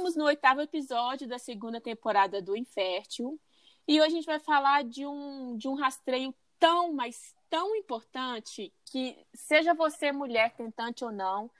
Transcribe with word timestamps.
Estamos 0.00 0.16
no 0.16 0.24
oitavo 0.24 0.62
episódio 0.62 1.28
da 1.28 1.38
segunda 1.38 1.78
temporada 1.78 2.40
do 2.40 2.56
Infértil 2.56 3.38
e 3.86 4.00
hoje 4.00 4.06
a 4.06 4.16
gente 4.16 4.24
vai 4.24 4.38
falar 4.38 4.82
de 4.82 5.06
um, 5.06 5.58
de 5.58 5.68
um 5.68 5.74
rastreio 5.74 6.34
tão, 6.58 6.94
mas 6.94 7.34
tão 7.50 7.76
importante 7.76 8.72
que, 8.86 9.14
seja 9.34 9.74
você 9.74 10.10
mulher 10.10 10.54
tentante 10.54 11.04
ou 11.04 11.12
não, 11.12 11.50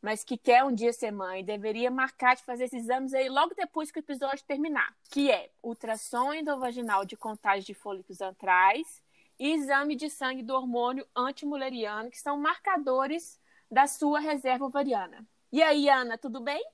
mas 0.00 0.22
que 0.22 0.36
quer 0.38 0.62
um 0.62 0.72
dia 0.72 0.92
ser 0.92 1.10
mãe, 1.10 1.44
deveria 1.44 1.90
marcar 1.90 2.36
de 2.36 2.44
fazer 2.44 2.66
esses 2.66 2.84
exames 2.84 3.12
aí 3.12 3.28
logo 3.28 3.52
depois 3.56 3.90
que 3.90 3.98
o 3.98 4.06
episódio 4.06 4.44
terminar, 4.44 4.94
que 5.10 5.28
é 5.32 5.50
ultrassom 5.60 6.32
endovaginal 6.32 7.04
de 7.04 7.16
contagem 7.16 7.66
de 7.66 7.74
fôlicos 7.74 8.20
antrais 8.20 9.02
e 9.40 9.54
exame 9.54 9.96
de 9.96 10.08
sangue 10.08 10.44
do 10.44 10.54
hormônio 10.54 11.04
antimuleriano, 11.16 12.12
que 12.12 12.20
são 12.20 12.38
marcadores 12.38 13.40
da 13.68 13.88
sua 13.88 14.20
reserva 14.20 14.66
ovariana. 14.66 15.26
E 15.50 15.60
aí, 15.60 15.88
Ana, 15.88 16.16
tudo 16.16 16.40
bem? 16.40 16.64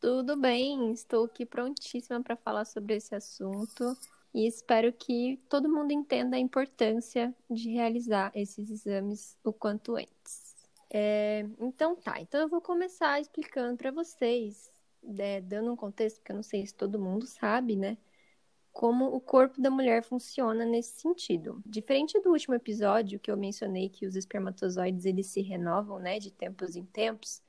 Tudo 0.00 0.36
bem, 0.36 0.92
estou 0.92 1.24
aqui 1.24 1.44
prontíssima 1.44 2.22
para 2.22 2.36
falar 2.36 2.64
sobre 2.64 2.94
esse 2.94 3.16
assunto 3.16 3.96
e 4.32 4.46
espero 4.46 4.92
que 4.92 5.40
todo 5.48 5.68
mundo 5.68 5.90
entenda 5.90 6.36
a 6.36 6.38
importância 6.38 7.34
de 7.50 7.70
realizar 7.70 8.30
esses 8.32 8.70
exames 8.70 9.36
o 9.42 9.52
quanto 9.52 9.96
antes. 9.96 10.54
É, 10.88 11.44
então 11.58 11.96
tá, 11.96 12.20
então 12.20 12.40
eu 12.40 12.48
vou 12.48 12.60
começar 12.60 13.20
explicando 13.20 13.76
para 13.76 13.90
vocês, 13.90 14.70
né, 15.02 15.40
dando 15.40 15.72
um 15.72 15.76
contexto, 15.76 16.18
porque 16.18 16.30
eu 16.30 16.36
não 16.36 16.44
sei 16.44 16.64
se 16.64 16.74
todo 16.74 17.00
mundo 17.00 17.26
sabe, 17.26 17.74
né? 17.74 17.98
Como 18.70 19.06
o 19.06 19.20
corpo 19.20 19.60
da 19.60 19.68
mulher 19.68 20.04
funciona 20.04 20.64
nesse 20.64 21.00
sentido. 21.00 21.60
Diferente 21.66 22.20
do 22.20 22.30
último 22.30 22.54
episódio 22.54 23.18
que 23.18 23.32
eu 23.32 23.36
mencionei 23.36 23.88
que 23.88 24.06
os 24.06 24.14
espermatozoides 24.14 25.04
eles 25.04 25.26
se 25.26 25.40
renovam, 25.40 25.98
né, 25.98 26.20
de 26.20 26.30
tempos 26.30 26.76
em 26.76 26.84
tempos, 26.84 27.42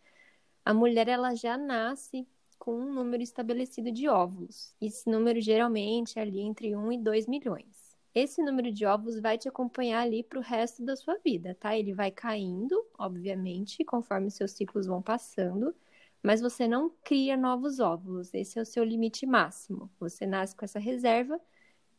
a 0.65 0.73
mulher 0.73 1.07
ela 1.07 1.35
já 1.35 1.55
nasce 1.55 2.27
com 2.59 2.75
um 2.75 2.93
número 2.93 3.23
estabelecido 3.23 3.91
de 3.91 4.07
óvulos. 4.07 4.75
Esse 4.81 5.09
número 5.09 5.39
geralmente 5.41 6.19
é 6.19 6.21
ali 6.21 6.41
entre 6.41 6.75
1 6.75 6.91
e 6.91 6.97
2 6.97 7.25
milhões. 7.25 7.97
Esse 8.13 8.41
número 8.41 8.71
de 8.71 8.85
óvulos 8.85 9.19
vai 9.19 9.37
te 9.37 9.47
acompanhar 9.47 10.01
ali 10.01 10.23
para 10.23 10.39
o 10.39 10.41
resto 10.41 10.83
da 10.83 10.95
sua 10.95 11.17
vida, 11.23 11.55
tá? 11.59 11.77
Ele 11.77 11.93
vai 11.93 12.11
caindo, 12.11 12.85
obviamente, 12.97 13.85
conforme 13.85 14.29
seus 14.29 14.51
ciclos 14.51 14.87
vão 14.87 15.01
passando, 15.01 15.73
mas 16.21 16.41
você 16.41 16.67
não 16.67 16.89
cria 17.03 17.37
novos 17.37 17.79
óvulos. 17.79 18.33
Esse 18.33 18.59
é 18.59 18.61
o 18.61 18.65
seu 18.65 18.83
limite 18.83 19.25
máximo. 19.25 19.89
Você 19.99 20.25
nasce 20.25 20.55
com 20.55 20.65
essa 20.65 20.79
reserva 20.79 21.39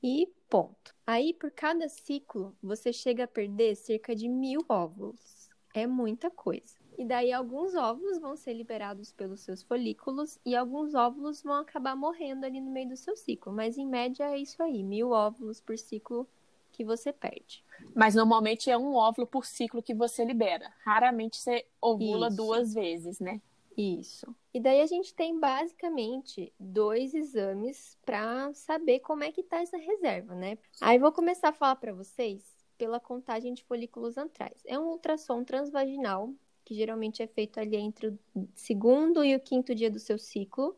e 0.02 0.28
ponto. 0.48 0.94
Aí, 1.06 1.32
por 1.32 1.50
cada 1.50 1.88
ciclo, 1.88 2.56
você 2.62 2.92
chega 2.92 3.24
a 3.24 3.28
perder 3.28 3.76
cerca 3.76 4.14
de 4.14 4.28
mil 4.28 4.64
óvulos. 4.68 5.48
É 5.72 5.86
muita 5.86 6.30
coisa. 6.30 6.79
E 7.00 7.04
daí 7.06 7.32
alguns 7.32 7.74
óvulos 7.74 8.18
vão 8.18 8.36
ser 8.36 8.52
liberados 8.52 9.10
pelos 9.10 9.40
seus 9.40 9.62
folículos 9.62 10.38
e 10.44 10.54
alguns 10.54 10.94
óvulos 10.94 11.42
vão 11.42 11.54
acabar 11.54 11.96
morrendo 11.96 12.44
ali 12.44 12.60
no 12.60 12.70
meio 12.70 12.90
do 12.90 12.96
seu 12.96 13.16
ciclo. 13.16 13.50
Mas 13.50 13.78
em 13.78 13.86
média 13.86 14.24
é 14.24 14.36
isso 14.36 14.62
aí, 14.62 14.82
mil 14.82 15.12
óvulos 15.12 15.62
por 15.62 15.78
ciclo 15.78 16.28
que 16.70 16.84
você 16.84 17.10
perde. 17.10 17.64
Mas 17.94 18.14
normalmente 18.14 18.70
é 18.70 18.76
um 18.76 18.94
óvulo 18.96 19.26
por 19.26 19.46
ciclo 19.46 19.82
que 19.82 19.94
você 19.94 20.26
libera. 20.26 20.70
Raramente 20.84 21.38
você 21.38 21.64
ovula 21.80 22.28
isso. 22.28 22.36
duas 22.36 22.74
vezes, 22.74 23.18
né? 23.18 23.40
Isso. 23.74 24.26
E 24.52 24.60
daí 24.60 24.82
a 24.82 24.86
gente 24.86 25.14
tem 25.14 25.40
basicamente 25.40 26.52
dois 26.60 27.14
exames 27.14 27.96
para 28.04 28.52
saber 28.52 29.00
como 29.00 29.24
é 29.24 29.32
que 29.32 29.42
tá 29.42 29.62
essa 29.62 29.78
reserva, 29.78 30.34
né? 30.34 30.58
Aí 30.82 30.98
vou 30.98 31.12
começar 31.12 31.48
a 31.48 31.54
falar 31.54 31.76
para 31.76 31.94
vocês 31.94 32.44
pela 32.76 33.00
contagem 33.00 33.54
de 33.54 33.64
folículos 33.64 34.18
antrais. 34.18 34.62
É 34.66 34.78
um 34.78 34.88
ultrassom 34.88 35.42
transvaginal 35.42 36.34
que 36.64 36.74
geralmente 36.74 37.22
é 37.22 37.26
feito 37.26 37.58
ali 37.58 37.76
entre 37.76 38.08
o 38.08 38.18
segundo 38.54 39.24
e 39.24 39.34
o 39.34 39.40
quinto 39.40 39.74
dia 39.74 39.90
do 39.90 39.98
seu 39.98 40.18
ciclo. 40.18 40.76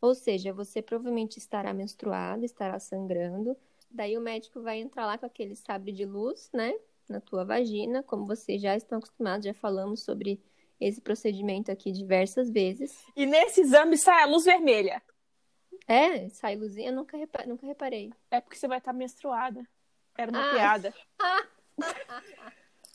Ou 0.00 0.14
seja, 0.14 0.52
você 0.52 0.82
provavelmente 0.82 1.38
estará 1.38 1.72
menstruada, 1.72 2.44
estará 2.44 2.78
sangrando. 2.78 3.56
Daí 3.90 4.18
o 4.18 4.20
médico 4.20 4.60
vai 4.60 4.78
entrar 4.80 5.06
lá 5.06 5.16
com 5.16 5.26
aquele 5.26 5.56
sabre 5.56 5.92
de 5.92 6.04
luz, 6.04 6.50
né? 6.52 6.74
Na 7.08 7.20
tua 7.20 7.44
vagina, 7.44 8.02
como 8.02 8.26
vocês 8.26 8.60
já 8.60 8.76
estão 8.76 8.98
acostumados, 8.98 9.46
já 9.46 9.54
falamos 9.54 10.02
sobre 10.02 10.42
esse 10.80 11.00
procedimento 11.00 11.70
aqui 11.70 11.92
diversas 11.92 12.50
vezes. 12.50 13.04
E 13.16 13.24
nesse 13.24 13.62
exame 13.62 13.96
sai 13.96 14.22
a 14.22 14.26
luz 14.26 14.44
vermelha. 14.44 15.02
É, 15.86 16.28
sai 16.30 16.56
luzinha, 16.56 16.90
eu 16.90 16.94
nunca, 16.94 17.16
repa 17.16 17.44
nunca 17.46 17.66
reparei. 17.66 18.12
É 18.30 18.40
porque 18.40 18.56
você 18.56 18.66
vai 18.66 18.78
estar 18.78 18.92
menstruada. 18.92 19.66
Era 20.16 20.30
uma 20.30 20.50
ah. 20.50 20.54
piada. 20.54 20.94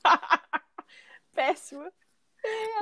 Péssima. 1.34 1.92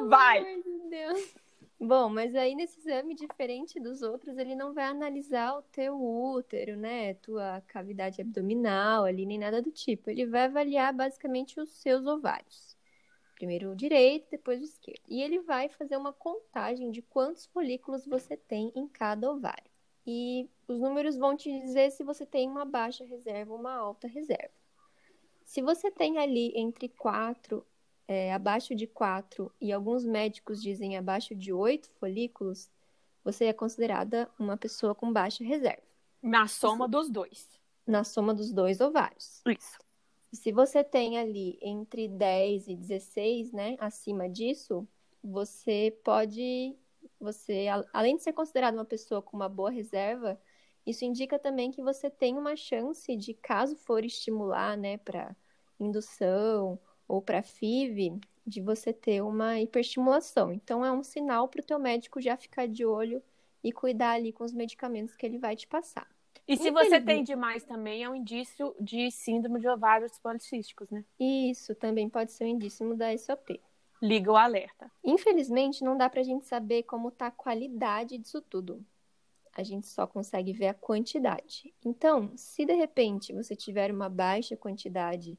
Vai. 0.07 0.61
Deus. 0.89 1.35
Bom, 1.79 2.09
mas 2.09 2.35
aí 2.35 2.55
nesse 2.55 2.79
exame, 2.79 3.13
diferente 3.13 3.79
dos 3.79 4.01
outros, 4.01 4.35
ele 4.37 4.55
não 4.55 4.73
vai 4.73 4.85
analisar 4.85 5.59
o 5.59 5.61
teu 5.61 5.95
útero, 5.95 6.75
né? 6.75 7.13
Tua 7.15 7.61
cavidade 7.67 8.19
abdominal 8.19 9.03
ali, 9.03 9.27
nem 9.27 9.37
nada 9.37 9.61
do 9.61 9.71
tipo. 9.71 10.09
Ele 10.09 10.25
vai 10.25 10.45
avaliar 10.45 10.91
basicamente 10.91 11.59
os 11.59 11.69
seus 11.69 12.07
ovários. 12.07 12.75
Primeiro 13.35 13.71
o 13.71 13.75
direito, 13.75 14.27
depois 14.31 14.59
o 14.59 14.63
esquerdo. 14.63 15.03
E 15.07 15.21
ele 15.21 15.39
vai 15.39 15.69
fazer 15.69 15.95
uma 15.95 16.11
contagem 16.11 16.89
de 16.89 17.03
quantos 17.03 17.45
folículos 17.45 18.07
você 18.07 18.35
tem 18.35 18.71
em 18.75 18.87
cada 18.87 19.31
ovário. 19.31 19.69
E 20.05 20.49
os 20.67 20.79
números 20.79 21.15
vão 21.15 21.37
te 21.37 21.51
dizer 21.59 21.91
se 21.91 22.03
você 22.03 22.25
tem 22.25 22.49
uma 22.49 22.65
baixa 22.65 23.05
reserva 23.05 23.53
ou 23.53 23.59
uma 23.59 23.75
alta 23.75 24.07
reserva. 24.07 24.49
Se 25.45 25.61
você 25.61 25.91
tem 25.91 26.17
ali 26.17 26.51
entre 26.55 26.89
4 26.89 27.63
é, 28.07 28.33
abaixo 28.33 28.73
de 28.73 28.87
4 28.87 29.51
e 29.59 29.71
alguns 29.71 30.05
médicos 30.05 30.61
dizem 30.61 30.97
abaixo 30.97 31.35
de 31.35 31.51
8 31.51 31.89
folículos, 31.99 32.69
você 33.23 33.45
é 33.45 33.53
considerada 33.53 34.29
uma 34.39 34.55
pessoa 34.55 34.95
com 34.95 35.11
baixa 35.11 35.43
reserva. 35.43 35.83
Na 36.21 36.47
soma 36.47 36.87
dos 36.87 37.09
dois. 37.09 37.59
Na 37.85 38.03
soma 38.03 38.33
dos 38.33 38.51
dois 38.51 38.79
ovários. 38.79 39.41
Isso. 39.45 39.77
Se 40.31 40.51
você 40.51 40.83
tem 40.83 41.17
ali 41.17 41.57
entre 41.61 42.07
10 42.07 42.67
e 42.67 42.75
16, 42.75 43.51
né, 43.51 43.75
acima 43.79 44.29
disso, 44.29 44.87
você 45.23 45.97
pode, 46.03 46.75
você, 47.19 47.67
além 47.93 48.15
de 48.15 48.23
ser 48.23 48.33
considerada 48.33 48.77
uma 48.77 48.85
pessoa 48.85 49.21
com 49.21 49.35
uma 49.35 49.49
boa 49.49 49.69
reserva, 49.69 50.39
isso 50.85 51.03
indica 51.03 51.37
também 51.37 51.71
que 51.71 51.81
você 51.81 52.09
tem 52.09 52.37
uma 52.37 52.55
chance 52.55 53.13
de, 53.15 53.33
caso 53.33 53.75
for 53.75 54.05
estimular, 54.05 54.77
né, 54.77 54.97
para 54.97 55.35
indução 55.79 56.79
ou 57.07 57.21
para 57.21 57.41
FIV 57.41 58.19
de 58.45 58.61
você 58.61 58.93
ter 58.93 59.21
uma 59.21 59.59
hiperestimulação. 59.59 60.51
Então 60.51 60.85
é 60.85 60.91
um 60.91 61.03
sinal 61.03 61.47
para 61.47 61.61
o 61.61 61.65
teu 61.65 61.77
médico 61.77 62.21
já 62.21 62.37
ficar 62.37 62.67
de 62.67 62.85
olho 62.85 63.21
e 63.63 63.71
cuidar 63.71 64.11
ali 64.11 64.31
com 64.31 64.43
os 64.43 64.53
medicamentos 64.53 65.15
que 65.15 65.25
ele 65.25 65.37
vai 65.37 65.55
te 65.55 65.67
passar. 65.67 66.07
E 66.47 66.55
se 66.55 66.71
você 66.71 67.01
tem 67.01 67.23
demais 67.23 67.65
também, 67.65 68.05
é 68.05 68.09
um 68.09 68.15
indício 68.15 68.73
de 68.79 69.11
síndrome 69.11 69.59
de 69.59 69.67
ovários 69.67 70.17
policísticos, 70.17 70.89
né? 70.89 71.03
Isso, 71.19 71.75
também 71.75 72.07
pode 72.07 72.31
ser 72.31 72.45
um 72.45 72.47
indício 72.47 72.95
da 72.95 73.15
SOP. 73.17 73.59
Liga 74.01 74.31
o 74.31 74.37
alerta. 74.37 74.89
Infelizmente, 75.03 75.83
não 75.83 75.97
dá 75.97 76.09
pra 76.09 76.23
gente 76.23 76.45
saber 76.45 76.83
como 76.83 77.11
tá 77.11 77.27
a 77.27 77.31
qualidade 77.31 78.17
disso 78.17 78.41
tudo. 78.41 78.85
A 79.53 79.61
gente 79.61 79.87
só 79.87 80.07
consegue 80.07 80.53
ver 80.53 80.67
a 80.67 80.73
quantidade. 80.73 81.73
Então, 81.83 82.31
se 82.37 82.63
de 82.63 82.73
repente 82.73 83.33
você 83.33 83.53
tiver 83.53 83.91
uma 83.91 84.07
baixa 84.07 84.55
quantidade 84.55 85.37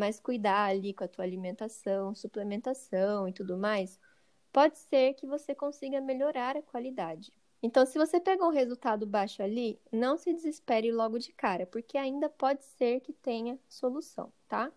mas 0.00 0.18
cuidar 0.18 0.70
ali 0.70 0.94
com 0.94 1.04
a 1.04 1.08
tua 1.08 1.26
alimentação, 1.26 2.14
suplementação 2.14 3.28
e 3.28 3.32
tudo 3.34 3.58
mais, 3.58 4.00
pode 4.50 4.78
ser 4.78 5.12
que 5.12 5.26
você 5.26 5.54
consiga 5.54 6.00
melhorar 6.00 6.56
a 6.56 6.62
qualidade. 6.62 7.30
Então, 7.62 7.84
se 7.84 7.98
você 7.98 8.18
pegou 8.18 8.48
um 8.48 8.52
resultado 8.52 9.06
baixo 9.06 9.42
ali, 9.42 9.78
não 9.92 10.16
se 10.16 10.32
desespere 10.32 10.90
logo 10.90 11.18
de 11.18 11.34
cara, 11.34 11.66
porque 11.66 11.98
ainda 11.98 12.30
pode 12.30 12.64
ser 12.64 13.00
que 13.00 13.12
tenha 13.12 13.58
solução, 13.68 14.32
tá? 14.48 14.72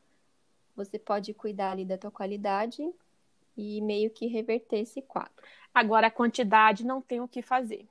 Você 0.75 0.99
pode 0.99 1.33
cuidar 1.33 1.71
ali 1.71 1.85
da 1.85 1.97
tua 1.97 2.11
qualidade 2.11 2.83
e 3.55 3.79
meio 3.81 4.09
que 4.09 4.27
reverter 4.27 4.79
esse 4.79 5.01
quadro. 5.01 5.41
Agora, 5.73 6.07
a 6.07 6.11
quantidade 6.11 6.85
não 6.85 7.01
tem 7.01 7.21
o 7.21 7.29
que 7.29 7.41
fazer. 7.41 7.87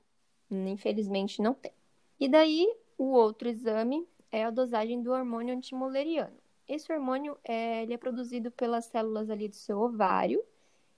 Infelizmente, 0.51 1.41
não 1.41 1.55
tem. 1.55 1.73
E 2.19 2.29
daí, 2.29 2.71
o 2.95 3.05
outro 3.05 3.49
exame 3.49 4.07
é 4.31 4.45
a 4.45 4.51
dosagem 4.51 5.01
do 5.01 5.11
hormônio 5.11 5.55
antimuleriano. 5.55 6.42
Esse 6.67 6.91
hormônio 6.91 7.37
é, 7.43 7.83
ele 7.83 7.93
é 7.93 7.97
produzido 7.97 8.51
pelas 8.51 8.85
células 8.85 9.29
ali 9.29 9.47
do 9.47 9.55
seu 9.55 9.79
ovário 9.79 10.43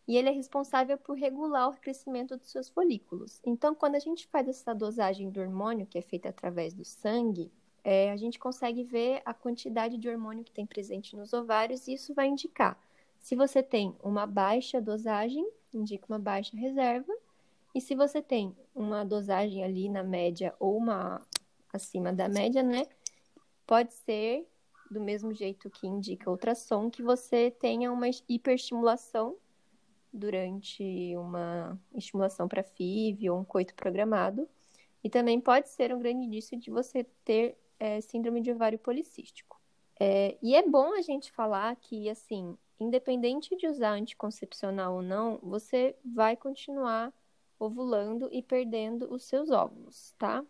e 0.07 0.15
ele 0.17 0.29
é 0.29 0.31
responsável 0.31 0.97
por 0.97 1.17
regular 1.17 1.69
o 1.69 1.77
crescimento 1.77 2.37
dos 2.37 2.51
seus 2.51 2.69
folículos. 2.69 3.41
Então, 3.43 3.73
quando 3.73 3.95
a 3.95 3.99
gente 3.99 4.27
faz 4.27 4.47
essa 4.47 4.73
dosagem 4.73 5.29
do 5.29 5.39
hormônio, 5.39 5.87
que 5.87 5.97
é 5.97 6.01
feita 6.01 6.29
através 6.29 6.73
do 6.73 6.85
sangue, 6.85 7.51
é, 7.83 8.11
a 8.11 8.17
gente 8.17 8.37
consegue 8.37 8.83
ver 8.83 9.21
a 9.25 9.33
quantidade 9.33 9.97
de 9.97 10.07
hormônio 10.09 10.43
que 10.43 10.51
tem 10.51 10.65
presente 10.65 11.15
nos 11.15 11.33
ovários 11.33 11.87
e 11.87 11.93
isso 11.93 12.13
vai 12.13 12.27
indicar 12.27 12.79
se 13.25 13.35
você 13.35 13.63
tem 13.63 13.95
uma 14.03 14.27
baixa 14.27 14.79
dosagem, 14.79 15.49
indica 15.73 16.05
uma 16.07 16.19
baixa 16.19 16.55
reserva, 16.55 17.11
e 17.73 17.81
se 17.81 17.95
você 17.95 18.21
tem 18.21 18.55
uma 18.75 19.03
dosagem 19.03 19.63
ali 19.63 19.89
na 19.89 20.03
média 20.03 20.53
ou 20.59 20.77
uma 20.77 21.19
acima 21.73 22.13
da 22.13 22.29
média, 22.29 22.61
né? 22.61 22.85
Pode 23.65 23.95
ser 23.95 24.47
do 24.95 25.01
mesmo 25.01 25.33
jeito 25.33 25.69
que 25.69 25.85
indica 25.85 26.31
ultrassom, 26.31 26.89
que 26.89 27.03
você 27.03 27.51
tenha 27.51 27.91
uma 27.91 28.07
hiperestimulação 28.29 29.35
durante 30.11 31.13
uma 31.17 31.77
estimulação 31.93 32.47
para 32.47 32.63
FIV 32.63 33.29
ou 33.29 33.39
um 33.39 33.43
coito 33.43 33.75
programado. 33.75 34.47
E 35.03 35.09
também 35.09 35.39
pode 35.41 35.67
ser 35.67 35.93
um 35.93 35.99
grande 35.99 36.25
indício 36.25 36.57
de 36.57 36.71
você 36.71 37.03
ter 37.25 37.57
é, 37.77 37.99
síndrome 37.99 38.41
de 38.41 38.53
ovário 38.53 38.79
policístico. 38.79 39.59
É, 39.99 40.37
e 40.41 40.55
é 40.55 40.65
bom 40.65 40.93
a 40.93 41.01
gente 41.01 41.29
falar 41.31 41.75
que, 41.75 42.09
assim, 42.09 42.57
independente 42.79 43.53
de 43.57 43.67
usar 43.67 43.91
anticoncepcional 43.91 44.95
ou 44.95 45.01
não, 45.01 45.39
você 45.43 45.93
vai 46.05 46.37
continuar 46.37 47.13
ovulando 47.59 48.29
e 48.31 48.41
perdendo 48.41 49.13
os 49.13 49.25
seus 49.25 49.51
óvulos, 49.51 50.13
tá? 50.17 50.43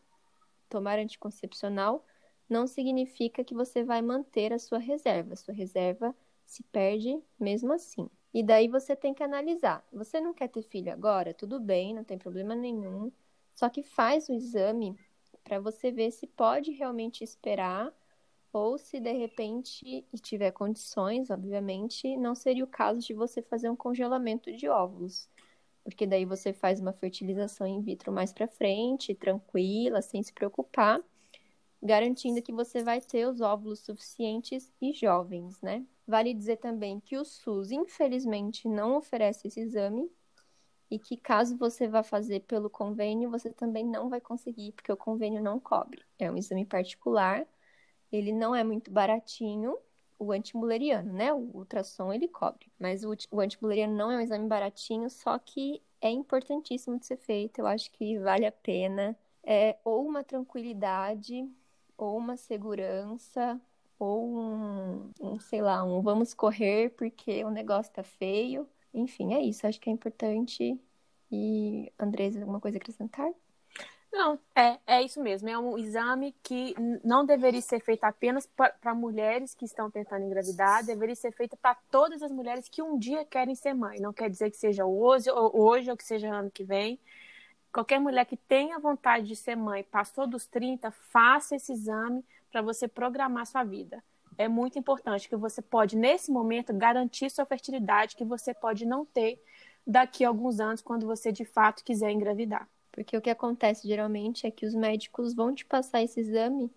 Tomar 0.69 0.99
anticoncepcional 0.99 2.05
não 2.49 2.67
significa 2.67 3.43
que 3.43 3.53
você 3.53 3.83
vai 3.83 4.01
manter 4.01 4.53
a 4.53 4.59
sua 4.59 4.77
reserva. 4.77 5.33
A 5.33 5.37
sua 5.37 5.53
reserva 5.53 6.15
se 6.45 6.63
perde 6.63 7.19
mesmo 7.39 7.73
assim. 7.73 8.09
E 8.33 8.43
daí 8.43 8.67
você 8.67 8.95
tem 8.95 9.13
que 9.13 9.23
analisar. 9.23 9.85
Você 9.91 10.19
não 10.19 10.33
quer 10.33 10.49
ter 10.49 10.61
filho 10.61 10.91
agora? 10.91 11.33
Tudo 11.33 11.59
bem, 11.59 11.93
não 11.93 12.03
tem 12.03 12.17
problema 12.17 12.53
nenhum. 12.55 13.11
Só 13.53 13.69
que 13.69 13.81
faz 13.81 14.27
o 14.29 14.33
exame 14.33 14.95
para 15.43 15.59
você 15.59 15.91
ver 15.91 16.11
se 16.11 16.27
pode 16.27 16.71
realmente 16.71 17.23
esperar 17.23 17.93
ou 18.51 18.77
se 18.77 18.99
de 18.99 19.11
repente 19.11 20.05
e 20.11 20.17
tiver 20.17 20.51
condições, 20.51 21.29
obviamente, 21.29 22.15
não 22.17 22.33
seria 22.33 22.63
o 22.63 22.67
caso 22.67 22.99
de 22.99 23.13
você 23.13 23.41
fazer 23.41 23.69
um 23.69 23.75
congelamento 23.75 24.51
de 24.55 24.69
óvulos, 24.69 25.29
porque 25.83 26.07
daí 26.07 26.23
você 26.25 26.53
faz 26.53 26.79
uma 26.79 26.93
fertilização 26.93 27.67
in 27.67 27.81
vitro 27.81 28.13
mais 28.13 28.31
para 28.31 28.47
frente, 28.47 29.13
tranquila, 29.13 30.01
sem 30.01 30.23
se 30.23 30.31
preocupar, 30.31 31.01
garantindo 31.85 32.41
que 32.41 32.51
você 32.51 32.83
vai 32.83 32.99
ter 32.99 33.27
os 33.27 33.41
óvulos 33.41 33.79
suficientes 33.79 34.73
e 34.81 34.91
jovens, 34.91 35.61
né? 35.61 35.85
Vale 36.07 36.33
dizer 36.33 36.57
também 36.57 36.99
que 36.99 37.17
o 37.17 37.23
SUS, 37.23 37.71
infelizmente, 37.71 38.67
não 38.67 38.97
oferece 38.97 39.47
esse 39.47 39.59
exame 39.59 40.09
e 40.89 40.99
que 40.99 41.17
caso 41.17 41.57
você 41.57 41.87
vá 41.87 42.03
fazer 42.03 42.41
pelo 42.41 42.69
convênio, 42.69 43.29
você 43.29 43.51
também 43.51 43.85
não 43.85 44.09
vai 44.09 44.21
conseguir, 44.21 44.71
porque 44.73 44.91
o 44.91 44.97
convênio 44.97 45.41
não 45.41 45.59
cobre. 45.59 46.03
É 46.19 46.29
um 46.31 46.37
exame 46.37 46.65
particular 46.65 47.47
ele 48.11 48.31
não 48.31 48.55
é 48.55 48.63
muito 48.63 48.91
baratinho, 48.91 49.77
o 50.17 50.31
antimuleriano, 50.31 51.11
né? 51.11 51.33
O 51.33 51.51
ultrassom 51.53 52.13
ele 52.13 52.27
cobre, 52.27 52.71
mas 52.79 53.03
o, 53.03 53.13
o 53.31 53.41
antimuleriano 53.41 53.93
não 53.93 54.11
é 54.11 54.17
um 54.17 54.21
exame 54.21 54.47
baratinho, 54.47 55.09
só 55.09 55.37
que 55.37 55.81
é 56.01 56.09
importantíssimo 56.09 56.97
de 56.97 57.05
ser 57.05 57.17
feito. 57.17 57.59
Eu 57.59 57.67
acho 57.67 57.91
que 57.91 58.17
vale 58.19 58.45
a 58.45 58.51
pena. 58.51 59.17
É 59.43 59.77
ou 59.83 60.07
uma 60.07 60.23
tranquilidade, 60.23 61.47
ou 61.97 62.17
uma 62.17 62.37
segurança, 62.37 63.59
ou 63.97 64.25
um, 64.25 65.11
um 65.21 65.39
sei 65.39 65.61
lá, 65.61 65.83
um 65.83 66.01
vamos 66.01 66.33
correr 66.33 66.91
porque 66.91 67.43
o 67.43 67.49
negócio 67.49 67.93
tá 67.93 68.03
feio. 68.03 68.67
Enfim, 68.93 69.33
é 69.33 69.41
isso. 69.41 69.67
Acho 69.67 69.79
que 69.79 69.89
é 69.89 69.93
importante. 69.93 70.79
E, 71.31 71.91
Andresa, 71.99 72.39
alguma 72.39 72.59
coisa 72.59 72.77
a 72.77 72.79
acrescentar? 72.79 73.31
Não, 74.11 74.39
é, 74.55 74.79
é 74.87 75.01
isso 75.01 75.21
mesmo. 75.21 75.49
É 75.49 75.57
um 75.57 75.77
exame 75.77 76.33
que 76.41 76.73
não 77.03 77.25
deveria 77.25 77.61
ser 77.61 77.81
feito 77.81 78.05
apenas 78.05 78.47
para 78.47 78.95
mulheres 78.95 79.53
que 79.53 79.65
estão 79.65 79.91
tentando 79.91 80.23
engravidar, 80.23 80.85
deveria 80.85 81.15
ser 81.15 81.33
feito 81.33 81.57
para 81.57 81.75
todas 81.91 82.21
as 82.21 82.31
mulheres 82.31 82.69
que 82.69 82.81
um 82.81 82.97
dia 82.97 83.25
querem 83.25 83.55
ser 83.55 83.73
mãe. 83.73 83.99
Não 83.99 84.13
quer 84.13 84.29
dizer 84.29 84.49
que 84.51 84.57
seja 84.57 84.85
hoje 84.85 85.29
ou, 85.29 85.51
hoje 85.53 85.91
ou 85.91 85.97
que 85.97 86.05
seja 86.05 86.33
ano 86.33 86.49
que 86.49 86.63
vem. 86.63 86.97
Qualquer 87.75 87.99
mulher 87.99 88.25
que 88.25 88.37
tenha 88.37 88.79
vontade 88.79 89.27
de 89.27 89.35
ser 89.35 89.57
mãe, 89.57 89.83
passou 89.83 90.25
dos 90.25 90.47
30, 90.47 90.91
faça 90.91 91.57
esse 91.57 91.73
exame 91.73 92.23
para 92.49 92.61
você 92.61 92.87
programar 92.87 93.45
sua 93.45 93.65
vida. 93.65 94.01
É 94.37 94.47
muito 94.47 94.79
importante 94.79 95.27
que 95.27 95.35
você 95.35 95.61
pode, 95.61 95.97
nesse 95.97 96.31
momento, 96.31 96.73
garantir 96.73 97.29
sua 97.29 97.45
fertilidade 97.45 98.15
que 98.15 98.23
você 98.23 98.53
pode 98.53 98.85
não 98.85 99.05
ter 99.05 99.43
daqui 99.85 100.23
a 100.23 100.29
alguns 100.29 100.61
anos, 100.61 100.81
quando 100.81 101.05
você 101.05 101.33
de 101.33 101.43
fato 101.43 101.83
quiser 101.83 102.11
engravidar. 102.11 102.65
Porque 102.93 103.17
o 103.17 103.21
que 103.21 103.29
acontece 103.29 103.85
geralmente 103.85 104.47
é 104.47 104.51
que 104.51 104.65
os 104.65 104.73
médicos 104.73 105.33
vão 105.33 105.53
te 105.53 105.65
passar 105.65 106.01
esse 106.01 106.21
exame 106.21 106.71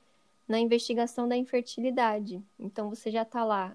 na 0.48 0.58
investigação 0.58 1.28
da 1.28 1.36
infertilidade. 1.36 2.42
Então 2.58 2.90
você 2.90 3.08
já 3.08 3.22
está 3.22 3.44
lá, 3.44 3.72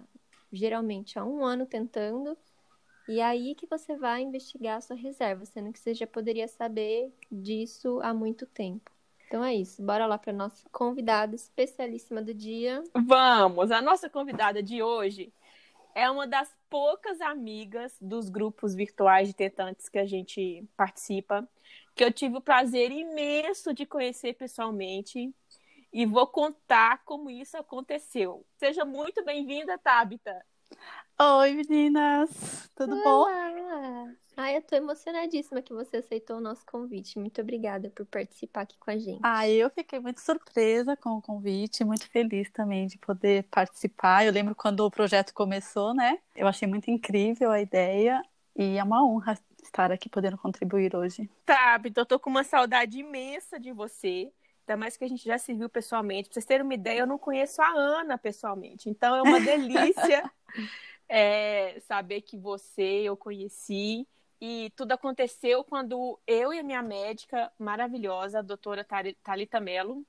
geralmente 0.52 1.18
há 1.18 1.24
um 1.24 1.46
ano 1.46 1.66
tentando, 1.66 2.38
e 3.08 3.22
aí 3.22 3.56
que 3.56 3.68
você 3.68 3.96
vai 3.96 4.22
investigar 4.22 4.78
a 4.78 4.82
sua 4.82 4.96
reserva, 4.96 5.46
sendo 5.46 5.72
que 5.72 5.80
você 5.80 5.94
já 5.94 6.08
poderia 6.08 6.48
saber 6.48 7.14
disso 7.32 8.00
há 8.02 8.14
muito 8.14 8.46
tempo. 8.46 8.92
Então 9.28 9.44
é 9.44 9.54
isso, 9.54 9.82
bora 9.82 10.06
lá 10.06 10.18
para 10.18 10.32
nossa 10.32 10.68
convidada 10.72 11.36
especialíssima 11.36 12.22
do 12.22 12.34
dia. 12.34 12.84
Vamos! 12.94 13.72
A 13.72 13.82
nossa 13.82 14.10
convidada 14.10 14.62
de 14.62 14.84
hoje 14.84 15.34
é 15.96 16.10
uma 16.10 16.28
das 16.28 16.54
poucas 16.70 17.22
amigas 17.22 17.96
dos 18.02 18.30
grupos 18.30 18.76
virtuais 18.76 19.28
de 19.28 19.34
tentantes 19.34 19.90
que 19.90 20.00
a 20.00 20.06
gente 20.06 20.68
participa 20.76 21.48
que 21.96 22.04
eu 22.04 22.12
tive 22.12 22.38
o 22.38 22.42
prazer 22.42 22.92
imenso 22.92 23.74
de 23.74 23.86
conhecer 23.86 24.34
pessoalmente 24.34 25.34
e 25.92 26.06
vou 26.06 26.26
contar 26.26 27.04
como 27.06 27.30
isso 27.30 27.56
aconteceu. 27.56 28.46
Seja 28.58 28.84
muito 28.84 29.24
bem-vinda, 29.24 29.78
Tabita. 29.78 30.44
Oi, 31.20 31.54
meninas! 31.54 32.70
Tudo 32.76 32.96
Olá. 32.96 33.04
bom? 33.04 34.14
Ai, 34.36 34.58
eu 34.58 34.62
tô 34.64 34.76
emocionadíssima 34.76 35.62
que 35.62 35.72
você 35.72 35.98
aceitou 35.98 36.38
o 36.38 36.42
nosso 36.42 36.66
convite. 36.66 37.20
Muito 37.20 37.40
obrigada 37.40 37.90
por 37.92 38.06
participar 38.06 38.62
aqui 38.62 38.76
com 38.80 38.90
a 38.90 38.98
gente. 38.98 39.20
Ah, 39.22 39.48
eu 39.48 39.70
fiquei 39.70 40.00
muito 40.00 40.20
surpresa 40.20 40.98
com 40.98 41.12
o 41.12 41.22
convite, 41.22 41.86
muito 41.86 42.10
feliz 42.10 42.50
também 42.50 42.88
de 42.88 42.98
poder 42.98 43.44
participar. 43.44 44.26
Eu 44.26 44.34
lembro 44.34 44.56
quando 44.56 44.80
o 44.82 44.92
projeto 44.92 45.34
começou, 45.34 45.94
né? 45.94 46.18
Eu 46.36 46.48
achei 46.48 46.68
muito 46.68 46.90
incrível 46.90 47.52
a 47.52 47.62
ideia 47.62 48.22
e 48.56 48.78
é 48.78 48.84
uma 48.84 49.06
honra 49.06 49.38
estar 49.64 49.92
aqui 49.92 50.10
podendo 50.10 50.38
contribuir 50.38 50.96
hoje. 50.96 51.30
Tá, 51.46 51.80
então 51.86 52.02
eu 52.02 52.08
tô 52.08 52.20
com 52.20 52.30
uma 52.30 52.44
saudade 52.44 53.00
imensa 53.00 53.60
de 53.60 53.72
você. 53.72 54.32
Ainda 54.68 54.80
mais 54.80 54.98
que 54.98 55.04
a 55.04 55.08
gente 55.08 55.24
já 55.24 55.38
se 55.38 55.54
viu 55.54 55.70
pessoalmente. 55.70 56.30
Pra 56.30 56.34
vocês 56.34 56.46
terem 56.46 56.64
uma 56.64 56.74
ideia, 56.74 57.02
eu 57.02 57.08
não 57.08 57.18
conheço 57.18 57.62
a 57.62 57.70
Ana 57.70 58.18
pessoalmente. 58.18 58.90
Então 58.90 59.16
é 59.16 59.22
uma 59.22 59.40
delícia 59.42 60.30
é, 61.16 61.80
saber 61.82 62.22
que 62.22 62.36
você 62.36 62.82
eu 62.82 63.16
conheci. 63.16 64.08
E 64.42 64.74
tudo 64.76 64.94
aconteceu 64.94 65.64
quando 65.64 66.20
eu 66.26 66.52
e 66.52 66.60
a 66.60 66.64
minha 66.64 66.82
médica 66.82 67.52
maravilhosa, 67.58 68.40
a 68.40 68.42
doutora 68.42 68.86
Talita 69.24 69.60
Mello, 69.60 70.04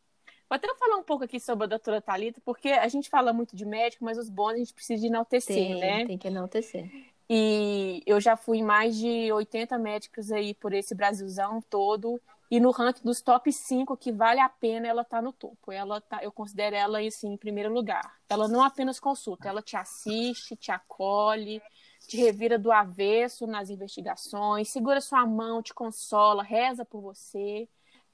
Vou 0.49 0.57
até 0.57 0.69
falar 0.75 0.97
um 0.97 1.03
pouco 1.03 1.25
aqui 1.25 1.41
sobre 1.41 1.65
a 1.65 1.69
doutora 1.69 2.03
Talita, 2.03 2.41
porque 2.45 2.69
a 2.69 2.87
gente 2.87 3.09
fala 3.09 3.33
muito 3.33 3.57
de 3.57 3.65
médico, 3.65 4.05
mas 4.05 4.19
os 4.19 4.29
bons 4.29 4.53
a 4.53 4.57
gente 4.57 4.75
precisa 4.75 5.07
enaltecer, 5.07 5.57
tem, 5.57 5.81
né? 5.81 6.07
Tem 6.07 6.19
que 6.19 6.29
enaltecer. 6.29 6.91
E 7.29 8.03
eu 8.05 8.21
já 8.21 8.37
fui 8.37 8.59
em 8.59 8.63
mais 8.63 8.95
de 8.95 9.33
80 9.33 9.79
médicos 9.79 10.31
aí 10.31 10.53
por 10.53 10.75
esse 10.75 10.95
Brasilzão 10.95 11.63
todo. 11.71 12.21
E 12.51 12.61
no 12.61 12.71
ranking 12.71 13.03
dos 13.03 13.21
top 13.21 13.53
5, 13.53 13.97
que 13.97 14.13
vale 14.13 14.41
a 14.41 14.49
pena, 14.49 14.87
ela 14.87 15.05
tá 15.05 15.21
no 15.21 15.33
topo. 15.33 15.73
Ela 15.73 16.01
tá, 16.01 16.23
eu 16.23 16.31
considero 16.31 16.77
ela 16.77 17.01
assim, 17.01 17.33
em 17.33 17.37
primeiro 17.37 17.73
lugar. 17.73 18.15
Ela 18.29 18.47
não 18.49 18.63
apenas 18.63 19.01
consulta, 19.01 19.49
ela 19.49 19.63
te 19.63 19.77
assiste, 19.77 20.57
te 20.57 20.71
acolhe, 20.71 21.63
te 22.07 22.17
revira 22.17 22.59
do 22.59 22.71
avesso 22.71 23.47
nas 23.47 23.71
investigações, 23.71 24.69
segura 24.69 25.01
sua 25.01 25.27
mão, 25.27 25.63
te 25.63 25.73
consola, 25.73 26.43
reza 26.43 26.85
por 26.85 27.01
você 27.01 27.69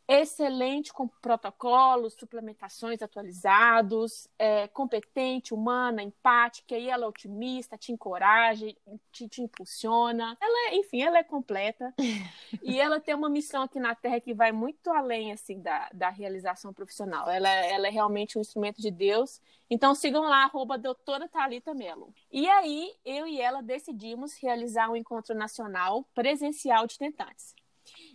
excelente 0.09 0.93
com 0.93 1.07
protocolos, 1.07 2.15
suplementações 2.15 3.01
atualizados, 3.01 4.29
é, 4.39 4.67
competente, 4.69 5.55
humana, 5.55 6.03
empática, 6.03 6.77
e 6.77 6.89
ela 6.89 7.05
é 7.05 7.09
otimista, 7.09 7.79
te 7.79 7.93
encoraja, 7.93 8.67
te, 9.13 9.29
te 9.29 9.43
impulsiona. 9.43 10.37
Ela 10.41 10.71
é, 10.71 10.77
enfim, 10.77 11.03
ela 11.03 11.19
é 11.19 11.25
completa. 11.25 11.95
e 12.63 12.81
ela 12.81 13.01
tem 13.01 13.15
uma 13.15 13.29
missão 13.29 13.63
aqui 13.63 13.79
na 13.79 13.95
Terra 13.95 14.21
que 14.21 14.35
vai 14.35 14.51
muito 14.51 14.91
além 14.91 15.33
assim 15.33 15.61
da, 15.61 15.89
da 15.93 16.09
realização 16.09 16.73
profissional. 16.73 17.31
Ela, 17.31 17.49
ela 17.49 17.87
é 17.87 17.91
realmente 17.91 18.37
um 18.37 18.41
instrumento 18.41 18.81
de 18.81 18.91
Deus. 18.91 19.41
Então 19.71 19.95
sigam 19.95 20.23
lá, 20.23 20.45
arroba 20.45 20.77
doutora 20.77 21.29
Thalita 21.29 21.73
Mello. 21.73 22.13
E 22.33 22.49
aí, 22.49 22.93
eu 23.05 23.27
e 23.27 23.41
ela 23.41 23.63
decidimos 23.63 24.35
realizar 24.35 24.91
um 24.91 24.97
encontro 24.97 25.35
nacional 25.35 26.05
presencial 26.13 26.87
de 26.87 26.99
tentantes. 26.99 27.55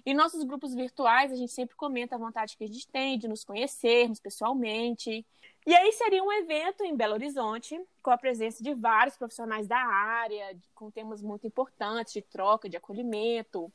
Em 0.05 0.13
nossos 0.13 0.43
grupos 0.43 0.75
virtuais, 0.75 1.31
a 1.31 1.35
gente 1.35 1.51
sempre 1.51 1.75
comenta 1.75 2.13
a 2.13 2.19
vontade 2.19 2.55
que 2.55 2.63
a 2.63 2.67
gente 2.67 2.87
tem 2.87 3.17
de 3.17 3.27
nos 3.27 3.43
conhecermos 3.43 4.19
pessoalmente. 4.19 5.25
E 5.65 5.75
aí 5.75 5.91
seria 5.93 6.23
um 6.23 6.31
evento 6.31 6.83
em 6.83 6.95
Belo 6.95 7.15
Horizonte, 7.15 7.81
com 8.03 8.11
a 8.11 8.17
presença 8.17 8.61
de 8.61 8.71
vários 8.75 9.17
profissionais 9.17 9.67
da 9.67 9.79
área, 9.79 10.55
com 10.75 10.91
temas 10.91 11.23
muito 11.23 11.47
importantes 11.47 12.13
de 12.13 12.21
troca, 12.21 12.69
de 12.69 12.77
acolhimento. 12.77 13.73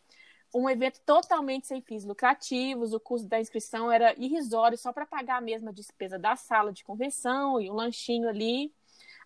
Um 0.55 0.71
evento 0.71 1.01
totalmente 1.01 1.67
sem 1.67 1.83
fins 1.83 2.05
lucrativos, 2.05 2.93
o 2.93 3.01
custo 3.01 3.27
da 3.27 3.41
inscrição 3.41 3.91
era 3.91 4.15
irrisório, 4.17 4.79
só 4.79 4.93
para 4.93 5.07
pagar 5.07 5.39
a 5.39 5.41
mesma 5.41 5.73
despesa 5.73 6.17
da 6.17 6.37
sala 6.37 6.73
de 6.73 6.85
convenção 6.85 7.61
e 7.61 7.69
um 7.69 7.75
lanchinho 7.75 8.29
ali. 8.29 8.73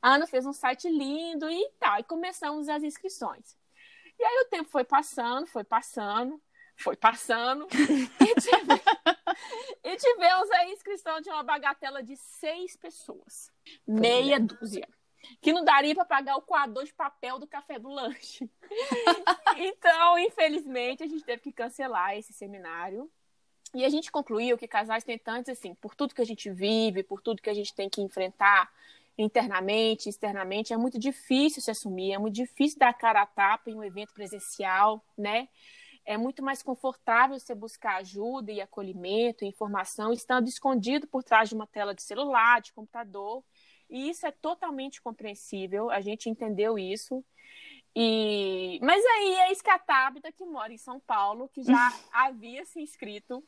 A 0.00 0.14
Ana 0.14 0.26
fez 0.26 0.46
um 0.46 0.54
site 0.54 0.88
lindo 0.88 1.50
e 1.50 1.70
tal, 1.78 1.99
e 1.99 2.04
começamos 2.04 2.66
as 2.70 2.82
inscrições. 2.82 3.58
E 4.18 4.25
aí 4.25 4.44
o 4.46 4.49
tempo 4.49 4.70
foi 4.70 4.84
passando, 4.84 5.46
foi 5.46 5.64
passando 5.64 6.40
foi 6.76 6.97
passando 6.97 7.66
e, 7.73 8.40
tive... 8.40 8.83
e 9.85 9.97
tivemos 9.97 10.50
a 10.50 10.66
inscrição 10.66 11.21
de 11.21 11.31
uma 11.31 11.43
bagatela 11.43 12.02
de 12.02 12.16
seis 12.16 12.76
pessoas, 12.76 13.50
meia 13.87 14.38
dúzia. 14.40 14.88
que 15.40 15.52
não 15.52 15.64
daria 15.64 15.95
para 15.95 16.04
pagar 16.04 16.37
o 16.37 16.43
coador 16.43 16.85
de 16.85 16.93
papel 16.93 17.38
do 17.38 17.47
café 17.47 17.78
do 17.78 17.88
lanche. 17.88 18.50
então, 19.57 20.19
infelizmente, 20.19 21.02
a 21.02 21.07
gente 21.07 21.25
teve 21.25 21.43
que 21.43 21.52
cancelar 21.52 22.16
esse 22.16 22.33
seminário. 22.33 23.11
E 23.75 23.85
a 23.85 23.88
gente 23.88 24.12
concluiu 24.12 24.57
que 24.57 24.69
casais 24.69 25.02
tentantes, 25.02 25.49
assim, 25.50 25.75
por 25.75 25.97
tudo 25.97 26.14
que 26.14 26.23
a 26.23 26.26
gente 26.26 26.49
vive, 26.49 27.02
por 27.02 27.21
tudo 27.21 27.43
que 27.43 27.50
a 27.50 27.54
gente 27.54 27.75
tem 27.75 27.88
que 27.88 28.00
enfrentar 28.00 28.71
internamente, 29.19 30.09
externamente, 30.09 30.73
é 30.73 30.76
muito 30.76 30.99
difícil 30.99 31.62
se 31.62 31.71
assumir, 31.71 32.12
é 32.12 32.19
muito 32.19 32.35
difícil 32.35 32.78
dar 32.78 32.93
cara 32.93 33.23
a 33.23 33.26
tapa 33.26 33.71
em 33.71 33.75
um 33.75 33.85
evento 33.85 34.12
presencial, 34.12 35.04
né? 35.16 35.49
É 36.04 36.16
muito 36.16 36.42
mais 36.42 36.62
confortável 36.62 37.38
você 37.38 37.54
buscar 37.54 37.96
ajuda 37.96 38.52
e 38.52 38.61
acolhimento, 38.61 39.44
e 39.44 39.49
informação, 39.49 40.12
estando 40.12 40.49
escondido 40.49 41.06
por 41.06 41.23
trás 41.23 41.49
de 41.49 41.54
uma 41.54 41.66
tela 41.66 41.94
de 41.94 42.02
celular, 42.02 42.61
de 42.61 42.73
computador. 42.73 43.42
E 43.88 44.11
isso 44.11 44.26
é 44.26 44.32
totalmente 44.32 45.00
compreensível, 45.00 45.90
a 45.90 46.00
gente 46.00 46.28
entendeu 46.28 46.78
isso. 46.78 47.25
E... 47.96 48.78
Mas 48.82 49.04
aí 49.04 49.34
é 49.34 49.52
isso 49.52 49.62
que 49.62 49.70
a 49.70 49.78
Tabita, 49.78 50.32
que 50.32 50.44
mora 50.44 50.73
em 50.73 50.78
São 50.78 50.99
Paulo, 51.00 51.49
que 51.49 51.62
já 51.62 51.92
havia 52.12 52.64
se 52.64 52.80
inscrito 52.80 53.42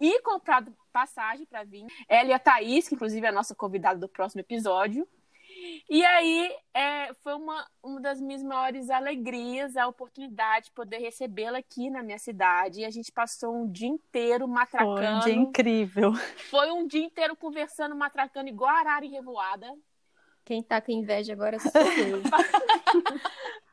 e 0.00 0.20
comprado 0.22 0.74
passagem 0.92 1.46
para 1.46 1.64
vir. 1.64 1.86
Ela 2.08 2.30
e 2.30 2.32
a 2.32 2.38
Thaís, 2.38 2.88
que 2.88 2.94
inclusive 2.94 3.26
é 3.26 3.30
a 3.30 3.32
nossa 3.32 3.54
convidada 3.54 3.98
do 3.98 4.08
próximo 4.08 4.40
episódio. 4.40 5.08
E 5.88 6.04
aí 6.04 6.54
é, 6.74 7.05
uma, 7.36 7.66
uma 7.82 8.00
das 8.00 8.20
minhas 8.20 8.42
maiores 8.42 8.90
alegrias 8.90 9.76
a 9.76 9.86
oportunidade 9.86 10.66
de 10.66 10.72
poder 10.72 10.98
recebê-la 10.98 11.58
aqui 11.58 11.90
na 11.90 12.02
minha 12.02 12.18
cidade. 12.18 12.80
E 12.80 12.84
a 12.84 12.90
gente 12.90 13.12
passou 13.12 13.54
um 13.54 13.70
dia 13.70 13.88
inteiro 13.88 14.48
matracando. 14.48 14.96
Foi 14.96 15.06
um 15.06 15.20
dia 15.20 15.34
incrível. 15.34 16.12
Foi 16.50 16.70
um 16.72 16.86
dia 16.86 17.04
inteiro 17.04 17.36
conversando, 17.36 17.94
matracando 17.94 18.48
igual 18.48 18.70
arara 18.70 19.04
e 19.04 19.08
revoada. 19.08 19.72
Quem 20.46 20.62
tá 20.62 20.80
com 20.80 20.92
inveja 20.92 21.32
agora 21.32 21.58
sou 21.58 21.72
eu. 21.98 22.22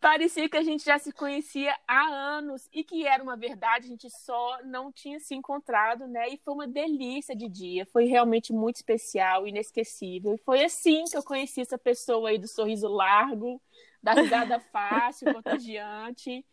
Parecia 0.02 0.50
que 0.50 0.58
a 0.58 0.64
gente 0.64 0.84
já 0.84 0.98
se 0.98 1.14
conhecia 1.14 1.74
há 1.88 2.08
anos 2.08 2.68
e 2.74 2.84
que 2.84 3.06
era 3.08 3.22
uma 3.22 3.38
verdade, 3.38 3.86
a 3.86 3.90
gente 3.90 4.10
só 4.10 4.58
não 4.66 4.92
tinha 4.92 5.20
se 5.20 5.36
encontrado, 5.36 6.08
né? 6.08 6.30
E 6.30 6.38
foi 6.44 6.54
uma 6.54 6.68
delícia 6.68 7.36
de 7.36 7.48
dia, 7.48 7.86
foi 7.86 8.06
realmente 8.06 8.52
muito 8.52 8.78
especial, 8.78 9.48
inesquecível. 9.48 10.34
E 10.34 10.40
foi 10.40 10.66
assim 10.66 11.04
que 11.06 11.16
eu 11.16 11.24
conheci 11.24 11.62
essa 11.62 11.78
pessoa 11.78 12.30
aí 12.30 12.40
do 12.40 12.48
sorriso 12.48 12.88
largo, 12.88 13.62
da 14.02 14.14
risada 14.14 14.60
fácil, 14.74 15.32
contagiante, 15.32 16.44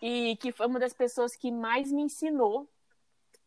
e 0.00 0.36
que 0.36 0.52
foi 0.52 0.66
uma 0.66 0.80
das 0.80 0.94
pessoas 0.94 1.36
que 1.36 1.52
mais 1.52 1.92
me 1.92 2.02
ensinou 2.02 2.66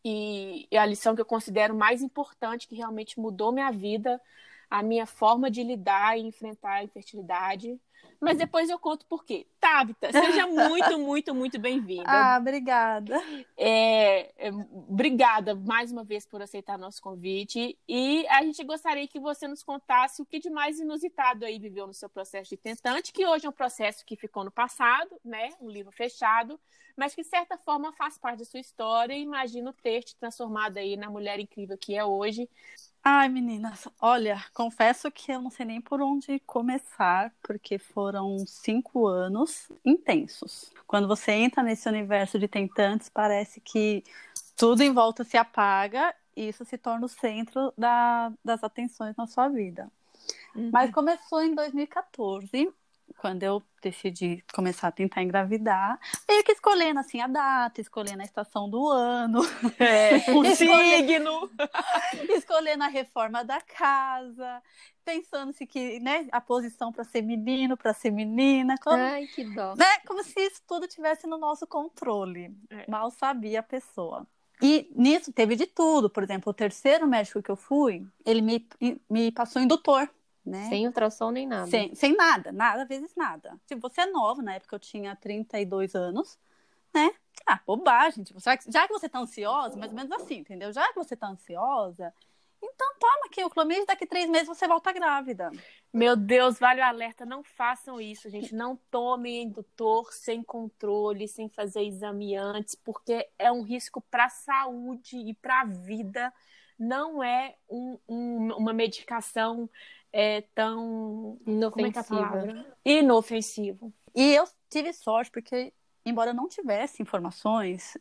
e 0.05 0.67
a 0.77 0.85
lição 0.85 1.15
que 1.15 1.21
eu 1.21 1.25
considero 1.25 1.73
mais 1.73 2.01
importante, 2.03 2.67
que 2.67 2.75
realmente 2.75 3.19
mudou 3.19 3.51
minha 3.51 3.71
vida, 3.71 4.21
a 4.73 4.81
minha 4.81 5.05
forma 5.05 5.51
de 5.51 5.63
lidar 5.63 6.17
e 6.17 6.21
enfrentar 6.21 6.77
a 6.77 6.83
infertilidade 6.83 7.79
mas 8.23 8.37
depois 8.37 8.69
eu 8.69 8.79
conto 8.79 9.05
por 9.05 9.25
quê. 9.25 9.45
Tabita, 9.59 10.09
seja 10.11 10.47
muito, 10.47 10.97
muito, 10.97 11.35
muito 11.35 11.59
bem-vinda. 11.59 12.05
Ah, 12.07 12.37
obrigada. 12.39 13.21
É, 13.57 14.47
é, 14.47 14.49
obrigada 14.49 15.53
mais 15.53 15.91
uma 15.91 16.05
vez 16.05 16.25
por 16.25 16.41
aceitar 16.41 16.77
nosso 16.77 17.01
convite. 17.01 17.77
E 17.85 18.25
a 18.29 18.41
gente 18.43 18.63
gostaria 18.63 19.07
que 19.09 19.19
você 19.19 19.45
nos 19.45 19.61
contasse 19.61 20.21
o 20.21 20.25
que 20.25 20.39
de 20.39 20.49
mais 20.49 20.79
inusitado 20.79 21.43
aí 21.43 21.59
viveu 21.59 21.85
no 21.85 21.93
seu 21.93 22.09
processo 22.09 22.49
de 22.49 22.57
tentante, 22.57 23.11
que 23.11 23.25
hoje 23.25 23.45
é 23.45 23.49
um 23.49 23.53
processo 23.53 24.05
que 24.05 24.15
ficou 24.15 24.45
no 24.45 24.51
passado, 24.51 25.19
né? 25.23 25.49
Um 25.59 25.69
livro 25.69 25.91
fechado, 25.91 26.57
mas 26.95 27.13
que 27.13 27.23
de 27.23 27.27
certa 27.27 27.57
forma 27.57 27.91
faz 27.91 28.17
parte 28.17 28.39
da 28.39 28.45
sua 28.45 28.61
história 28.61 29.13
e 29.13 29.21
imagino 29.21 29.73
ter 29.73 30.01
te 30.01 30.15
transformado 30.15 30.77
aí 30.77 30.95
na 30.95 31.09
mulher 31.09 31.41
incrível 31.41 31.77
que 31.77 31.93
é 31.93 32.05
hoje. 32.05 32.49
Ai, 33.05 33.27
meninas, 33.27 33.85
olha, 33.99 34.41
confesso 34.53 35.11
que 35.11 35.29
eu 35.29 35.41
não 35.41 35.49
sei 35.49 35.65
nem 35.65 35.81
por 35.81 36.01
onde 36.01 36.39
começar, 36.45 37.33
porque 37.43 37.77
foram 37.77 38.37
cinco 38.47 39.07
anos 39.07 39.69
intensos. 39.83 40.71
Quando 40.87 41.05
você 41.05 41.33
entra 41.33 41.61
nesse 41.61 41.89
universo 41.89 42.39
de 42.39 42.47
tentantes, 42.47 43.09
parece 43.09 43.59
que 43.59 44.05
tudo 44.55 44.81
em 44.81 44.93
volta 44.93 45.25
se 45.25 45.35
apaga 45.35 46.15
e 46.33 46.47
isso 46.47 46.63
se 46.63 46.77
torna 46.77 47.05
o 47.05 47.09
centro 47.09 47.73
da, 47.77 48.31
das 48.43 48.63
atenções 48.63 49.17
na 49.17 49.27
sua 49.27 49.49
vida. 49.49 49.91
Uhum. 50.55 50.69
Mas 50.71 50.89
começou 50.89 51.41
em 51.41 51.53
2014 51.53 52.71
quando 53.23 53.41
eu 53.41 53.63
decidi 53.81 54.43
começar 54.53 54.89
a 54.89 54.91
tentar 54.91 55.23
engravidar, 55.23 55.97
meio 56.27 56.43
que 56.43 56.51
escolhendo 56.51 56.99
assim 56.99 57.21
a 57.21 57.27
data, 57.27 57.79
escolhendo 57.79 58.21
a 58.21 58.25
estação 58.25 58.69
do 58.69 58.89
ano, 58.89 59.39
é, 59.79 60.17
o 60.35 60.43
signo, 60.53 61.49
escolhendo 62.35 62.83
a 62.83 62.89
reforma 62.89 63.41
da 63.41 63.61
casa, 63.61 64.61
pensando 65.05 65.53
se 65.53 65.65
que, 65.65 66.01
né, 66.01 66.27
a 66.33 66.41
posição 66.41 66.91
para 66.91 67.05
ser 67.05 67.21
menino, 67.21 67.77
para 67.77 67.93
ser 67.93 68.11
menina, 68.11 68.75
como, 68.83 69.01
Ai, 69.01 69.25
que 69.27 69.45
dó. 69.45 69.73
Né, 69.73 69.99
como 70.05 70.21
se 70.21 70.37
isso 70.41 70.61
tudo 70.67 70.85
tivesse 70.85 71.25
no 71.25 71.37
nosso 71.37 71.65
controle. 71.65 72.53
É. 72.69 72.91
Mal 72.91 73.09
sabia 73.09 73.61
a 73.61 73.63
pessoa. 73.63 74.27
E 74.61 74.91
nisso 74.93 75.31
teve 75.31 75.55
de 75.55 75.65
tudo. 75.65 76.09
Por 76.09 76.23
exemplo, 76.23 76.49
o 76.51 76.53
terceiro 76.53 77.07
médico 77.07 77.41
que 77.41 77.49
eu 77.49 77.55
fui, 77.55 78.05
ele 78.25 78.41
me, 78.41 78.67
me 79.09 79.31
passou 79.31 79.61
indutor 79.61 80.09
né? 80.45 80.67
Sem 80.69 80.85
ultrassom 80.85 81.31
nem 81.31 81.47
nada. 81.47 81.67
Sem, 81.67 81.93
sem 81.95 82.15
nada, 82.15 82.51
nada, 82.51 82.83
às 82.83 82.87
vezes 82.87 83.15
nada. 83.15 83.59
Tipo, 83.65 83.89
você 83.89 84.01
é 84.01 84.05
nova, 84.07 84.41
na 84.41 84.55
época 84.55 84.75
eu 84.75 84.79
tinha 84.79 85.15
32 85.15 85.95
anos, 85.95 86.37
né? 86.93 87.11
Ah, 87.45 87.59
bobagem. 87.65 88.23
Tipo, 88.23 88.39
já, 88.39 88.57
que, 88.57 88.71
já 88.71 88.87
que 88.87 88.93
você 88.93 89.09
tá 89.09 89.19
ansiosa, 89.19 89.77
mais 89.77 89.91
ou 89.91 89.97
menos 89.97 90.11
assim, 90.11 90.39
entendeu? 90.39 90.71
Já 90.71 90.87
que 90.89 90.95
você 90.95 91.15
tá 91.15 91.27
ansiosa, 91.27 92.13
então 92.63 92.95
toma 92.99 93.25
aqui 93.25 93.43
o 93.43 93.49
clomide, 93.49 93.85
daqui 93.85 94.05
três 94.05 94.29
meses 94.29 94.47
você 94.47 94.67
volta 94.67 94.91
grávida. 94.91 95.51
Meu 95.91 96.15
Deus, 96.15 96.57
vale 96.57 96.79
o 96.79 96.83
alerta, 96.83 97.25
não 97.25 97.43
façam 97.43 97.99
isso, 97.99 98.29
gente. 98.29 98.55
Não 98.55 98.75
tomem 98.89 99.43
indutor 99.43 100.13
sem 100.13 100.41
controle, 100.41 101.27
sem 101.27 101.49
fazer 101.49 101.83
exame 101.83 102.35
antes, 102.35 102.75
porque 102.75 103.27
é 103.37 103.51
um 103.51 103.61
risco 103.61 104.01
para 104.01 104.25
a 104.25 104.29
saúde 104.29 105.17
e 105.17 105.33
para 105.33 105.61
a 105.61 105.65
vida. 105.65 106.33
Não 106.79 107.23
é 107.23 107.55
um, 107.69 107.99
um, 108.07 108.53
uma 108.55 108.73
medicação 108.73 109.69
é 110.13 110.41
tão 110.53 111.39
inofensiva. 111.45 112.65
É, 112.85 112.91
é 112.91 112.99
Inofensivo. 112.99 113.91
E 114.15 114.35
eu 114.35 114.45
tive 114.69 114.93
sorte 114.93 115.31
porque, 115.31 115.73
embora 116.05 116.29
eu 116.29 116.35
não 116.35 116.47
tivesse 116.47 117.01
informações, 117.01 117.97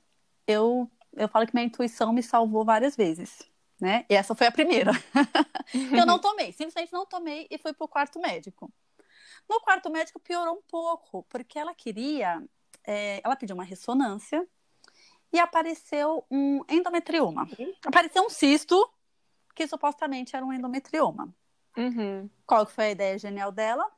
eu, 0.47 0.91
eu 1.15 1.27
falo 1.27 1.47
que 1.47 1.55
minha 1.55 1.67
intuição 1.67 2.13
me 2.13 2.23
salvou 2.23 2.65
várias 2.65 2.95
vezes. 2.95 3.51
Né? 3.83 4.07
E 4.09 4.15
essa 4.15 4.33
foi 4.33 4.47
a 4.47 4.53
primeira. 4.53 4.93
eu 5.75 6.07
não 6.07 6.17
tomei, 6.17 6.53
simplesmente 6.53 6.93
não 6.93 7.05
tomei 7.05 7.49
e 7.51 7.59
fui 7.59 7.73
para 7.73 7.85
o 7.85 7.89
quarto 7.89 8.21
médico. 8.21 8.73
No 9.51 9.61
quarto 9.61 9.91
médico 9.91 10.21
piorou 10.21 10.55
um 10.55 10.63
pouco, 10.63 11.25
porque 11.25 11.59
ela 11.59 11.75
queria, 11.75 12.41
é, 12.87 13.21
ela 13.25 13.35
pediu 13.35 13.57
uma 13.57 13.65
ressonância 13.65 14.47
e 15.33 15.41
apareceu 15.41 16.25
um 16.31 16.63
endometrioma. 16.69 17.49
Apareceu 17.85 18.23
um 18.25 18.31
cisto 18.31 18.89
que 19.53 19.67
supostamente 19.67 20.37
era 20.37 20.47
um 20.47 20.53
endometrioma. 20.53 21.35
Uhum. 21.77 22.31
Qual 22.47 22.65
foi 22.65 22.85
a 22.85 22.91
ideia 22.91 23.19
genial 23.19 23.51
dela? 23.51 23.91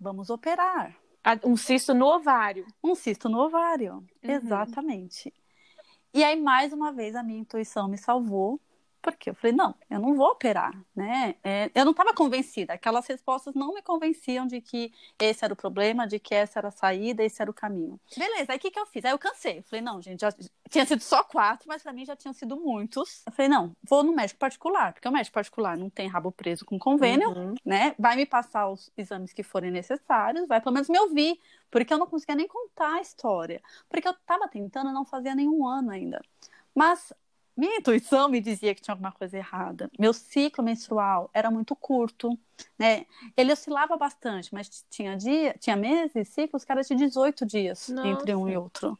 Vamos 0.00 0.30
operar. 0.30 0.96
Um 1.44 1.58
cisto 1.58 1.92
no 1.92 2.06
ovário. 2.06 2.66
Um 2.82 2.94
cisto 2.94 3.28
no 3.28 3.38
ovário, 3.40 3.96
uhum. 3.96 4.08
exatamente. 4.22 5.30
E 6.14 6.24
aí, 6.24 6.40
mais 6.40 6.72
uma 6.72 6.90
vez, 6.90 7.14
a 7.14 7.22
minha 7.22 7.38
intuição 7.38 7.86
me 7.86 7.98
salvou 7.98 8.58
porque 9.02 9.30
eu 9.30 9.34
falei, 9.34 9.56
não, 9.56 9.74
eu 9.88 9.98
não 9.98 10.14
vou 10.14 10.28
operar, 10.28 10.72
né? 10.94 11.34
É, 11.42 11.70
eu 11.74 11.84
não 11.84 11.92
estava 11.92 12.12
convencida, 12.14 12.74
aquelas 12.74 13.06
respostas 13.06 13.54
não 13.54 13.74
me 13.74 13.82
convenciam 13.82 14.46
de 14.46 14.60
que 14.60 14.92
esse 15.18 15.44
era 15.44 15.54
o 15.54 15.56
problema, 15.56 16.06
de 16.06 16.18
que 16.18 16.34
essa 16.34 16.58
era 16.58 16.68
a 16.68 16.72
saída, 16.72 17.24
esse 17.24 17.40
era 17.40 17.50
o 17.50 17.54
caminho. 17.54 17.98
Beleza, 18.16 18.52
aí 18.52 18.58
o 18.58 18.60
que, 18.60 18.70
que 18.70 18.78
eu 18.78 18.86
fiz? 18.86 19.04
Aí 19.04 19.12
eu 19.12 19.18
cansei, 19.18 19.58
eu 19.58 19.62
falei, 19.62 19.80
não, 19.80 20.00
gente, 20.02 20.20
já 20.20 20.32
tinha 20.68 20.84
sido 20.84 21.02
só 21.02 21.24
quatro, 21.24 21.66
mas 21.68 21.82
para 21.82 21.92
mim 21.92 22.04
já 22.04 22.14
tinham 22.14 22.32
sido 22.32 22.56
muitos. 22.56 23.22
Eu 23.26 23.32
falei, 23.32 23.48
não, 23.48 23.74
vou 23.82 24.02
no 24.02 24.14
médico 24.14 24.38
particular, 24.38 24.92
porque 24.92 25.08
o 25.08 25.12
médico 25.12 25.34
particular 25.34 25.76
não 25.76 25.88
tem 25.88 26.06
rabo 26.06 26.30
preso 26.30 26.64
com 26.64 26.78
convênio, 26.78 27.30
uhum. 27.30 27.54
né? 27.64 27.94
Vai 27.98 28.16
me 28.16 28.26
passar 28.26 28.68
os 28.68 28.90
exames 28.96 29.32
que 29.32 29.42
forem 29.42 29.70
necessários, 29.70 30.46
vai 30.46 30.60
pelo 30.60 30.74
menos 30.74 30.88
me 30.88 30.98
ouvir, 30.98 31.40
porque 31.70 31.92
eu 31.92 31.98
não 31.98 32.06
conseguia 32.06 32.34
nem 32.34 32.46
contar 32.48 32.96
a 32.96 33.00
história, 33.00 33.62
porque 33.88 34.06
eu 34.06 34.12
estava 34.12 34.48
tentando, 34.48 34.92
não 34.92 35.04
fazia 35.04 35.34
nenhum 35.34 35.66
ano 35.66 35.90
ainda. 35.90 36.20
Mas 36.74 37.12
minha 37.60 37.76
intuição 37.76 38.26
me 38.26 38.40
dizia 38.40 38.74
que 38.74 38.80
tinha 38.80 38.94
alguma 38.94 39.12
coisa 39.12 39.36
errada. 39.36 39.90
Meu 39.98 40.14
ciclo 40.14 40.64
menstrual 40.64 41.28
era 41.34 41.50
muito 41.50 41.76
curto, 41.76 42.38
né? 42.78 43.04
Ele 43.36 43.52
oscilava 43.52 43.98
bastante, 43.98 44.52
mas 44.54 44.86
tinha 44.88 45.14
dia, 45.14 45.54
tinha 45.60 45.76
meses, 45.76 46.28
ciclos 46.28 46.64
que 46.64 46.72
eram 46.72 46.80
de 46.80 46.94
18 46.94 47.44
dias 47.44 47.90
Nossa. 47.90 48.08
entre 48.08 48.34
um 48.34 48.48
e 48.48 48.56
outro, 48.56 48.98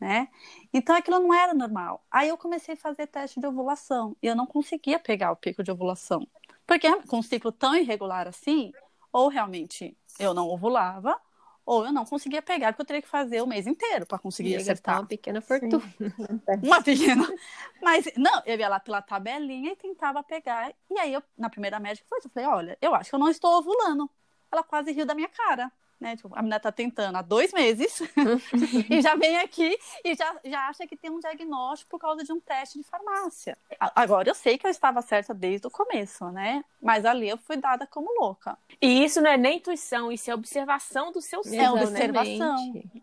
né? 0.00 0.28
Então 0.72 0.96
aquilo 0.96 1.18
não 1.18 1.34
era 1.34 1.52
normal. 1.52 2.02
Aí 2.10 2.30
eu 2.30 2.38
comecei 2.38 2.72
a 2.72 2.78
fazer 2.78 3.06
teste 3.08 3.38
de 3.38 3.46
ovulação 3.46 4.16
e 4.22 4.26
eu 4.26 4.34
não 4.34 4.46
conseguia 4.46 4.98
pegar 4.98 5.30
o 5.30 5.36
pico 5.36 5.62
de 5.62 5.70
ovulação. 5.70 6.26
Porque 6.66 6.90
com 7.02 7.18
um 7.18 7.22
ciclo 7.22 7.52
tão 7.52 7.76
irregular 7.76 8.26
assim, 8.26 8.72
ou 9.12 9.28
realmente 9.28 9.94
eu 10.18 10.32
não 10.32 10.48
ovulava, 10.48 11.20
ou 11.68 11.84
eu 11.84 11.92
não 11.92 12.06
conseguia 12.06 12.40
pegar, 12.40 12.72
porque 12.72 12.80
eu 12.80 12.86
teria 12.86 13.02
que 13.02 13.08
fazer 13.08 13.42
o 13.42 13.46
mês 13.46 13.66
inteiro 13.66 14.06
para 14.06 14.18
conseguir 14.18 14.52
ia 14.52 14.56
acertar. 14.56 15.00
Uma 15.00 15.06
pequena 15.06 15.42
fortuna. 15.42 15.82
uma 16.64 16.82
pequena. 16.82 17.28
Mas, 17.82 18.08
não, 18.16 18.42
eu 18.46 18.58
ia 18.58 18.68
lá 18.70 18.80
pela 18.80 19.02
tabelinha 19.02 19.72
e 19.72 19.76
tentava 19.76 20.22
pegar. 20.22 20.72
E 20.90 20.98
aí, 20.98 21.12
eu, 21.12 21.22
na 21.36 21.50
primeira 21.50 21.78
médica, 21.78 22.06
foi 22.08 22.20
eu 22.24 22.30
falei: 22.30 22.48
olha, 22.48 22.78
eu 22.80 22.94
acho 22.94 23.10
que 23.10 23.14
eu 23.14 23.20
não 23.20 23.28
estou 23.28 23.58
ovulando. 23.58 24.10
ela 24.50 24.62
quase 24.62 24.92
riu 24.92 25.04
da 25.04 25.14
minha 25.14 25.28
cara 25.28 25.70
né? 26.00 26.16
Tipo, 26.16 26.30
a 26.34 26.38
menina 26.38 26.60
tá 26.60 26.70
tentando 26.70 27.16
há 27.16 27.22
dois 27.22 27.52
meses 27.52 28.00
e 28.90 29.00
já 29.00 29.14
vem 29.16 29.38
aqui 29.38 29.76
e 30.04 30.14
já, 30.14 30.36
já 30.44 30.68
acha 30.68 30.86
que 30.86 30.96
tem 30.96 31.10
um 31.10 31.18
diagnóstico 31.18 31.90
por 31.90 31.98
causa 31.98 32.24
de 32.24 32.32
um 32.32 32.40
teste 32.40 32.78
de 32.78 32.84
farmácia. 32.84 33.56
Agora 33.78 34.28
eu 34.28 34.34
sei 34.34 34.58
que 34.58 34.66
eu 34.66 34.70
estava 34.70 35.02
certa 35.02 35.34
desde 35.34 35.66
o 35.66 35.70
começo, 35.70 36.30
né? 36.30 36.64
Mas 36.80 37.04
ali 37.04 37.28
eu 37.28 37.36
fui 37.36 37.56
dada 37.56 37.86
como 37.86 38.08
louca. 38.20 38.56
E 38.80 39.04
isso 39.04 39.20
não 39.20 39.30
é 39.30 39.36
nem 39.36 39.58
intuição, 39.58 40.12
isso 40.12 40.30
é 40.30 40.34
observação 40.34 41.10
do 41.10 41.20
seu 41.20 41.42
ser. 41.42 41.56
É 41.56 41.70
observação. 41.70 42.56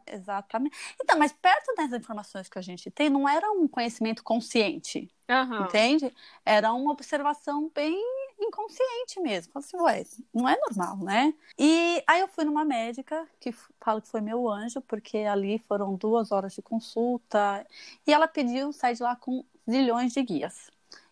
Exatamente. 0.08 0.76
Então, 1.02 1.18
mas 1.18 1.34
perto 1.34 1.76
das 1.76 1.92
informações 1.92 2.48
que 2.48 2.58
a 2.58 2.62
gente 2.62 2.90
tem, 2.90 3.10
não 3.10 3.28
era 3.28 3.52
um 3.52 3.68
conhecimento 3.68 4.24
consciente. 4.24 5.10
Uhum. 5.30 5.64
Entende? 5.64 6.14
Era 6.46 6.72
uma 6.72 6.92
observação 6.92 7.72
bem 7.74 8.00
inconsciente 8.40 9.20
mesmo. 9.22 9.54
Falei 9.54 9.66
assim, 9.66 9.78
ué, 9.78 10.26
não 10.34 10.48
é 10.50 10.58
normal, 10.58 10.98
né? 10.98 11.34
E 11.58 12.04
aí 12.08 12.22
eu 12.22 12.28
fui 12.28 12.44
numa 12.44 12.66
médica, 12.66 13.28
que 13.40 13.52
falo 13.80 14.02
que 14.02 14.08
foi 14.08 14.22
meu 14.22 14.50
anjo, 14.50 14.82
porque 14.82 15.18
ali 15.20 15.60
foram 15.60 15.96
duas 15.96 16.32
horas 16.32 16.54
de 16.54 16.62
consulta, 16.62 17.66
e 18.06 18.14
ela 18.14 18.28
pediu 18.28 18.72
sair 18.74 18.96
de 18.96 19.04
lá 19.04 19.16
com 19.16 19.44
zilhões 19.70 20.14
de 20.14 20.22
guias. 20.24 20.70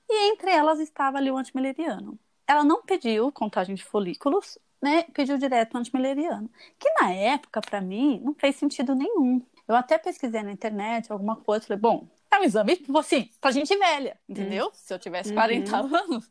E 0.10 0.32
entre 0.32 0.51
elas 0.51 0.80
estava 0.80 1.18
ali 1.18 1.32
o 1.32 1.38
antimileriano. 1.38 2.18
Ela 2.48 2.63
não 2.63 2.84
pediu 2.84 3.32
contagem 3.32 3.75
de 3.75 3.84
folículos, 3.84 4.60
né? 4.82 5.03
Pediu 5.13 5.38
direto 5.38 5.75
o 5.75 5.77
antimileriano. 5.77 6.50
Que 6.77 6.89
na 7.00 7.12
época, 7.12 7.62
para 7.62 7.80
mim, 7.80 8.22
não 8.24 8.34
fez 8.34 8.58
sentido 8.58 8.94
nenhum. 8.94 9.42
Eu 9.68 9.75
até 9.75 9.98
pesquisei 9.98 10.44
na 10.44 10.51
internet 10.51 11.12
alguma 11.12 11.38
coisa, 11.38 11.65
falei, 11.65 11.80
bom, 11.80 12.06
é 12.30 12.39
um 12.39 12.44
exame, 12.44 12.75
tipo 12.75 12.98
assim, 12.98 13.30
pra 13.39 13.51
gente 13.51 13.75
velha, 13.77 14.18
entendeu? 14.27 14.68
Hum. 14.68 14.72
Se 14.74 14.94
eu 14.94 15.00
tivesse 15.00 15.34
40 15.34 15.82
uhum. 15.82 15.96
anos, 15.96 16.30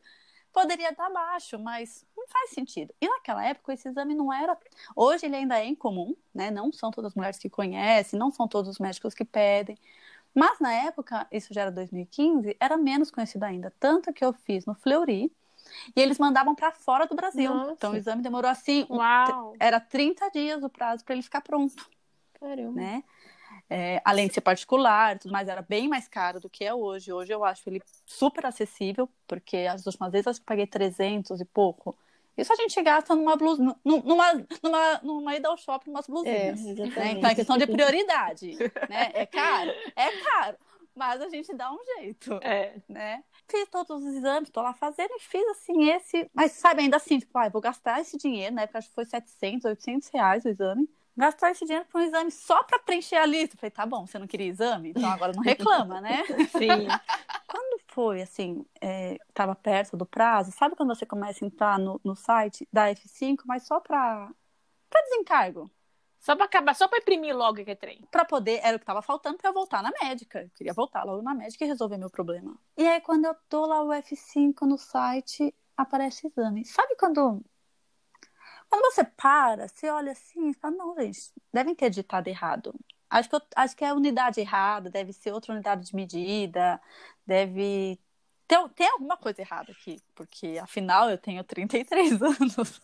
poderia 0.53 0.93
dar 0.93 1.11
baixo, 1.11 1.59
mas 1.59 2.05
não 2.17 2.27
faz 2.29 2.51
sentido. 2.51 2.95
E 3.01 3.09
naquela 3.09 3.45
época 3.45 3.73
esse 3.73 3.89
exame 3.89 4.15
não 4.15 4.33
era. 4.33 4.57
Hoje 4.95 5.27
ele 5.27 5.37
ainda 5.37 5.59
é 5.59 5.67
incomum, 5.67 6.15
né? 6.35 6.51
Não 6.51 6.73
são 6.73 6.91
todas 6.91 7.13
as 7.13 7.15
mulheres 7.15 7.39
que 7.39 7.49
conhecem, 7.49 8.19
não 8.19 8.31
são 8.31 8.47
todos 8.47 8.71
os 8.71 8.79
médicos 8.79 9.15
que 9.15 9.25
pedem. 9.25 9.79
Mas 10.35 10.59
na 10.61 10.73
época, 10.73 11.27
isso 11.31 11.53
já 11.53 11.63
era 11.63 11.71
2015, 11.71 12.57
era 12.59 12.77
menos 12.77 13.11
conhecido 13.11 13.45
ainda. 13.45 13.73
Tanto 13.79 14.13
que 14.13 14.25
eu 14.25 14.33
fiz 14.33 14.65
no 14.65 14.75
Fleury 14.75 15.31
e 15.95 16.01
eles 16.01 16.19
mandavam 16.19 16.55
para 16.55 16.73
fora 16.73 17.07
do 17.07 17.15
Brasil. 17.15 17.53
Nossa. 17.53 17.73
Então 17.73 17.93
o 17.93 17.97
exame 17.97 18.23
demorou 18.23 18.51
assim. 18.51 18.87
Uau. 18.89 19.55
Era 19.59 19.81
30 19.81 20.31
dias 20.31 20.63
o 20.63 20.69
prazo 20.69 21.05
para 21.05 21.15
ele 21.15 21.23
ficar 21.23 21.41
pronto. 21.41 21.89
Caramba. 22.41 22.73
Né? 22.73 23.05
É, 23.69 24.03
além 24.05 24.29
de 24.29 24.35
ser 24.35 24.43
particular, 24.43 25.19
tudo 25.19 25.33
mais, 25.33 25.49
era 25.49 25.63
bem 25.63 25.89
mais 25.89 26.07
caro 26.07 26.39
do 26.39 26.51
que 26.51 26.65
é 26.65 26.75
hoje. 26.75 27.13
Hoje 27.13 27.33
eu 27.33 27.45
acho 27.45 27.63
ele 27.69 27.83
super 28.05 28.45
acessível, 28.45 29.09
porque 29.27 29.59
as 29.59 29.87
últimas 29.87 30.13
vezes 30.13 30.27
acho 30.27 30.41
que 30.41 30.47
paguei 30.47 30.67
300 30.67 31.41
e 31.41 31.45
pouco. 31.45 31.97
Isso 32.37 32.53
a 32.53 32.57
gente 32.57 32.81
gasta 32.83 33.15
numa 33.15 33.37
blusa, 33.37 33.63
numa, 33.85 34.47
numa, 34.63 35.01
numa 35.03 35.37
ida 35.37 35.49
ao 35.49 35.57
shopping, 35.57 35.91
umas 35.91 36.07
blusinhas. 36.07 36.61
É, 36.61 36.75
né? 36.75 37.13
Então 37.13 37.31
é 37.31 37.35
questão 37.35 37.59
de 37.59 37.67
prioridade, 37.67 38.57
né? 38.89 39.11
É 39.13 39.27
caro, 39.27 39.71
é 39.95 40.17
caro, 40.23 40.57
mas 40.95 41.21
a 41.21 41.29
gente 41.29 41.55
dá 41.55 41.71
um 41.71 41.79
jeito, 41.97 42.33
é. 42.43 42.75
né? 42.89 43.23
Fiz 43.49 43.69
todos 43.69 44.03
os 44.03 44.15
exames, 44.15 44.51
tô 44.51 44.63
lá 44.63 44.73
fazendo 44.73 45.13
e 45.15 45.21
fiz 45.21 45.47
assim 45.49 45.91
esse, 45.91 46.31
mas 46.33 46.53
sabe, 46.53 46.83
ainda 46.83 46.97
assim, 46.97 47.19
tipo, 47.19 47.37
ah, 47.39 47.51
vou 47.51 47.61
gastar 47.61 48.01
esse 48.01 48.17
dinheiro, 48.17 48.55
né? 48.55 48.67
Porque 48.67 48.79
acho 48.79 48.89
que 48.89 48.95
foi 48.95 49.05
700, 49.05 49.67
800 49.67 50.09
reais 50.09 50.45
o 50.45 50.49
exame 50.49 50.89
gastar 51.17 51.51
esse 51.51 51.65
dinheiro 51.65 51.87
para 51.91 52.01
um 52.01 52.05
exame 52.05 52.31
só 52.31 52.63
para 52.63 52.79
preencher 52.79 53.17
a 53.17 53.27
lista. 53.27 53.55
Eu 53.55 53.61
falei, 53.61 53.71
tá 53.71 53.87
bom, 53.87 54.07
você 54.07 54.19
não 54.19 54.27
queria 54.27 54.47
exame? 54.47 54.91
Então 54.91 55.09
agora 55.11 55.33
não 55.33 55.43
reclama, 55.43 56.01
né? 56.01 56.23
Sim. 56.57 56.89
Quando 57.47 57.81
foi, 57.89 58.23
assim, 58.23 58.65
estava 59.29 59.53
é, 59.53 59.57
perto 59.57 59.97
do 59.97 60.07
prazo, 60.07 60.53
sabe 60.53 60.75
quando 60.75 60.95
você 60.95 61.05
começa 61.05 61.45
a 61.45 61.47
entrar 61.47 61.79
no, 61.79 62.01
no 62.05 62.17
site 62.17 62.67
da 62.73 62.89
F5, 62.91 63.39
mas 63.45 63.67
só 63.67 63.81
para 63.81 64.31
desencargo? 65.05 65.71
Só 66.19 66.37
para 66.37 66.45
acabar, 66.45 66.75
só 66.75 66.87
para 66.87 66.99
imprimir 66.99 67.37
logo 67.37 67.65
que 67.65 67.71
é 67.73 67.75
trem. 67.75 68.01
Para 68.09 68.25
poder, 68.25 68.61
era 68.63 68.77
o 68.77 68.79
que 68.79 68.85
estava 68.85 69.03
faltando 69.03 69.37
para 69.39 69.51
eu 69.51 69.53
voltar 69.53 69.83
na 69.83 69.91
médica. 70.01 70.43
Eu 70.43 70.51
queria 70.55 70.73
voltar 70.73 71.03
logo 71.03 71.21
na 71.21 71.35
médica 71.35 71.65
e 71.65 71.69
resolver 71.69 71.99
meu 71.99 72.09
problema. 72.09 72.57
E 72.77 72.87
aí, 72.87 73.01
quando 73.01 73.25
eu 73.25 73.35
tô 73.49 73.67
lá 73.67 73.83
o 73.83 73.89
F5 73.89 74.61
no 74.63 74.79
site, 74.79 75.53
aparece 75.77 76.29
exame. 76.29 76.65
Sabe 76.65 76.95
quando 76.95 77.43
quando 78.73 78.91
você 78.91 79.05
para, 79.05 79.69
você 79.69 79.91
olha 79.91 80.13
assim 80.13 80.49
e 80.49 80.55
fala, 80.55 80.75
não, 80.75 80.95
gente, 80.99 81.31
devem 81.53 81.75
ter 81.75 81.91
ditado 81.91 82.27
errado. 82.27 82.75
Acho 83.11 83.29
que, 83.29 83.37
eu, 83.37 83.43
acho 83.55 83.77
que 83.77 83.85
é 83.85 83.91
a 83.91 83.95
unidade 83.95 84.41
errada, 84.41 84.89
deve 84.89 85.13
ser 85.13 85.31
outra 85.31 85.53
unidade 85.53 85.85
de 85.85 85.95
medida, 85.95 86.81
deve. 87.27 88.01
Tem, 88.49 88.69
tem 88.71 88.89
alguma 88.89 89.19
coisa 89.19 89.43
errada 89.43 89.73
aqui, 89.73 90.01
porque 90.15 90.59
afinal 90.59 91.11
eu 91.11 91.19
tenho 91.19 91.45
33 91.45 92.17
anos. 92.23 92.81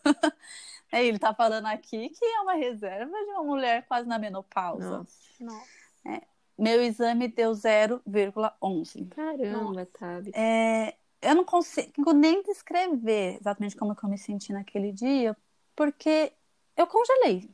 Ele 0.93 1.15
está 1.15 1.33
falando 1.33 1.65
aqui 1.65 2.09
que 2.09 2.23
é 2.23 2.41
uma 2.41 2.53
reserva 2.53 3.11
de 3.11 3.31
uma 3.31 3.43
mulher 3.43 3.83
quase 3.87 4.07
na 4.07 4.19
menopausa. 4.19 5.03
Nossa. 5.39 5.69
É, 6.05 6.21
meu 6.55 6.83
exame 6.83 7.27
deu 7.27 7.51
0,11. 7.51 9.09
Caramba, 9.09 9.87
Tabi. 9.87 10.31
É, 10.35 10.95
eu 11.19 11.33
não 11.33 11.43
consigo 11.43 12.13
nem 12.13 12.43
descrever 12.43 13.37
exatamente 13.39 13.75
como 13.75 13.97
eu 13.99 14.09
me 14.09 14.19
senti 14.19 14.53
naquele 14.53 14.91
dia, 14.91 15.35
porque 15.79 16.33
eu 16.75 16.85
congelei. 16.85 17.49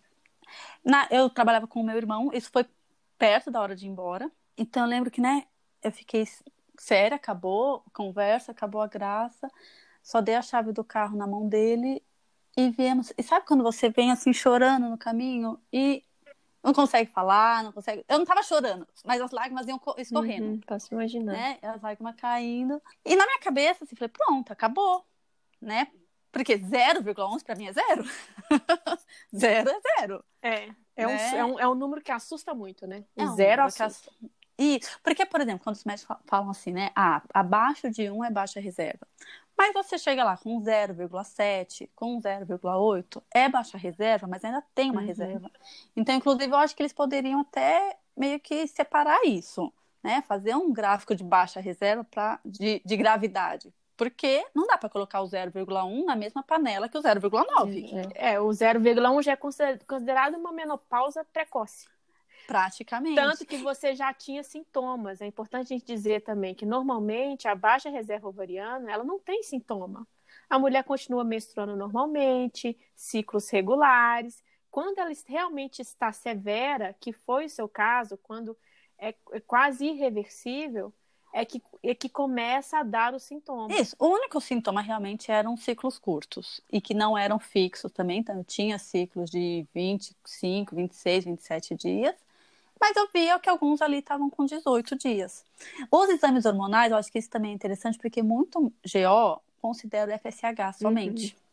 Na, 0.83 1.07
eu 1.11 1.29
trabalhava 1.29 1.67
com 1.67 1.79
o 1.79 1.83
meu 1.83 1.95
irmão, 1.95 2.31
isso 2.33 2.49
foi 2.51 2.65
perto 3.19 3.51
da 3.51 3.61
hora 3.61 3.75
de 3.75 3.85
ir 3.85 3.89
embora. 3.89 4.31
Então 4.57 4.81
eu 4.81 4.89
lembro 4.89 5.11
que, 5.11 5.21
né, 5.21 5.45
eu 5.83 5.91
fiquei 5.91 6.27
séria, 6.75 7.17
acabou 7.17 7.83
a 7.85 7.91
conversa, 7.91 8.51
acabou 8.51 8.81
a 8.81 8.87
graça. 8.87 9.47
Só 10.01 10.21
dei 10.21 10.33
a 10.33 10.41
chave 10.41 10.71
do 10.71 10.83
carro 10.83 11.15
na 11.15 11.27
mão 11.27 11.47
dele 11.47 12.01
e 12.57 12.71
viemos. 12.71 13.13
E 13.15 13.21
sabe 13.21 13.45
quando 13.45 13.63
você 13.63 13.89
vem 13.89 14.11
assim 14.11 14.33
chorando 14.33 14.89
no 14.89 14.97
caminho 14.97 15.59
e 15.71 16.03
não 16.63 16.73
consegue 16.73 17.11
falar, 17.11 17.63
não 17.63 17.71
consegue. 17.71 18.03
Eu 18.09 18.17
não 18.17 18.25
tava 18.25 18.41
chorando, 18.41 18.87
mas 19.05 19.21
as 19.21 19.29
lágrimas 19.29 19.67
iam 19.67 19.79
escorrendo. 19.99 20.47
Uhum, 20.47 20.61
posso 20.61 20.91
imaginar. 20.91 21.33
Né? 21.33 21.59
As 21.61 21.79
lágrimas 21.79 22.15
caindo. 22.15 22.81
E 23.05 23.15
na 23.15 23.23
minha 23.27 23.39
cabeça, 23.39 23.83
assim, 23.83 23.95
falei, 23.95 24.09
pronto, 24.09 24.51
acabou. 24.51 25.05
Né? 25.61 25.87
Porque 26.35 26.57
0,11 26.57 27.45
para 27.45 27.55
mim 27.55 27.67
é 27.67 27.71
zero. 27.71 28.03
zero 29.33 29.69
é 29.69 29.79
zero. 29.79 30.25
É. 30.41 30.69
É, 30.93 31.05
né? 31.05 31.07
um, 31.07 31.37
é, 31.37 31.45
um, 31.45 31.59
é 31.61 31.67
um 31.69 31.75
número 31.75 32.01
que 32.01 32.11
assusta 32.11 32.53
muito, 32.53 32.85
né? 32.85 33.05
É 33.15 33.23
um 33.23 33.35
zero 33.37 33.63
assusta. 33.63 34.11
E, 34.59 34.81
porque, 35.01 35.25
por 35.25 35.39
exemplo, 35.39 35.63
quando 35.63 35.77
os 35.77 35.85
médicos 35.85 36.17
falam 36.25 36.49
assim, 36.49 36.73
né? 36.73 36.91
Ah, 36.93 37.21
abaixo 37.33 37.89
de 37.89 38.11
1 38.11 38.25
é 38.25 38.31
baixa 38.31 38.59
reserva. 38.59 39.07
Mas 39.57 39.71
você 39.71 39.97
chega 39.97 40.25
lá 40.25 40.35
com 40.35 40.59
0,7, 40.59 41.89
com 41.95 42.19
0,8, 42.19 43.23
é 43.33 43.47
baixa 43.47 43.77
reserva, 43.77 44.27
mas 44.27 44.43
ainda 44.43 44.61
tem 44.75 44.91
uma 44.91 44.99
uhum. 44.99 45.07
reserva. 45.07 45.49
Então, 45.95 46.13
inclusive, 46.15 46.51
eu 46.51 46.57
acho 46.57 46.75
que 46.75 46.83
eles 46.83 46.91
poderiam 46.91 47.39
até 47.39 47.97
meio 48.15 48.41
que 48.41 48.67
separar 48.67 49.25
isso, 49.25 49.71
né? 50.03 50.21
Fazer 50.27 50.53
um 50.53 50.73
gráfico 50.73 51.15
de 51.15 51.23
baixa 51.23 51.61
reserva 51.61 52.03
pra, 52.03 52.41
de, 52.43 52.81
de 52.83 52.97
gravidade. 52.97 53.73
Porque 53.97 54.45
não 54.53 54.67
dá 54.67 54.77
para 54.77 54.89
colocar 54.89 55.21
o 55.21 55.25
0,1 55.25 56.03
na 56.03 56.15
mesma 56.15 56.43
panela 56.43 56.89
que 56.89 56.97
o 56.97 57.01
0,9. 57.01 58.11
É. 58.15 58.33
é, 58.33 58.39
o 58.39 58.47
0,1 58.47 59.23
já 59.23 59.31
é 59.31 59.35
considerado 59.35 60.35
uma 60.35 60.51
menopausa 60.51 61.25
precoce. 61.31 61.87
Praticamente. 62.45 63.15
Tanto 63.15 63.45
que 63.45 63.57
você 63.57 63.95
já 63.95 64.13
tinha 64.13 64.43
sintomas. 64.43 65.21
É 65.21 65.25
importante 65.25 65.73
a 65.73 65.77
gente 65.77 65.85
dizer 65.85 66.21
também 66.21 66.53
que 66.53 66.65
normalmente 66.65 67.47
a 67.47 67.55
baixa 67.55 67.89
reserva 67.89 68.27
ovariana, 68.27 68.91
ela 68.91 69.03
não 69.03 69.19
tem 69.19 69.41
sintoma. 69.41 70.07
A 70.49 70.59
mulher 70.59 70.83
continua 70.83 71.23
menstruando 71.23 71.75
normalmente, 71.75 72.77
ciclos 72.95 73.49
regulares. 73.49 74.43
Quando 74.69 74.99
ela 74.99 75.11
realmente 75.25 75.81
está 75.81 76.11
severa, 76.11 76.95
que 76.99 77.11
foi 77.11 77.45
o 77.45 77.49
seu 77.49 77.67
caso, 77.67 78.17
quando 78.17 78.55
é, 78.97 79.15
é 79.31 79.39
quase 79.39 79.85
irreversível, 79.85 80.93
é 81.35 81.43
que, 81.43 81.61
é 81.83 81.93
que 81.93 82.07
começa 82.07 82.79
a 82.79 82.83
dar 82.83 83.13
os 83.13 83.23
sintomas. 83.23 83.77
Isso, 83.77 83.95
o 83.99 84.07
único 84.07 84.39
sintoma 84.39 84.79
realmente 84.79 85.29
eram 85.29 85.57
ciclos 85.57 85.99
curtos 85.99 86.61
e 86.71 86.79
que 86.79 86.93
não 86.93 87.17
eram 87.17 87.37
fixos 87.37 87.91
também, 87.91 88.19
então 88.19 88.37
eu 88.37 88.43
tinha 88.45 88.79
ciclos 88.79 89.29
de 89.29 89.67
25, 89.75 90.73
26, 90.73 91.25
27 91.25 91.75
dias, 91.75 92.15
mas 92.79 92.95
eu 92.95 93.09
via 93.13 93.37
que 93.37 93.49
alguns 93.49 93.81
ali 93.81 93.97
estavam 93.97 94.29
com 94.29 94.45
18 94.45 94.97
dias. 94.97 95.43
Os 95.91 96.07
exames 96.07 96.45
hormonais, 96.45 96.91
eu 96.91 96.97
acho 96.97 97.11
que 97.11 97.19
isso 97.19 97.29
também 97.29 97.51
é 97.51 97.53
interessante 97.53 97.97
porque 97.97 98.23
muito 98.23 98.61
GO 98.61 99.41
considera 99.61 100.15
o 100.15 100.17
FSH 100.17 100.79
somente. 100.79 101.35
Uhum. 101.37 101.44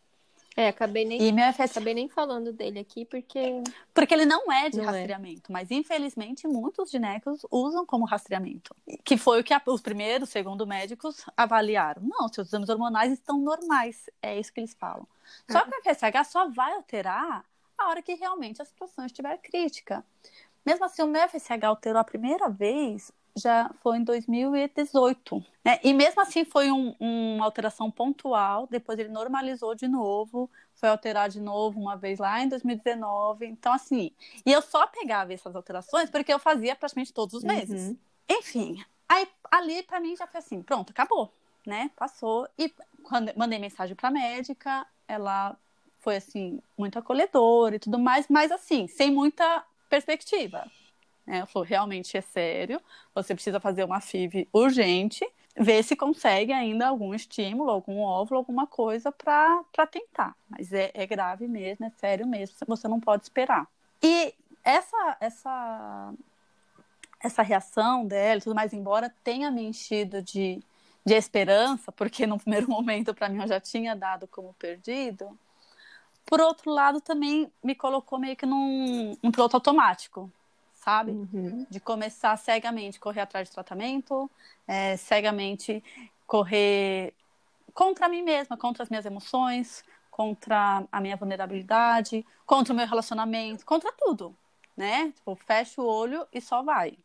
É, 0.56 0.68
acabei 0.68 1.04
nem, 1.04 1.22
e 1.22 1.32
meu 1.32 1.46
FS... 1.46 1.70
acabei 1.70 1.94
nem 1.94 2.08
falando 2.08 2.52
dele 2.52 2.78
aqui 2.78 3.04
porque. 3.04 3.62
Porque 3.94 4.12
ele 4.12 4.26
não 4.26 4.52
é 4.52 4.68
de 4.68 4.78
não 4.78 4.84
é. 4.84 4.86
rastreamento, 4.88 5.50
é. 5.50 5.52
mas 5.52 5.70
infelizmente 5.70 6.46
muitos 6.46 6.90
ginecos 6.90 7.44
usam 7.50 7.86
como 7.86 8.04
rastreamento. 8.04 8.74
Que 9.02 9.16
foi 9.16 9.40
o 9.40 9.44
que 9.44 9.54
a, 9.54 9.62
os 9.66 9.80
primeiros, 9.80 10.28
segundo 10.28 10.66
médicos, 10.66 11.24
avaliaram. 11.36 12.02
Não, 12.04 12.28
seus 12.28 12.48
exames 12.48 12.68
hormonais 12.68 13.12
estão 13.12 13.38
normais. 13.38 14.10
É 14.20 14.38
isso 14.38 14.52
que 14.52 14.60
eles 14.60 14.74
falam. 14.74 15.06
Só 15.50 15.58
ah. 15.58 15.62
que 15.64 15.90
o 15.90 15.94
FSH 15.94 16.30
só 16.30 16.48
vai 16.48 16.74
alterar 16.74 17.44
a 17.78 17.88
hora 17.88 18.02
que 18.02 18.14
realmente 18.14 18.60
a 18.60 18.64
situação 18.64 19.06
estiver 19.06 19.38
crítica. 19.38 20.04
Mesmo 20.64 20.84
assim, 20.84 21.02
o 21.02 21.06
meu 21.06 21.28
FSH 21.28 21.64
alterou 21.64 22.00
a 22.00 22.04
primeira 22.04 22.48
vez 22.48 23.10
já 23.36 23.70
foi 23.82 23.98
em 23.98 24.04
2018. 24.04 25.44
Né? 25.64 25.78
E 25.82 25.92
mesmo 25.92 26.20
assim 26.20 26.44
foi 26.44 26.70
um, 26.70 26.94
uma 26.98 27.44
alteração 27.44 27.90
pontual, 27.90 28.66
depois 28.70 28.98
ele 28.98 29.08
normalizou 29.08 29.74
de 29.74 29.88
novo, 29.88 30.50
foi 30.74 30.88
alterar 30.88 31.28
de 31.28 31.40
novo 31.40 31.80
uma 31.80 31.96
vez 31.96 32.18
lá 32.18 32.42
em 32.42 32.48
2019. 32.48 33.46
Então, 33.46 33.72
assim, 33.72 34.10
e 34.44 34.52
eu 34.52 34.60
só 34.60 34.86
pegava 34.86 35.32
essas 35.32 35.54
alterações 35.54 36.10
porque 36.10 36.32
eu 36.32 36.38
fazia 36.38 36.74
praticamente 36.74 37.12
todos 37.12 37.34
os 37.34 37.44
meses. 37.44 37.88
Uhum. 37.88 37.96
Enfim, 38.28 38.84
aí 39.08 39.26
ali 39.50 39.82
para 39.82 40.00
mim 40.00 40.16
já 40.16 40.26
foi 40.26 40.38
assim, 40.38 40.62
pronto, 40.62 40.90
acabou, 40.90 41.32
né? 41.66 41.90
Passou. 41.96 42.48
E 42.58 42.72
quando 43.02 43.32
mandei 43.36 43.58
mensagem 43.58 43.94
para 43.94 44.10
médica, 44.10 44.86
ela 45.06 45.56
foi 46.00 46.16
assim, 46.16 46.60
muito 46.76 46.98
acolhedora 46.98 47.76
e 47.76 47.78
tudo 47.78 47.98
mais, 47.98 48.26
mas 48.28 48.50
assim, 48.50 48.88
sem 48.88 49.10
muita 49.10 49.64
perspectiva. 49.88 50.68
Né? 51.26 51.44
Ela 51.54 51.64
realmente 51.64 52.16
é 52.16 52.20
sério, 52.20 52.80
você 53.14 53.34
precisa 53.34 53.60
fazer 53.60 53.84
uma 53.84 54.00
FIV 54.00 54.48
urgente, 54.52 55.26
ver 55.56 55.82
se 55.82 55.94
consegue 55.94 56.52
ainda 56.52 56.88
algum 56.88 57.14
estímulo, 57.14 57.70
algum 57.70 58.00
óvulo, 58.00 58.38
alguma 58.38 58.66
coisa 58.66 59.12
para 59.12 59.86
tentar. 59.90 60.34
Mas 60.48 60.72
é, 60.72 60.90
é 60.94 61.06
grave 61.06 61.46
mesmo, 61.46 61.86
é 61.86 61.90
sério 61.90 62.26
mesmo, 62.26 62.56
você 62.66 62.88
não 62.88 63.00
pode 63.00 63.24
esperar. 63.24 63.68
E 64.02 64.34
essa, 64.64 65.16
essa, 65.20 66.14
essa 67.20 67.42
reação 67.42 68.06
dela, 68.06 68.40
tudo 68.40 68.54
mais, 68.54 68.72
embora 68.72 69.14
tenha 69.22 69.50
me 69.50 69.62
enchido 69.62 70.22
de, 70.22 70.62
de 71.04 71.14
esperança, 71.14 71.92
porque 71.92 72.26
no 72.26 72.38
primeiro 72.38 72.68
momento 72.70 73.14
para 73.14 73.28
mim 73.28 73.42
eu 73.42 73.48
já 73.48 73.60
tinha 73.60 73.94
dado 73.94 74.26
como 74.26 74.54
perdido, 74.54 75.38
por 76.24 76.40
outro 76.40 76.70
lado, 76.70 77.00
também 77.00 77.52
me 77.62 77.74
colocou 77.74 78.18
meio 78.18 78.36
que 78.36 78.46
num 78.46 79.16
um 79.22 79.30
piloto 79.30 79.56
automático, 79.56 80.30
sabe? 80.82 81.12
Uhum. 81.12 81.64
De 81.70 81.78
começar 81.78 82.36
cegamente 82.36 82.98
correr 82.98 83.20
atrás 83.20 83.48
de 83.48 83.54
tratamento, 83.54 84.28
é, 84.66 84.96
cegamente 84.96 85.82
correr 86.26 87.14
contra 87.72 88.08
mim 88.08 88.22
mesma, 88.22 88.56
contra 88.56 88.82
as 88.82 88.88
minhas 88.88 89.06
emoções, 89.06 89.84
contra 90.10 90.84
a 90.90 91.00
minha 91.00 91.16
vulnerabilidade, 91.16 92.26
contra 92.44 92.72
o 92.72 92.76
meu 92.76 92.86
relacionamento, 92.86 93.64
contra 93.64 93.92
tudo, 93.92 94.34
né? 94.76 95.12
Tipo, 95.14 95.36
fecha 95.36 95.80
o 95.80 95.86
olho 95.86 96.26
e 96.32 96.40
só 96.40 96.62
vai. 96.62 96.98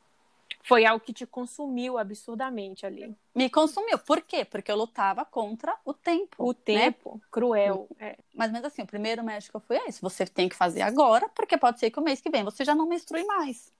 Foi 0.67 0.85
algo 0.85 1.03
que 1.03 1.13
te 1.13 1.25
consumiu 1.25 1.97
absurdamente 1.97 2.85
ali. 2.85 3.15
Me 3.33 3.49
consumiu. 3.49 3.97
Por 3.97 4.21
quê? 4.21 4.43
Porque 4.43 4.69
eu 4.69 4.75
lutava 4.75 5.23
contra 5.23 5.73
o 5.85 5.93
tempo. 5.93 6.43
O 6.43 6.51
né? 6.51 6.59
tempo, 6.65 7.13
né? 7.15 7.21
cruel. 7.31 7.87
É. 7.97 8.17
Mas 8.35 8.51
mesmo 8.51 8.67
assim, 8.67 8.81
o 8.81 8.85
primeiro 8.85 9.23
médico 9.23 9.61
foi 9.61 9.77
esse. 9.87 10.01
Você 10.01 10.25
tem 10.25 10.49
que 10.49 10.55
fazer 10.55 10.81
agora, 10.81 11.29
porque 11.29 11.57
pode 11.57 11.79
ser 11.79 11.89
que 11.89 11.97
o 11.97 12.03
mês 12.03 12.19
que 12.19 12.29
vem 12.29 12.43
você 12.43 12.65
já 12.65 12.75
não 12.75 12.85
menstrue 12.85 13.23
mais. 13.23 13.71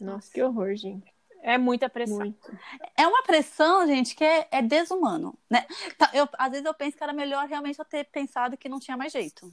Nossa, 0.00 0.32
que 0.32 0.42
horror, 0.42 0.74
gente. 0.76 1.12
É 1.42 1.58
muita 1.58 1.90
pressão. 1.90 2.16
Muito. 2.16 2.58
É 2.96 3.06
uma 3.06 3.22
pressão, 3.22 3.86
gente, 3.86 4.14
que 4.14 4.24
é, 4.24 4.48
é 4.50 4.62
desumano, 4.62 5.38
né? 5.48 5.66
Tá, 5.98 6.10
eu, 6.14 6.26
às 6.38 6.50
vezes 6.50 6.64
eu 6.64 6.72
penso 6.72 6.96
que 6.96 7.04
era 7.04 7.12
melhor 7.12 7.46
realmente 7.46 7.78
eu 7.78 7.84
ter 7.84 8.04
pensado 8.04 8.56
que 8.56 8.68
não 8.68 8.80
tinha 8.80 8.96
mais 8.96 9.12
jeito. 9.12 9.52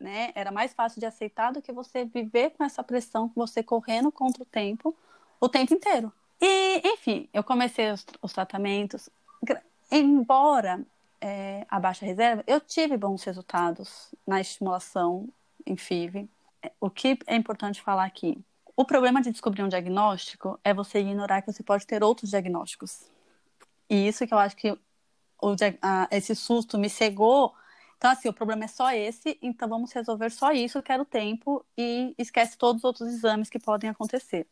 Né? 0.00 0.32
Era 0.34 0.50
mais 0.50 0.74
fácil 0.74 0.98
de 0.98 1.06
aceitar 1.06 1.52
do 1.52 1.62
que 1.62 1.70
você 1.70 2.04
viver 2.04 2.50
com 2.50 2.64
essa 2.64 2.82
pressão, 2.82 3.30
você 3.36 3.62
correndo 3.62 4.10
contra 4.10 4.42
o 4.42 4.46
tempo, 4.46 4.96
o 5.40 5.48
tempo 5.48 5.74
inteiro. 5.74 6.12
E, 6.40 6.80
enfim, 6.84 7.28
eu 7.32 7.42
comecei 7.42 7.90
os, 7.90 8.04
os 8.22 8.32
tratamentos. 8.32 9.08
Embora 9.90 10.84
é, 11.20 11.66
a 11.68 11.80
baixa 11.80 12.06
reserva, 12.06 12.44
eu 12.46 12.60
tive 12.60 12.96
bons 12.96 13.24
resultados 13.24 14.14
na 14.26 14.40
estimulação 14.40 15.28
em 15.66 15.76
FIV. 15.76 16.28
O 16.80 16.90
que 16.90 17.18
é 17.26 17.34
importante 17.34 17.82
falar 17.82 18.04
aqui? 18.04 18.38
O 18.76 18.84
problema 18.84 19.20
de 19.20 19.32
descobrir 19.32 19.62
um 19.62 19.68
diagnóstico 19.68 20.58
é 20.62 20.72
você 20.72 21.00
ignorar 21.00 21.42
que 21.42 21.52
você 21.52 21.62
pode 21.62 21.86
ter 21.86 22.02
outros 22.02 22.30
diagnósticos. 22.30 23.10
E 23.90 24.06
isso 24.06 24.26
que 24.26 24.34
eu 24.34 24.38
acho 24.38 24.56
que 24.56 24.70
o, 24.70 25.56
a, 25.82 26.08
esse 26.10 26.34
susto 26.34 26.78
me 26.78 26.88
cegou. 26.88 27.54
Então, 27.96 28.10
assim, 28.10 28.28
o 28.28 28.32
problema 28.32 28.64
é 28.64 28.68
só 28.68 28.92
esse, 28.92 29.36
então 29.42 29.68
vamos 29.68 29.90
resolver 29.92 30.30
só 30.30 30.52
isso, 30.52 30.80
quero 30.80 31.04
tempo, 31.04 31.64
e 31.76 32.14
esquece 32.16 32.56
todos 32.56 32.82
os 32.82 32.84
outros 32.84 33.08
exames 33.08 33.50
que 33.50 33.58
podem 33.58 33.90
acontecer. 33.90 34.46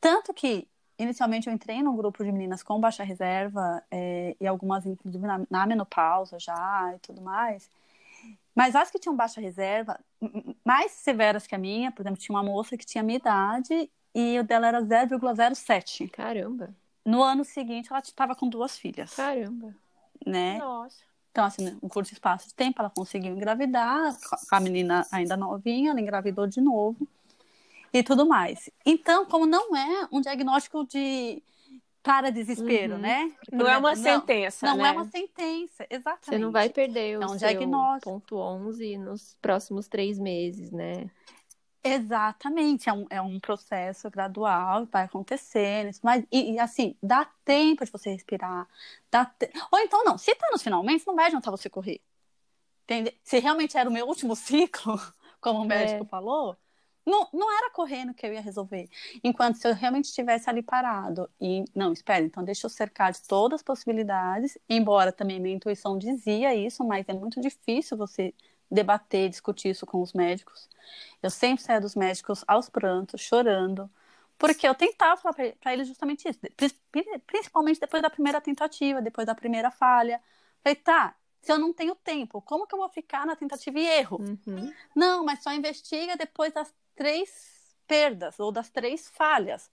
Tanto 0.00 0.32
que, 0.32 0.66
inicialmente, 0.98 1.48
eu 1.48 1.52
entrei 1.52 1.82
num 1.82 1.94
grupo 1.94 2.24
de 2.24 2.32
meninas 2.32 2.62
com 2.62 2.80
baixa 2.80 3.04
reserva, 3.04 3.82
é, 3.90 4.34
e 4.40 4.46
algumas, 4.46 4.86
inclusive, 4.86 5.26
na, 5.26 5.42
na 5.50 5.66
menopausa 5.66 6.38
já 6.38 6.92
e 6.96 6.98
tudo 7.00 7.20
mais. 7.20 7.70
Mas 8.54 8.74
as 8.74 8.90
que 8.90 8.98
tinham 8.98 9.14
baixa 9.14 9.40
reserva, 9.40 9.98
mais 10.64 10.92
severas 10.92 11.46
que 11.46 11.54
a 11.54 11.58
minha, 11.58 11.92
por 11.92 12.02
exemplo, 12.02 12.18
tinha 12.18 12.34
uma 12.34 12.42
moça 12.42 12.76
que 12.76 12.86
tinha 12.86 13.02
a 13.02 13.04
minha 13.04 13.18
idade 13.18 13.90
e 14.14 14.38
o 14.38 14.44
dela 14.44 14.66
era 14.66 14.82
0,07. 14.82 16.10
Caramba. 16.10 16.74
No 17.04 17.22
ano 17.22 17.44
seguinte, 17.44 17.88
ela 17.90 18.00
estava 18.00 18.34
com 18.34 18.48
duas 18.48 18.76
filhas. 18.78 19.14
Caramba. 19.14 19.74
Né? 20.26 20.58
Nossa. 20.58 20.98
Então, 21.30 21.44
assim, 21.44 21.78
um 21.82 21.88
curto 21.88 22.12
espaço 22.12 22.48
de 22.48 22.54
tempo, 22.54 22.80
ela 22.80 22.90
conseguiu 22.90 23.32
engravidar, 23.32 24.16
com 24.48 24.54
a 24.56 24.60
menina 24.60 25.06
ainda 25.12 25.36
novinha, 25.36 25.92
ela 25.92 26.00
engravidou 26.00 26.46
de 26.46 26.60
novo 26.60 27.06
e 27.92 28.02
tudo 28.02 28.26
mais. 28.26 28.70
Então, 28.84 29.24
como 29.26 29.46
não 29.46 29.74
é 29.76 30.08
um 30.12 30.20
diagnóstico 30.20 30.86
de 30.86 31.42
para 32.02 32.30
desespero, 32.30 32.94
uhum. 32.94 33.00
né? 33.00 33.32
Não 33.52 33.68
é 33.68 33.76
uma 33.76 33.94
sentença, 33.94 34.66
não, 34.66 34.76
né? 34.76 34.82
Não 34.82 34.88
é 34.88 34.92
uma 34.92 35.04
sentença, 35.04 35.86
exatamente. 35.90 36.24
Você 36.30 36.38
não 36.38 36.50
vai 36.50 36.70
perder 36.70 37.18
o 37.18 37.22
é 37.22 37.26
um 37.26 37.28
seu 37.30 37.38
diagnóstico. 37.38 38.10
ponto 38.10 38.36
11 38.36 38.98
nos 38.98 39.36
próximos 39.40 39.86
três 39.86 40.18
meses, 40.18 40.70
né? 40.70 41.10
Exatamente, 41.82 42.88
é 42.90 42.92
um, 42.92 43.06
é 43.08 43.22
um 43.22 43.40
processo 43.40 44.10
gradual, 44.10 44.86
vai 44.86 45.04
acontecendo, 45.04 45.90
mas, 46.02 46.24
e, 46.30 46.52
e, 46.52 46.58
assim, 46.58 46.94
dá 47.02 47.26
tempo 47.42 47.84
de 47.84 47.90
você 47.90 48.10
respirar, 48.10 48.68
dá 49.10 49.24
te... 49.24 49.50
ou 49.72 49.78
então 49.78 50.04
não, 50.04 50.18
se 50.18 50.34
tá 50.34 50.48
nos 50.52 50.62
finalmente, 50.62 51.06
não 51.06 51.16
vai 51.16 51.26
adiantar 51.26 51.50
você 51.50 51.70
correr, 51.70 52.02
entende? 52.84 53.18
Se 53.24 53.38
realmente 53.38 53.78
era 53.78 53.88
o 53.88 53.92
meu 53.92 54.06
último 54.06 54.36
ciclo, 54.36 55.00
como 55.40 55.60
o 55.60 55.64
médico 55.64 56.04
é. 56.04 56.06
falou, 56.06 56.54
não, 57.04 57.28
não 57.32 57.50
era 57.56 57.70
correndo 57.70 58.14
que 58.14 58.26
eu 58.26 58.32
ia 58.32 58.40
resolver. 58.40 58.88
Enquanto 59.24 59.56
se 59.56 59.66
eu 59.66 59.74
realmente 59.74 60.06
estivesse 60.06 60.48
ali 60.48 60.62
parado 60.62 61.28
e, 61.40 61.64
não, 61.74 61.92
espera, 61.92 62.24
então 62.24 62.44
deixa 62.44 62.66
eu 62.66 62.70
cercar 62.70 63.12
de 63.12 63.22
todas 63.22 63.60
as 63.60 63.62
possibilidades, 63.62 64.56
embora 64.68 65.12
também 65.12 65.40
minha 65.40 65.54
intuição 65.54 65.98
dizia 65.98 66.54
isso, 66.54 66.84
mas 66.84 67.08
é 67.08 67.12
muito 67.12 67.40
difícil 67.40 67.96
você 67.96 68.34
debater, 68.70 69.28
discutir 69.28 69.70
isso 69.70 69.84
com 69.84 70.00
os 70.00 70.12
médicos. 70.12 70.68
Eu 71.22 71.30
sempre 71.30 71.62
saía 71.62 71.80
dos 71.80 71.94
médicos 71.96 72.44
aos 72.46 72.68
prantos, 72.68 73.20
chorando, 73.20 73.90
porque 74.38 74.66
eu 74.66 74.74
tentava 74.74 75.20
falar 75.20 75.34
para 75.34 75.72
eles 75.72 75.88
justamente 75.88 76.28
isso, 76.28 76.38
principalmente 77.26 77.80
depois 77.80 78.02
da 78.02 78.08
primeira 78.08 78.40
tentativa, 78.40 79.02
depois 79.02 79.26
da 79.26 79.34
primeira 79.34 79.70
falha. 79.70 80.20
Falei, 80.62 80.76
tá, 80.76 81.14
se 81.42 81.52
eu 81.52 81.58
não 81.58 81.72
tenho 81.72 81.94
tempo, 81.94 82.40
como 82.42 82.66
que 82.66 82.74
eu 82.74 82.78
vou 82.78 82.88
ficar 82.88 83.26
na 83.26 83.34
tentativa 83.34 83.78
e 83.78 83.86
erro? 83.86 84.20
Uhum. 84.20 84.72
Não, 84.94 85.24
mas 85.24 85.42
só 85.42 85.52
investiga 85.52 86.16
depois 86.16 86.52
das 86.52 86.72
três 87.00 87.74
perdas 87.86 88.38
ou 88.38 88.52
das 88.52 88.68
três 88.68 89.08
falhas. 89.08 89.70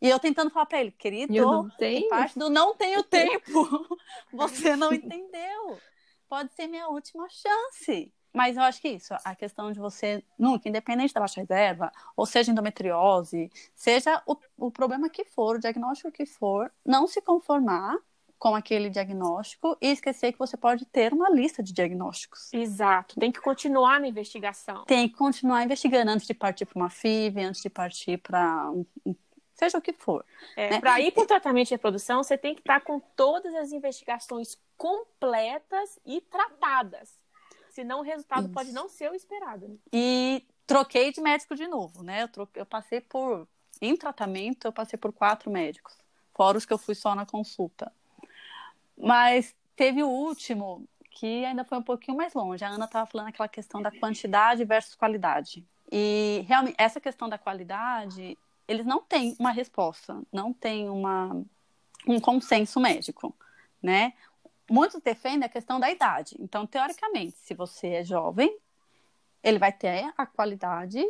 E 0.00 0.08
eu 0.08 0.20
tentando 0.20 0.52
falar 0.52 0.66
para 0.66 0.80
ele, 0.80 0.92
querido, 0.92 1.32
parte 2.08 2.38
do 2.38 2.48
não 2.48 2.76
tenho 2.76 3.02
tempo. 3.02 3.98
Você 4.32 4.76
não 4.76 4.94
entendeu. 4.94 5.80
Pode 6.28 6.52
ser 6.54 6.68
minha 6.68 6.86
última 6.86 7.28
chance. 7.28 8.14
Mas 8.32 8.56
eu 8.56 8.62
acho 8.62 8.80
que 8.80 8.88
isso, 8.88 9.12
a 9.24 9.34
questão 9.34 9.72
de 9.72 9.80
você, 9.80 10.22
nunca, 10.38 10.68
independente 10.68 11.12
da 11.12 11.18
baixa 11.18 11.40
reserva, 11.40 11.90
ou 12.16 12.24
seja 12.24 12.52
endometriose, 12.52 13.50
seja 13.74 14.22
o, 14.24 14.36
o 14.56 14.70
problema 14.70 15.10
que 15.10 15.24
for, 15.24 15.56
o 15.56 15.58
diagnóstico 15.58 16.12
que 16.12 16.24
for, 16.24 16.72
não 16.86 17.08
se 17.08 17.20
conformar 17.20 17.98
com 18.40 18.54
aquele 18.54 18.88
diagnóstico 18.88 19.76
e 19.82 19.88
esquecer 19.88 20.32
que 20.32 20.38
você 20.38 20.56
pode 20.56 20.86
ter 20.86 21.12
uma 21.12 21.28
lista 21.28 21.62
de 21.62 21.74
diagnósticos. 21.74 22.50
Exato. 22.54 23.20
Tem 23.20 23.30
que 23.30 23.38
continuar 23.38 24.00
na 24.00 24.08
investigação. 24.08 24.82
Tem 24.86 25.06
que 25.06 25.14
continuar 25.14 25.62
investigando 25.62 26.10
antes 26.10 26.26
de 26.26 26.32
partir 26.32 26.64
para 26.64 26.80
uma 26.80 26.88
FIV, 26.88 27.42
antes 27.42 27.60
de 27.60 27.68
partir 27.68 28.16
para 28.16 28.72
seja 29.54 29.76
o 29.76 29.82
que 29.82 29.92
for. 29.92 30.24
É, 30.56 30.70
né? 30.70 30.80
Para 30.80 30.98
ir 31.02 31.12
para 31.12 31.22
o 31.22 31.26
tratamento 31.26 31.68
de 31.68 31.74
reprodução, 31.74 32.22
você 32.22 32.38
tem 32.38 32.54
que 32.54 32.62
estar 32.62 32.80
com 32.80 32.98
todas 32.98 33.54
as 33.54 33.72
investigações 33.72 34.56
completas 34.74 35.98
e 36.06 36.22
tratadas. 36.22 37.14
Senão 37.68 38.00
o 38.00 38.02
resultado 38.02 38.46
Isso. 38.46 38.54
pode 38.54 38.72
não 38.72 38.88
ser 38.88 39.10
o 39.10 39.14
esperado. 39.14 39.68
Né? 39.68 39.76
E 39.92 40.46
troquei 40.66 41.12
de 41.12 41.20
médico 41.20 41.54
de 41.54 41.68
novo, 41.68 42.02
né? 42.02 42.22
Eu, 42.22 42.28
troquei, 42.28 42.62
eu 42.62 42.66
passei 42.66 43.02
por. 43.02 43.46
Em 43.82 43.94
tratamento, 43.96 44.66
eu 44.66 44.72
passei 44.72 44.98
por 44.98 45.12
quatro 45.12 45.50
médicos. 45.50 45.94
Fora 46.34 46.56
os 46.56 46.64
que 46.64 46.72
eu 46.72 46.78
fui 46.78 46.94
só 46.94 47.14
na 47.14 47.26
consulta. 47.26 47.92
Mas 49.00 49.54
teve 49.74 50.02
o 50.02 50.08
último 50.08 50.86
que 51.10 51.44
ainda 51.44 51.64
foi 51.64 51.78
um 51.78 51.82
pouquinho 51.82 52.16
mais 52.16 52.34
longe. 52.34 52.64
A 52.64 52.68
Ana 52.68 52.84
estava 52.84 53.06
falando 53.06 53.28
aquela 53.28 53.48
questão 53.48 53.82
da 53.82 53.90
quantidade 53.90 54.64
versus 54.64 54.94
qualidade. 54.94 55.66
E 55.90 56.44
realmente 56.46 56.76
essa 56.78 57.00
questão 57.00 57.28
da 57.28 57.36
qualidade, 57.36 58.38
eles 58.68 58.86
não 58.86 59.02
têm 59.02 59.36
uma 59.38 59.50
resposta, 59.50 60.22
não 60.32 60.52
tem 60.52 60.88
uma, 60.88 61.42
um 62.06 62.20
consenso 62.20 62.78
médico, 62.78 63.34
né? 63.82 64.12
Muitos 64.70 65.00
defendem 65.02 65.44
a 65.44 65.48
questão 65.48 65.80
da 65.80 65.90
idade. 65.90 66.36
Então, 66.38 66.64
teoricamente, 66.64 67.36
se 67.38 67.54
você 67.54 67.88
é 67.88 68.04
jovem, 68.04 68.56
ele 69.42 69.58
vai 69.58 69.72
ter 69.72 70.12
a 70.16 70.24
qualidade 70.24 71.04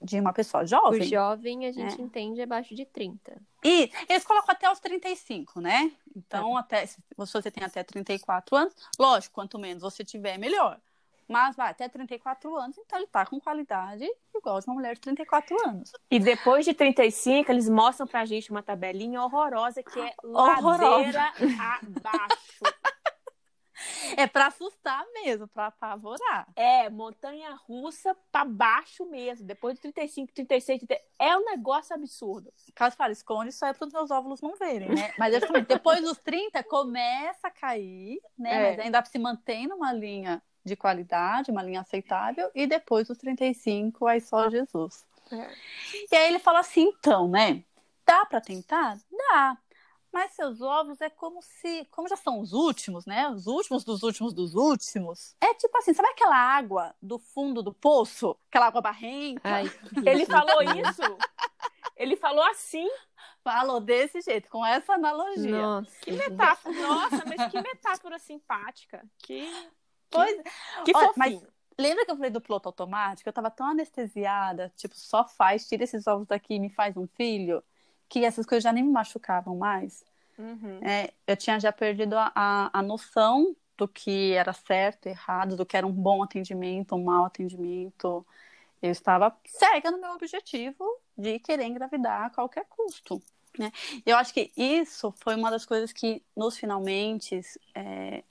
de 0.00 0.20
uma 0.20 0.32
pessoa 0.32 0.66
jovem. 0.66 1.00
Por 1.00 1.06
jovem, 1.06 1.66
a 1.66 1.72
gente 1.72 2.00
é. 2.00 2.02
entende 2.02 2.42
abaixo 2.42 2.74
de 2.74 2.84
30. 2.84 3.40
E 3.64 3.90
eles 4.08 4.24
colocam 4.24 4.52
até 4.52 4.70
os 4.70 4.78
35, 4.80 5.60
né? 5.60 5.90
Então, 6.14 6.56
é. 6.56 6.60
até, 6.60 6.86
se 6.86 6.98
você 7.16 7.50
tem 7.50 7.64
até 7.64 7.82
34 7.82 8.56
anos, 8.56 8.74
lógico, 8.98 9.34
quanto 9.34 9.58
menos 9.58 9.82
você 9.82 10.04
tiver, 10.04 10.38
melhor. 10.38 10.80
Mas 11.26 11.56
vai 11.56 11.70
até 11.70 11.88
34 11.88 12.54
anos, 12.56 12.76
então 12.78 12.98
ele 12.98 13.06
tá 13.06 13.24
com 13.24 13.40
qualidade 13.40 14.06
igual 14.34 14.60
de 14.60 14.66
uma 14.66 14.74
mulher 14.74 14.94
de 14.94 15.00
34 15.00 15.56
anos. 15.66 15.92
E 16.10 16.18
depois 16.18 16.66
de 16.66 16.74
35, 16.74 17.50
eles 17.50 17.68
mostram 17.68 18.06
pra 18.06 18.26
gente 18.26 18.50
uma 18.50 18.62
tabelinha 18.62 19.22
horrorosa 19.22 19.82
que 19.82 19.98
é 19.98 20.12
horrorosa. 20.22 20.84
ladeira 20.84 21.32
abaixo. 21.58 22.38
É 24.16 24.26
para 24.26 24.46
assustar 24.46 25.04
mesmo, 25.12 25.48
para 25.48 25.66
apavorar. 25.66 26.46
É, 26.54 26.88
montanha 26.88 27.54
russa 27.66 28.16
para 28.30 28.44
baixo 28.44 29.04
mesmo. 29.06 29.46
Depois 29.46 29.74
de 29.74 29.80
35, 29.82 30.32
36, 30.32 30.80
30... 30.80 31.02
é 31.18 31.36
um 31.36 31.44
negócio 31.44 31.94
absurdo. 31.94 32.52
Caso 32.74 32.96
fale, 32.96 33.12
esconde, 33.12 33.52
só 33.52 33.66
é 33.66 33.72
para 33.72 33.86
os 33.86 33.92
meus 33.92 34.10
óvulos 34.10 34.40
não 34.40 34.56
verem, 34.56 34.88
né? 34.88 35.12
Mas 35.18 35.34
depois 35.66 36.00
dos 36.00 36.18
30 36.18 36.62
começa 36.64 37.48
a 37.48 37.50
cair, 37.50 38.20
né? 38.38 38.54
É. 38.54 38.70
Mas 38.70 38.78
ainda 38.80 39.04
se 39.04 39.18
mantém 39.18 39.66
numa 39.66 39.92
linha 39.92 40.42
de 40.64 40.76
qualidade, 40.76 41.50
uma 41.50 41.62
linha 41.62 41.82
aceitável, 41.82 42.50
e 42.54 42.66
depois 42.66 43.08
dos 43.08 43.18
35, 43.18 44.06
aí 44.06 44.20
só 44.20 44.48
Jesus. 44.48 45.04
É. 45.30 45.50
E 46.10 46.16
aí 46.16 46.28
ele 46.28 46.38
fala 46.38 46.60
assim, 46.60 46.92
então, 46.96 47.28
né? 47.28 47.62
Dá 48.06 48.24
para 48.26 48.40
tentar? 48.40 48.98
Dá. 49.10 49.58
Mas 50.14 50.30
seus 50.30 50.60
ovos 50.60 51.00
é 51.00 51.10
como 51.10 51.42
se, 51.42 51.84
como 51.90 52.08
já 52.08 52.14
são 52.14 52.38
os 52.38 52.52
últimos, 52.52 53.04
né? 53.04 53.28
Os 53.30 53.48
últimos 53.48 53.82
dos 53.82 54.04
últimos 54.04 54.32
dos 54.32 54.54
últimos. 54.54 55.34
É 55.40 55.52
tipo 55.54 55.76
assim, 55.76 55.92
sabe 55.92 56.08
aquela 56.10 56.36
água 56.36 56.94
do 57.02 57.18
fundo 57.18 57.64
do 57.64 57.74
poço? 57.74 58.38
Aquela 58.48 58.66
água 58.66 58.80
barrenta? 58.80 59.40
Ai, 59.42 59.64
Ele 60.06 60.24
falou 60.24 60.62
isso? 60.62 61.02
Ele 61.96 62.14
falou 62.14 62.44
assim? 62.44 62.88
Falou 63.42 63.80
desse 63.80 64.20
jeito, 64.20 64.48
com 64.48 64.64
essa 64.64 64.92
analogia. 64.92 65.60
Nossa, 65.60 65.90
que 66.00 66.12
metáfora. 66.12 66.80
Nossa, 66.80 67.24
mas 67.26 67.50
que 67.50 67.60
metáfora 67.60 68.16
simpática. 68.20 69.04
Que. 69.18 69.52
Pois, 70.08 70.42
que, 70.84 70.92
que 70.92 70.96
Olha, 70.96 71.12
Mas 71.16 71.42
lembra 71.76 72.04
que 72.04 72.12
eu 72.12 72.16
falei 72.16 72.30
do 72.30 72.40
piloto 72.40 72.68
automático? 72.68 73.28
Eu 73.28 73.32
tava 73.32 73.50
tão 73.50 73.66
anestesiada, 73.66 74.72
tipo, 74.76 74.94
só 74.96 75.26
faz, 75.26 75.66
tira 75.66 75.82
esses 75.82 76.06
ovos 76.06 76.28
daqui 76.28 76.54
e 76.54 76.60
me 76.60 76.70
faz 76.70 76.96
um 76.96 77.08
filho 77.08 77.64
que 78.14 78.24
essas 78.24 78.46
coisas 78.46 78.62
já 78.62 78.72
nem 78.72 78.84
me 78.84 78.92
machucavam 78.92 79.56
mais. 79.56 80.04
Uhum. 80.38 80.78
É, 80.82 81.12
eu 81.26 81.36
tinha 81.36 81.58
já 81.58 81.72
perdido 81.72 82.16
a, 82.16 82.30
a, 82.32 82.78
a, 82.78 82.80
noção 82.80 83.56
do 83.76 83.88
que 83.88 84.32
era 84.34 84.52
certo, 84.52 85.06
errado, 85.06 85.56
do 85.56 85.66
que 85.66 85.76
era 85.76 85.84
um 85.84 85.90
bom 85.90 86.22
atendimento, 86.22 86.94
um 86.94 87.02
mau 87.02 87.24
atendimento. 87.24 88.24
Eu 88.80 88.92
estava 88.92 89.36
cega 89.44 89.90
no 89.90 90.00
meu 90.00 90.12
objetivo 90.12 90.84
de 91.18 91.40
querer 91.40 91.64
engravidar 91.64 92.26
a 92.26 92.30
qualquer 92.30 92.66
custo. 92.66 93.20
Né? 93.58 93.72
Eu 94.06 94.16
acho 94.16 94.32
que 94.32 94.52
isso 94.56 95.12
foi 95.16 95.34
uma 95.34 95.50
das 95.50 95.66
coisas 95.66 95.92
que, 95.92 96.22
nos 96.36 96.56
finalmente, 96.56 97.40
é, 97.74 98.22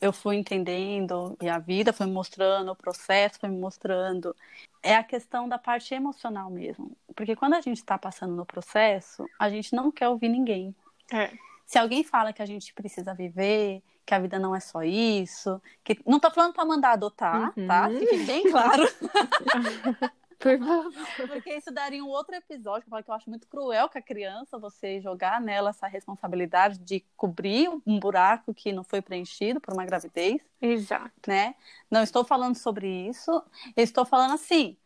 eu 0.00 0.12
fui 0.12 0.36
entendendo 0.36 1.36
e 1.40 1.48
a 1.48 1.58
vida 1.58 1.92
foi 1.92 2.06
me 2.06 2.12
mostrando, 2.12 2.70
o 2.70 2.76
processo 2.76 3.38
foi 3.40 3.48
me 3.48 3.58
mostrando 3.58 4.34
é 4.82 4.94
a 4.94 5.02
questão 5.02 5.48
da 5.48 5.58
parte 5.58 5.94
emocional 5.94 6.50
mesmo. 6.50 6.96
Porque 7.14 7.34
quando 7.34 7.54
a 7.54 7.60
gente 7.60 7.78
está 7.78 7.98
passando 7.98 8.34
no 8.34 8.46
processo, 8.46 9.28
a 9.38 9.50
gente 9.50 9.74
não 9.74 9.90
quer 9.90 10.08
ouvir 10.08 10.28
ninguém. 10.28 10.74
É. 11.12 11.30
Se 11.66 11.78
alguém 11.78 12.04
fala 12.04 12.32
que 12.32 12.42
a 12.42 12.46
gente 12.46 12.72
precisa 12.72 13.12
viver, 13.14 13.82
que 14.06 14.14
a 14.14 14.18
vida 14.18 14.38
não 14.38 14.54
é 14.54 14.60
só 14.60 14.82
isso, 14.82 15.60
que 15.84 15.98
não 16.06 16.18
tô 16.18 16.30
falando 16.30 16.54
para 16.54 16.64
mandar 16.64 16.92
adotar, 16.92 17.52
uhum. 17.56 17.66
tá? 17.66 17.90
Fique 17.90 18.24
bem 18.24 18.50
claro. 18.50 18.82
Por 20.38 20.58
favor. 20.58 20.92
Porque 21.26 21.54
isso 21.54 21.72
daria 21.72 22.04
um 22.04 22.08
outro 22.08 22.34
episódio, 22.34 22.86
que 22.86 23.10
eu 23.10 23.14
acho 23.14 23.28
muito 23.28 23.48
cruel 23.48 23.88
com 23.88 23.98
a 23.98 24.02
criança 24.02 24.58
você 24.58 25.00
jogar 25.00 25.40
nela 25.40 25.70
essa 25.70 25.88
responsabilidade 25.88 26.78
de 26.78 27.04
cobrir 27.16 27.68
um 27.84 27.98
buraco 27.98 28.54
que 28.54 28.72
não 28.72 28.84
foi 28.84 29.02
preenchido 29.02 29.60
por 29.60 29.74
uma 29.74 29.84
gravidez. 29.84 30.40
Exato. 30.60 31.12
Né? 31.26 31.54
Não 31.90 32.02
estou 32.02 32.24
falando 32.24 32.54
sobre 32.54 32.86
isso, 33.08 33.30
eu 33.76 33.82
estou 33.84 34.04
falando 34.04 34.34
assim, 34.34 34.76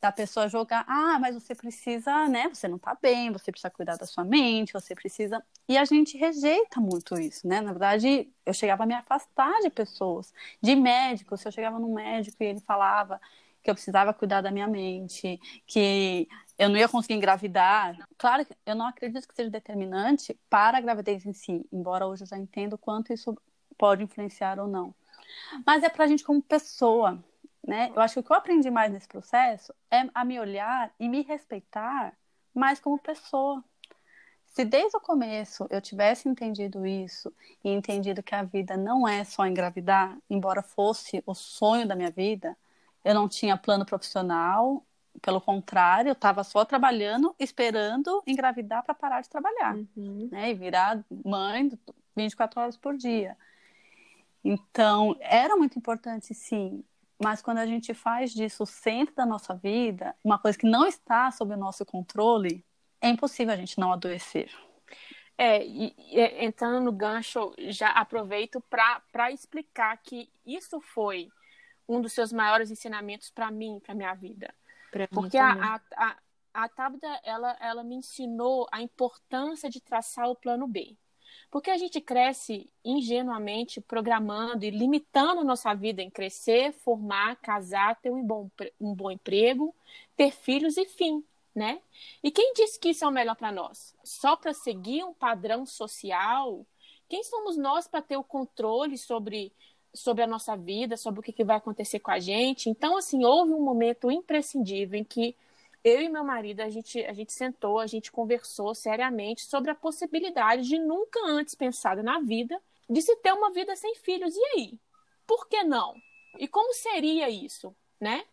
da 0.00 0.12
pessoa 0.12 0.48
jogar, 0.48 0.84
ah, 0.88 1.18
mas 1.18 1.34
você 1.34 1.54
precisa, 1.54 2.28
né? 2.28 2.48
Você 2.48 2.68
não 2.68 2.78
tá 2.78 2.96
bem, 3.00 3.30
você 3.30 3.50
precisa 3.50 3.70
cuidar 3.70 3.96
da 3.96 4.04
sua 4.04 4.24
mente, 4.24 4.72
você 4.72 4.94
precisa. 4.94 5.42
E 5.68 5.78
a 5.78 5.84
gente 5.84 6.18
rejeita 6.18 6.80
muito 6.80 7.18
isso, 7.18 7.46
né? 7.46 7.60
Na 7.60 7.70
verdade, 7.70 8.30
eu 8.44 8.52
chegava 8.52 8.82
a 8.82 8.86
me 8.86 8.94
afastar 8.94 9.60
de 9.60 9.70
pessoas, 9.70 10.34
de 10.60 10.74
médicos. 10.74 11.40
Se 11.40 11.48
eu 11.48 11.52
chegava 11.52 11.78
num 11.78 11.94
médico 11.94 12.36
e 12.42 12.46
ele 12.46 12.60
falava 12.60 13.20
que 13.66 13.70
eu 13.70 13.74
precisava 13.74 14.14
cuidar 14.14 14.42
da 14.42 14.50
minha 14.52 14.68
mente, 14.68 15.40
que 15.66 16.28
eu 16.56 16.68
não 16.68 16.76
ia 16.76 16.88
conseguir 16.88 17.14
engravidar. 17.14 17.98
Claro 18.16 18.46
que 18.46 18.54
eu 18.64 18.76
não 18.76 18.86
acredito 18.86 19.26
que 19.26 19.34
seja 19.34 19.50
determinante 19.50 20.38
para 20.48 20.78
a 20.78 20.80
gravidez 20.80 21.26
em 21.26 21.32
si, 21.32 21.66
embora 21.72 22.06
hoje 22.06 22.22
eu 22.22 22.28
já 22.28 22.38
entenda 22.38 22.76
o 22.76 22.78
quanto 22.78 23.12
isso 23.12 23.36
pode 23.76 24.04
influenciar 24.04 24.60
ou 24.60 24.68
não. 24.68 24.94
Mas 25.66 25.82
é 25.82 25.88
para 25.88 26.04
a 26.04 26.06
gente 26.06 26.22
como 26.22 26.40
pessoa, 26.40 27.18
né? 27.66 27.90
Eu 27.92 28.00
acho 28.00 28.14
que 28.14 28.20
o 28.20 28.22
que 28.22 28.30
eu 28.30 28.36
aprendi 28.36 28.70
mais 28.70 28.92
nesse 28.92 29.08
processo 29.08 29.74
é 29.90 30.08
a 30.14 30.24
me 30.24 30.38
olhar 30.38 30.94
e 31.00 31.08
me 31.08 31.22
respeitar 31.22 32.16
mais 32.54 32.78
como 32.78 32.96
pessoa. 33.00 33.64
Se 34.44 34.64
desde 34.64 34.96
o 34.96 35.00
começo 35.00 35.66
eu 35.70 35.80
tivesse 35.80 36.28
entendido 36.28 36.86
isso 36.86 37.34
e 37.64 37.70
entendido 37.70 38.22
que 38.22 38.34
a 38.34 38.44
vida 38.44 38.76
não 38.76 39.08
é 39.08 39.24
só 39.24 39.44
engravidar, 39.44 40.16
embora 40.30 40.62
fosse 40.62 41.20
o 41.26 41.34
sonho 41.34 41.86
da 41.86 41.96
minha 41.96 42.12
vida, 42.12 42.56
eu 43.06 43.14
não 43.14 43.28
tinha 43.28 43.56
plano 43.56 43.86
profissional, 43.86 44.84
pelo 45.22 45.40
contrário, 45.40 46.08
eu 46.08 46.12
estava 46.12 46.42
só 46.42 46.64
trabalhando, 46.64 47.34
esperando 47.38 48.20
engravidar 48.26 48.82
para 48.82 48.94
parar 48.94 49.20
de 49.20 49.30
trabalhar, 49.30 49.76
uhum. 49.76 50.28
né? 50.30 50.50
E 50.50 50.54
virar 50.54 51.04
mãe 51.24 51.70
24 52.16 52.60
horas 52.60 52.76
por 52.76 52.96
dia. 52.96 53.36
Então, 54.42 55.16
era 55.20 55.56
muito 55.56 55.78
importante, 55.78 56.34
sim. 56.34 56.84
Mas 57.22 57.40
quando 57.40 57.58
a 57.58 57.66
gente 57.66 57.94
faz 57.94 58.34
disso 58.34 58.64
o 58.64 58.66
centro 58.66 59.14
da 59.14 59.24
nossa 59.24 59.54
vida, 59.54 60.12
uma 60.22 60.38
coisa 60.38 60.58
que 60.58 60.68
não 60.68 60.84
está 60.84 61.30
sob 61.30 61.54
o 61.54 61.56
nosso 61.56 61.86
controle, 61.86 62.64
é 63.00 63.08
impossível 63.08 63.54
a 63.54 63.56
gente 63.56 63.78
não 63.78 63.92
adoecer. 63.92 64.50
É, 65.38 65.64
e, 65.64 65.94
e 65.96 66.44
entrando 66.44 66.82
no 66.82 66.90
gancho, 66.90 67.54
já 67.68 67.90
aproveito 67.90 68.60
para 68.68 69.30
explicar 69.30 69.96
que 69.98 70.28
isso 70.44 70.80
foi 70.80 71.30
um 71.88 72.00
dos 72.00 72.12
seus 72.12 72.32
maiores 72.32 72.70
ensinamentos 72.70 73.30
para 73.30 73.50
mim, 73.50 73.80
para 73.84 73.94
minha 73.94 74.14
vida. 74.14 74.54
Pra 74.90 75.06
Porque 75.08 75.38
a, 75.38 75.52
a, 75.52 75.80
a, 75.96 76.16
a 76.54 76.68
Tabda, 76.68 77.20
ela, 77.22 77.56
ela 77.60 77.84
me 77.84 77.96
ensinou 77.96 78.66
a 78.72 78.80
importância 78.80 79.68
de 79.68 79.80
traçar 79.80 80.28
o 80.28 80.36
plano 80.36 80.66
B. 80.66 80.96
Porque 81.50 81.70
a 81.70 81.78
gente 81.78 82.00
cresce 82.00 82.68
ingenuamente 82.84 83.80
programando 83.80 84.64
e 84.64 84.70
limitando 84.70 85.44
nossa 85.44 85.72
vida 85.74 86.02
em 86.02 86.10
crescer, 86.10 86.72
formar, 86.72 87.36
casar, 87.36 87.96
ter 87.96 88.10
um 88.10 88.24
bom, 88.24 88.50
um 88.80 88.94
bom 88.94 89.10
emprego, 89.10 89.74
ter 90.16 90.32
filhos 90.32 90.76
e 90.76 90.84
fim, 90.86 91.24
né? 91.54 91.80
E 92.22 92.30
quem 92.30 92.52
disse 92.52 92.78
que 92.78 92.90
isso 92.90 93.04
é 93.04 93.08
o 93.08 93.12
melhor 93.12 93.36
para 93.36 93.52
nós? 93.52 93.94
Só 94.02 94.36
para 94.36 94.52
seguir 94.52 95.04
um 95.04 95.14
padrão 95.14 95.64
social? 95.64 96.66
Quem 97.08 97.22
somos 97.22 97.56
nós 97.56 97.86
para 97.86 98.02
ter 98.02 98.16
o 98.16 98.24
controle 98.24 98.98
sobre 98.98 99.52
sobre 99.96 100.22
a 100.22 100.26
nossa 100.26 100.56
vida, 100.56 100.96
sobre 100.96 101.20
o 101.20 101.22
que, 101.22 101.32
que 101.32 101.44
vai 101.44 101.56
acontecer 101.56 101.98
com 101.98 102.10
a 102.10 102.18
gente. 102.18 102.68
Então, 102.70 102.96
assim, 102.96 103.24
houve 103.24 103.52
um 103.52 103.60
momento 103.60 104.10
imprescindível 104.10 104.98
em 104.98 105.04
que 105.04 105.34
eu 105.82 106.00
e 106.00 106.08
meu 106.08 106.24
marido, 106.24 106.60
a 106.60 106.68
gente, 106.68 107.04
a 107.04 107.12
gente 107.12 107.32
sentou, 107.32 107.78
a 107.78 107.86
gente 107.86 108.10
conversou 108.10 108.74
seriamente 108.74 109.46
sobre 109.46 109.70
a 109.70 109.74
possibilidade 109.74 110.68
de 110.68 110.78
nunca 110.78 111.20
antes 111.24 111.54
pensada 111.54 112.02
na 112.02 112.18
vida 112.20 112.60
de 112.90 113.00
se 113.00 113.14
ter 113.16 113.32
uma 113.32 113.50
vida 113.50 113.74
sem 113.76 113.94
filhos. 113.94 114.34
E 114.36 114.44
aí? 114.54 114.80
Por 115.26 115.48
que 115.48 115.62
não? 115.62 115.94
E 116.38 116.46
como 116.48 116.72
seria 116.74 117.30
isso, 117.30 117.74
né? 118.00 118.24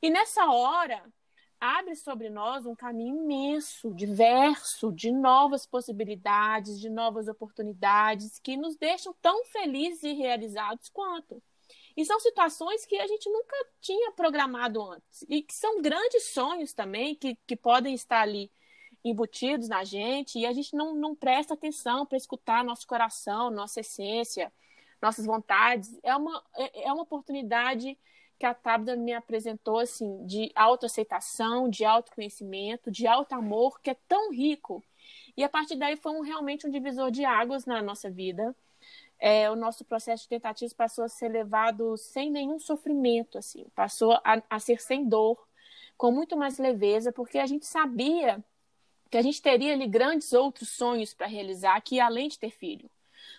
E 0.00 0.10
nessa 0.10 0.50
hora, 0.50 1.02
abre 1.60 1.96
sobre 1.96 2.30
nós 2.30 2.66
um 2.66 2.74
caminho 2.74 3.16
imenso, 3.16 3.92
diverso, 3.94 4.92
de 4.92 5.10
novas 5.10 5.66
possibilidades, 5.66 6.78
de 6.78 6.88
novas 6.88 7.28
oportunidades 7.28 8.38
que 8.38 8.56
nos 8.56 8.76
deixam 8.76 9.14
tão 9.20 9.44
felizes 9.46 10.02
e 10.02 10.12
realizados 10.12 10.88
quanto. 10.88 11.42
E 11.96 12.04
são 12.04 12.20
situações 12.20 12.86
que 12.86 12.96
a 12.96 13.06
gente 13.06 13.28
nunca 13.28 13.56
tinha 13.80 14.12
programado 14.12 14.80
antes. 14.80 15.24
E 15.28 15.42
que 15.42 15.54
são 15.54 15.82
grandes 15.82 16.32
sonhos 16.32 16.72
também, 16.72 17.14
que, 17.14 17.36
que 17.46 17.56
podem 17.56 17.92
estar 17.94 18.20
ali 18.20 18.50
embutidos 19.04 19.68
na 19.68 19.84
gente, 19.84 20.38
e 20.38 20.46
a 20.46 20.52
gente 20.52 20.76
não, 20.76 20.94
não 20.94 21.14
presta 21.14 21.54
atenção 21.54 22.06
para 22.06 22.18
escutar 22.18 22.64
nosso 22.64 22.86
coração, 22.86 23.50
nossa 23.50 23.80
essência, 23.80 24.52
nossas 25.02 25.26
vontades. 25.26 25.98
É 26.02 26.14
uma, 26.14 26.44
é, 26.56 26.84
é 26.84 26.92
uma 26.92 27.02
oportunidade 27.02 27.98
que 28.38 28.46
a 28.46 28.54
Tabda 28.54 28.94
me 28.94 29.12
apresentou 29.12 29.78
assim 29.78 30.24
de 30.24 30.50
autoaceitação, 30.54 31.68
de 31.68 31.84
autoconhecimento, 31.84 32.90
de 32.90 33.06
alto 33.06 33.34
amor, 33.34 33.80
que 33.80 33.90
é 33.90 33.96
tão 34.06 34.32
rico. 34.32 34.82
E 35.36 35.42
a 35.42 35.48
partir 35.48 35.76
daí 35.76 35.96
foi 35.96 36.12
um, 36.12 36.20
realmente 36.20 36.66
um 36.66 36.70
divisor 36.70 37.10
de 37.10 37.24
águas 37.24 37.66
na 37.66 37.82
nossa 37.82 38.08
vida. 38.10 38.54
É, 39.18 39.50
o 39.50 39.56
nosso 39.56 39.84
processo 39.84 40.22
de 40.22 40.28
tentativas 40.28 40.72
passou 40.72 41.04
a 41.04 41.08
ser 41.08 41.28
levado 41.28 41.96
sem 41.96 42.30
nenhum 42.30 42.60
sofrimento, 42.60 43.36
assim, 43.36 43.66
passou 43.74 44.12
a, 44.24 44.40
a 44.48 44.60
ser 44.60 44.80
sem 44.80 45.08
dor, 45.08 45.36
com 45.96 46.12
muito 46.12 46.36
mais 46.36 46.58
leveza, 46.58 47.10
porque 47.10 47.38
a 47.38 47.46
gente 47.46 47.66
sabia 47.66 48.42
que 49.10 49.18
a 49.18 49.22
gente 49.22 49.42
teria 49.42 49.72
ali 49.72 49.88
grandes 49.88 50.32
outros 50.32 50.68
sonhos 50.68 51.12
para 51.12 51.26
realizar, 51.26 51.80
que 51.80 51.98
além 51.98 52.28
de 52.28 52.38
ter 52.38 52.50
filho. 52.50 52.88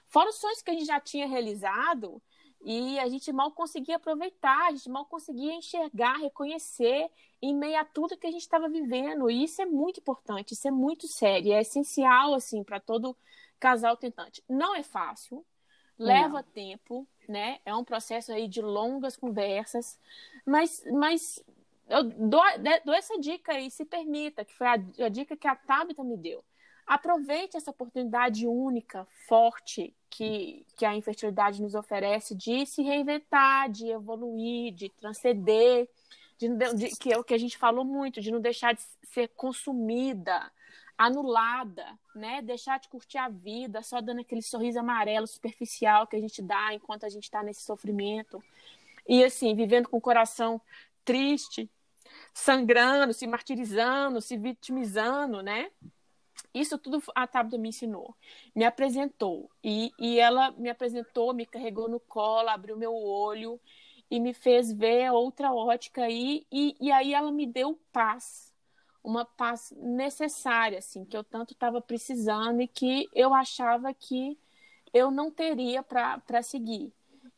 Fora 0.08 0.30
os 0.30 0.36
sonhos 0.36 0.62
que 0.62 0.72
a 0.72 0.74
gente 0.74 0.86
já 0.86 1.00
tinha 1.00 1.28
realizado 1.28 2.22
e 2.62 3.00
a 3.00 3.08
gente 3.08 3.32
mal 3.32 3.52
conseguia 3.52 3.96
aproveitar, 3.96 4.68
a 4.68 4.72
gente 4.72 4.90
mal 4.90 5.06
conseguia 5.06 5.54
enxergar, 5.54 6.18
reconhecer 6.18 7.10
em 7.42 7.56
meio 7.56 7.80
a 7.80 7.86
tudo 7.86 8.18
que 8.18 8.28
a 8.28 8.32
gente 8.32 8.42
estava 8.42 8.68
vivendo. 8.68 9.30
E 9.30 9.44
isso 9.44 9.62
é 9.62 9.66
muito 9.66 10.00
importante, 10.00 10.54
isso 10.54 10.68
é 10.68 10.72
muito 10.72 11.08
sério, 11.08 11.54
é 11.54 11.62
essencial 11.62 12.34
assim 12.34 12.64
para 12.64 12.80
todo 12.80 13.16
casal 13.60 13.96
tentante. 13.98 14.44
Não 14.48 14.76
é 14.76 14.84
fácil, 14.84 15.46
leva 15.98 16.42
Não. 16.42 16.44
tempo, 16.44 17.08
né? 17.28 17.60
É 17.66 17.74
um 17.74 17.84
processo 17.84 18.32
aí 18.32 18.48
de 18.48 18.62
longas 18.62 19.16
conversas, 19.16 20.00
mas, 20.46 20.84
mas 20.92 21.44
eu 21.88 22.04
dou, 22.04 22.42
dou 22.86 22.94
essa 22.94 23.18
dica 23.20 23.54
aí, 23.54 23.72
se 23.72 23.86
permita, 23.86 24.46
que 24.46 24.54
foi 24.54 24.68
a, 24.68 24.74
a 24.74 25.10
dica 25.10 25.36
que 25.36 25.48
a 25.48 25.56
Tabita 25.56 26.04
me 26.04 26.18
deu. 26.18 26.44
Aproveite 26.90 27.56
essa 27.56 27.70
oportunidade 27.70 28.48
única, 28.48 29.06
forte, 29.28 29.96
que, 30.10 30.66
que 30.76 30.84
a 30.84 30.96
infertilidade 30.96 31.62
nos 31.62 31.76
oferece 31.76 32.34
de 32.34 32.66
se 32.66 32.82
reinventar, 32.82 33.70
de 33.70 33.90
evoluir, 33.90 34.74
de 34.74 34.90
transcender, 34.90 35.88
de, 36.36 36.50
de, 36.50 36.90
que 36.98 37.14
é 37.14 37.18
o 37.20 37.24
que 37.24 37.36
a 37.36 37.38
gente 37.38 37.60
falou 37.60 37.86
muito, 37.86 38.20
de 38.20 38.32
não 38.32 38.42
deixar 38.42 38.74
de 38.74 38.82
ser 39.04 39.28
consumida, 39.36 40.52
anulada, 40.98 41.86
né? 42.16 42.42
Deixar 42.42 42.80
de 42.80 42.90
curtir 42.90 43.20
a 43.20 43.30
vida 43.30 43.84
só 43.84 44.02
dando 44.02 44.22
aquele 44.22 44.42
sorriso 44.42 44.80
amarelo 44.80 45.28
superficial 45.28 46.08
que 46.08 46.16
a 46.16 46.20
gente 46.20 46.42
dá 46.42 46.74
enquanto 46.74 47.06
a 47.06 47.10
gente 47.10 47.26
está 47.26 47.44
nesse 47.44 47.62
sofrimento. 47.62 48.44
E 49.08 49.24
assim, 49.24 49.54
vivendo 49.54 49.88
com 49.88 49.98
o 49.98 50.02
coração 50.02 50.60
triste, 51.06 51.70
sangrando, 52.34 53.14
se 53.14 53.28
martirizando, 53.28 54.20
se 54.22 54.36
vitimizando, 54.38 55.44
né? 55.44 55.70
Isso 56.54 56.78
tudo 56.78 57.02
a 57.16 57.28
Tabata 57.28 57.58
me 57.58 57.70
ensinou, 57.70 58.16
me 58.56 58.66
apresentou. 58.66 59.50
E, 59.64 59.92
e 60.00 60.20
ela 60.20 60.52
me 60.52 60.70
apresentou, 60.70 61.34
me 61.34 61.46
carregou 61.46 61.88
no 61.88 62.00
colo, 62.00 62.50
abriu 62.50 62.76
meu 62.78 62.94
olho 62.94 63.60
e 64.10 64.20
me 64.20 64.34
fez 64.34 64.72
ver 64.72 65.12
outra 65.12 65.54
ótica 65.54 66.04
aí. 66.04 66.46
E, 66.52 66.76
e 66.80 66.92
aí 66.92 67.14
ela 67.14 67.32
me 67.32 67.46
deu 67.46 67.80
paz, 67.92 68.54
uma 69.04 69.26
paz 69.26 69.74
necessária, 69.78 70.80
assim, 70.80 71.06
que 71.06 71.16
eu 71.16 71.24
tanto 71.24 71.54
estava 71.54 71.82
precisando 71.82 72.62
e 72.62 72.68
que 72.68 73.10
eu 73.14 73.34
achava 73.34 73.94
que 73.94 74.38
eu 74.94 75.12
não 75.12 75.32
teria 75.32 75.84
para 75.84 76.42
seguir. 76.42 76.92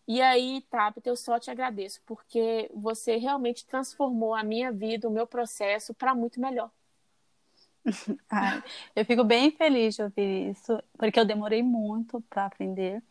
E 0.07 0.21
aí, 0.21 0.61
Tabata, 0.69 1.09
eu 1.09 1.15
só 1.15 1.39
te 1.39 1.51
agradeço, 1.51 2.01
porque 2.05 2.69
você 2.73 3.17
realmente 3.17 3.65
transformou 3.65 4.33
a 4.33 4.43
minha 4.43 4.71
vida, 4.71 5.07
o 5.07 5.11
meu 5.11 5.27
processo, 5.27 5.93
para 5.93 6.15
muito 6.15 6.39
melhor. 6.39 6.71
Ai, 8.29 8.63
eu 8.95 9.05
fico 9.05 9.23
bem 9.23 9.51
feliz 9.51 9.95
de 9.95 10.03
ouvir 10.03 10.51
isso, 10.51 10.81
porque 10.97 11.19
eu 11.19 11.25
demorei 11.25 11.63
muito 11.63 12.21
para 12.29 12.45
aprender. 12.45 13.01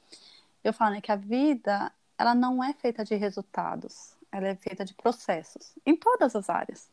Eu 0.62 0.72
falo 0.72 0.94
né, 0.94 1.00
que 1.00 1.10
a 1.10 1.16
vida, 1.16 1.92
ela 2.16 2.34
não 2.34 2.62
é 2.62 2.72
feita 2.72 3.04
de 3.04 3.14
resultados, 3.14 4.14
ela 4.30 4.48
é 4.48 4.54
feita 4.54 4.84
de 4.84 4.94
processos, 4.94 5.72
em 5.84 5.96
todas 5.96 6.36
as 6.36 6.48
áreas. 6.48 6.88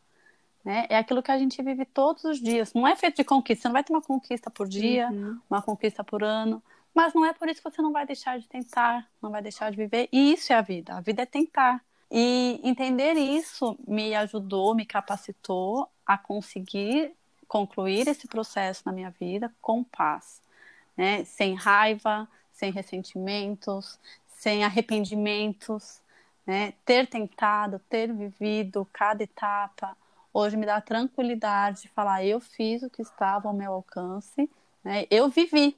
Né? 0.63 0.85
É 0.89 0.97
aquilo 0.97 1.23
que 1.23 1.31
a 1.31 1.37
gente 1.37 1.61
vive 1.61 1.85
todos 1.85 2.23
os 2.23 2.41
dias. 2.41 2.73
Não 2.73 2.87
é 2.87 2.95
feito 2.95 3.17
de 3.17 3.23
conquista, 3.23 3.61
você 3.63 3.67
não 3.67 3.73
vai 3.73 3.83
ter 3.83 3.93
uma 3.93 4.01
conquista 4.01 4.49
por 4.49 4.67
dia, 4.67 5.09
uhum. 5.09 5.39
uma 5.49 5.61
conquista 5.61 6.03
por 6.03 6.23
ano, 6.23 6.61
mas 6.93 7.13
não 7.13 7.23
é 7.23 7.31
por 7.31 7.47
isso 7.47 7.61
que 7.61 7.69
você 7.69 7.81
não 7.81 7.91
vai 7.91 8.05
deixar 8.05 8.39
de 8.39 8.47
tentar, 8.47 9.07
não 9.21 9.29
vai 9.29 9.41
deixar 9.41 9.69
de 9.69 9.77
viver. 9.77 10.09
E 10.11 10.33
isso 10.33 10.51
é 10.51 10.55
a 10.55 10.61
vida, 10.61 10.95
a 10.95 11.01
vida 11.01 11.21
é 11.21 11.25
tentar. 11.25 11.81
E 12.09 12.59
entender 12.63 13.13
isso 13.13 13.77
me 13.87 14.15
ajudou, 14.15 14.73
me 14.73 14.85
capacitou 14.85 15.89
a 16.05 16.17
conseguir 16.17 17.13
concluir 17.47 18.07
esse 18.07 18.27
processo 18.27 18.83
na 18.85 18.91
minha 18.91 19.09
vida 19.09 19.53
com 19.61 19.83
paz, 19.83 20.41
né? 20.95 21.23
Sem 21.23 21.55
raiva, 21.55 22.27
sem 22.51 22.71
ressentimentos, 22.71 23.99
sem 24.27 24.63
arrependimentos, 24.63 26.01
né? 26.45 26.73
Ter 26.85 27.07
tentado, 27.07 27.79
ter 27.89 28.11
vivido 28.13 28.87
cada 28.91 29.23
etapa, 29.23 29.95
hoje 30.33 30.57
me 30.57 30.65
dá 30.65 30.79
tranquilidade 30.81 31.83
de 31.83 31.89
falar 31.89 32.23
eu 32.23 32.39
fiz 32.39 32.83
o 32.83 32.89
que 32.89 33.01
estava 33.01 33.47
ao 33.47 33.53
meu 33.53 33.73
alcance, 33.73 34.49
né? 34.83 35.05
Eu 35.09 35.29
vivi. 35.29 35.77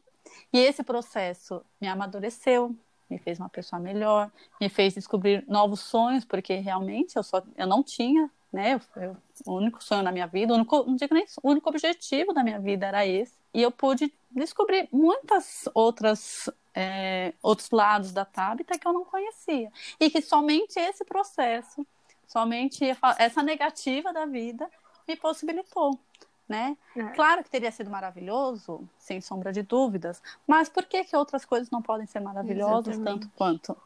E 0.54 0.60
esse 0.60 0.84
processo 0.84 1.64
me 1.82 1.88
amadureceu, 1.88 2.76
me 3.10 3.18
fez 3.18 3.40
uma 3.40 3.50
pessoa 3.50 3.80
melhor, 3.80 4.32
me 4.62 4.70
fez 4.70 4.94
descobrir 4.94 5.44
novos 5.48 5.80
sonhos, 5.80 6.24
porque 6.24 6.56
realmente 6.56 7.16
eu 7.16 7.24
só 7.24 7.42
eu 7.58 7.68
não 7.68 7.84
tinha 7.84 8.30
né? 8.52 8.74
Eu, 8.74 9.04
eu, 9.04 9.18
o 9.46 9.54
único 9.54 9.84
sonho 9.84 10.04
na 10.04 10.12
minha 10.12 10.28
vida, 10.28 10.54
o 10.54 10.56
único, 10.56 10.84
não 10.84 10.96
digo 10.96 11.14
nem 11.14 11.26
o 11.44 11.50
único 11.50 11.70
objetivo 11.70 12.34
da 12.34 12.44
minha 12.44 12.60
vida 12.60 12.88
era 12.88 13.06
esse. 13.06 13.34
E 13.54 13.62
eu 13.62 13.72
pude 13.72 14.14
descobrir 14.32 14.88
muitas 14.92 15.68
outras 15.74 16.50
é, 16.74 17.34
outros 17.42 17.70
lados 17.72 18.12
da 18.12 18.26
Tabita 18.26 18.78
que 18.78 18.88
eu 18.88 18.94
não 18.94 19.04
conhecia 19.04 19.72
e 20.00 20.10
que 20.10 20.22
somente 20.22 20.80
esse 20.80 21.04
processo, 21.04 21.86
somente 22.28 22.86
essa 23.18 23.42
negativa 23.44 24.14
da 24.14 24.26
vida 24.26 24.70
me 25.08 25.16
possibilitou. 25.16 26.00
Né? 26.48 26.76
É. 26.96 27.04
Claro 27.10 27.44
que 27.44 27.50
teria 27.50 27.72
sido 27.72 27.92
maravilhoso, 27.92 28.90
sem 28.98 29.22
sombra 29.22 29.54
de 29.54 29.62
dúvidas, 29.62 30.20
mas 30.48 30.68
por 30.68 30.84
que, 30.86 31.04
que 31.04 31.16
outras 31.16 31.46
coisas 31.46 31.70
não 31.70 31.80
podem 31.80 32.08
ser 32.08 32.20
maravilhosas 32.20 32.96
Exatamente. 32.96 33.22
tanto 33.28 33.36
quanto? 33.36 33.78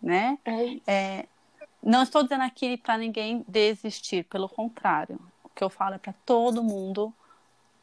Né? 0.00 0.38
É 0.86 1.26
não 1.86 2.02
estou 2.02 2.24
dizendo 2.24 2.42
aqui 2.42 2.76
para 2.76 2.98
ninguém 2.98 3.44
desistir, 3.46 4.24
pelo 4.24 4.48
contrário. 4.48 5.20
O 5.44 5.48
que 5.48 5.62
eu 5.62 5.70
falo 5.70 5.94
é 5.94 5.98
para 5.98 6.12
todo 6.24 6.60
mundo 6.60 7.14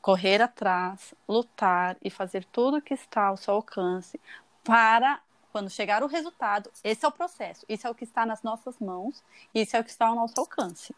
correr 0.02 0.42
atrás, 0.42 1.14
lutar 1.26 1.96
e 2.04 2.10
fazer 2.10 2.44
tudo 2.52 2.78
o 2.78 2.82
que 2.82 2.94
está 2.94 3.28
ao 3.28 3.38
seu 3.38 3.54
alcance 3.54 4.20
para 4.62 5.22
quando 5.54 5.70
chegar 5.70 6.04
o 6.04 6.08
resultado, 6.08 6.70
esse 6.84 7.06
é 7.06 7.08
o 7.08 7.12
processo, 7.12 7.66
isso 7.70 7.88
é 7.88 7.90
o 7.90 7.96
que 7.96 8.04
está 8.04 8.26
nas 8.26 8.44
nossas 8.44 8.78
mãos, 8.80 9.24
isso 9.56 9.78
é 9.78 9.80
o 9.80 9.84
que 9.84 9.92
está 9.92 10.08
ao 10.08 10.16
nosso 10.16 10.38
alcance. 10.38 10.94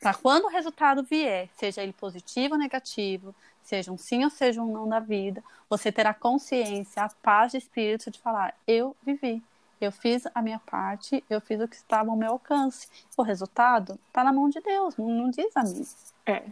Para 0.00 0.14
quando 0.14 0.46
o 0.46 0.48
resultado 0.48 1.04
vier, 1.04 1.48
seja 1.54 1.82
ele 1.82 1.92
positivo 1.92 2.54
ou 2.54 2.58
negativo, 2.58 3.32
seja 3.62 3.92
um 3.92 3.98
sim 3.98 4.24
ou 4.24 4.30
seja 4.30 4.60
um 4.60 4.72
não 4.72 4.88
da 4.88 4.98
vida, 4.98 5.44
você 5.68 5.92
terá 5.92 6.12
consciência, 6.12 7.04
a 7.04 7.08
paz 7.08 7.52
de 7.52 7.58
espírito 7.58 8.10
de 8.10 8.18
falar: 8.18 8.54
eu 8.66 8.96
vivi, 9.04 9.40
eu 9.80 9.92
fiz 9.92 10.26
a 10.34 10.42
minha 10.42 10.58
parte, 10.58 11.22
eu 11.28 11.40
fiz 11.40 11.60
o 11.60 11.68
que 11.68 11.76
estava 11.76 12.10
ao 12.10 12.16
meu 12.16 12.32
alcance. 12.32 12.88
O 13.16 13.22
resultado 13.22 13.98
está 14.08 14.24
na 14.24 14.32
mão 14.32 14.48
de 14.48 14.60
Deus, 14.60 14.96
não 14.96 15.30
diz 15.30 15.56
a 15.56 15.62
mim. 15.62 15.84
É, 16.26 16.42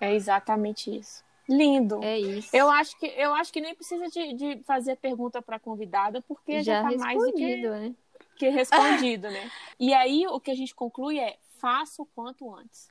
é 0.00 0.14
exatamente 0.14 0.94
isso. 0.94 1.24
Lindo. 1.48 2.02
É 2.02 2.18
isso. 2.18 2.54
Eu 2.54 2.70
acho 2.70 2.98
que, 2.98 3.06
eu 3.06 3.34
acho 3.34 3.52
que 3.52 3.60
nem 3.60 3.74
precisa 3.74 4.08
de, 4.08 4.32
de 4.34 4.62
fazer 4.64 4.96
pergunta 4.96 5.42
para 5.42 5.56
a 5.56 5.60
convidada, 5.60 6.22
porque 6.22 6.62
já, 6.62 6.82
está 6.82 7.04
mais 7.04 7.18
do 7.18 7.32
que, 7.32 7.56
né? 7.56 7.94
que 8.36 8.48
respondido, 8.48 9.30
né? 9.30 9.50
E 9.78 9.92
aí 9.92 10.26
o 10.26 10.40
que 10.40 10.50
a 10.50 10.54
gente 10.54 10.74
conclui 10.74 11.18
é 11.18 11.36
faça 11.58 12.02
o 12.02 12.06
quanto 12.06 12.52
antes. 12.52 12.90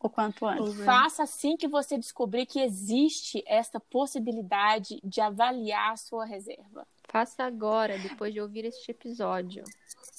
O 0.00 0.08
quanto 0.08 0.46
antes. 0.46 0.84
Faça 0.84 1.22
assim 1.22 1.56
que 1.56 1.68
você 1.68 1.98
descobrir 1.98 2.46
que 2.46 2.60
existe 2.60 3.42
essa 3.46 3.78
possibilidade 3.80 5.00
de 5.02 5.20
avaliar 5.20 5.92
a 5.92 5.96
sua 5.96 6.24
reserva. 6.24 6.86
Faça 7.08 7.42
agora, 7.44 7.98
depois 7.98 8.32
de 8.32 8.40
ouvir 8.40 8.66
este 8.66 8.90
episódio. 8.90 9.64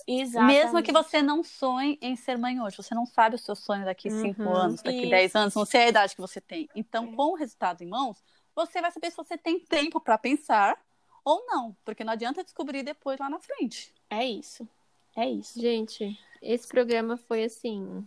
Exatamente. 0.08 0.58
Mesmo 0.58 0.82
que 0.84 0.92
você 0.92 1.22
não 1.22 1.44
sonhe 1.44 2.00
em 2.02 2.16
ser 2.16 2.36
mãe 2.36 2.60
hoje, 2.60 2.78
você 2.78 2.96
não 2.96 3.06
sabe 3.06 3.36
o 3.36 3.40
seu 3.40 3.56
sonho 3.56 3.86
daqui 3.86 4.10
uhum, 4.10 4.22
cinco 4.22 4.50
anos, 4.50 4.82
daqui 4.82 5.02
isso. 5.02 5.10
dez 5.10 5.36
anos, 5.36 5.54
não 5.54 5.66
sei 5.66 5.82
a 5.82 5.90
idade 5.90 6.16
que 6.16 6.22
você 6.22 6.42
tem. 6.42 6.68
Então, 6.76 7.06
é. 7.06 7.16
com 7.16 7.32
o 7.32 7.36
resultado 7.36 7.84
em 7.84 7.88
mãos, 7.88 8.18
você 8.56 8.82
vai 8.82 8.92
saber 8.92 9.12
se 9.12 9.18
você 9.18 9.38
tem 9.38 9.60
tempo 9.60 10.02
para 10.02 10.18
pensar 10.18 10.78
ou 11.24 11.46
não, 11.46 11.78
porque 11.86 12.04
não 12.04 12.14
adianta 12.14 12.44
descobrir 12.44 12.82
depois 12.82 13.20
lá 13.20 13.30
na 13.30 13.40
frente. 13.40 13.94
É 14.10 14.26
isso. 14.26 14.68
É 15.16 15.30
isso. 15.30 15.62
Gente, 15.62 16.18
esse 16.42 16.68
programa 16.68 17.18
foi 17.18 17.44
assim, 17.44 18.04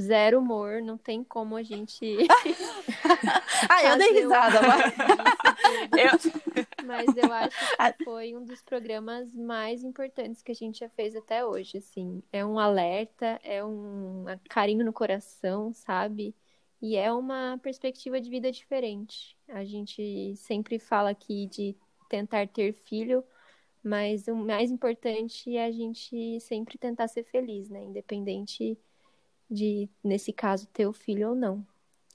zero 0.00 0.40
humor, 0.40 0.82
não 0.82 0.98
tem 0.98 1.22
como 1.22 1.56
a 1.56 1.62
gente. 1.62 2.16
ah, 3.68 3.84
eu 3.84 3.98
dei 3.98 4.12
risada, 4.20 4.60
mas. 4.62 4.94
eu... 6.56 6.63
mas 6.84 7.16
eu 7.16 7.32
acho 7.32 7.56
que 7.98 8.04
foi 8.04 8.36
um 8.36 8.44
dos 8.44 8.62
programas 8.62 9.34
mais 9.34 9.82
importantes 9.82 10.42
que 10.42 10.52
a 10.52 10.54
gente 10.54 10.80
já 10.80 10.88
fez 10.88 11.16
até 11.16 11.44
hoje, 11.44 11.78
assim. 11.78 12.22
É 12.32 12.44
um 12.44 12.58
alerta, 12.58 13.40
é 13.42 13.64
um 13.64 14.24
carinho 14.48 14.84
no 14.84 14.92
coração, 14.92 15.72
sabe? 15.72 16.34
E 16.80 16.96
é 16.96 17.12
uma 17.12 17.58
perspectiva 17.62 18.20
de 18.20 18.28
vida 18.28 18.52
diferente. 18.52 19.36
A 19.48 19.64
gente 19.64 20.36
sempre 20.36 20.78
fala 20.78 21.10
aqui 21.10 21.46
de 21.46 21.74
tentar 22.08 22.46
ter 22.48 22.72
filho, 22.72 23.24
mas 23.82 24.28
o 24.28 24.34
mais 24.34 24.70
importante 24.70 25.56
é 25.56 25.64
a 25.64 25.70
gente 25.70 26.38
sempre 26.40 26.76
tentar 26.78 27.08
ser 27.08 27.24
feliz, 27.24 27.68
né? 27.70 27.82
Independente 27.82 28.78
de, 29.50 29.88
nesse 30.02 30.32
caso, 30.32 30.66
ter 30.68 30.86
o 30.86 30.92
filho 30.92 31.30
ou 31.30 31.34
não. 31.34 31.66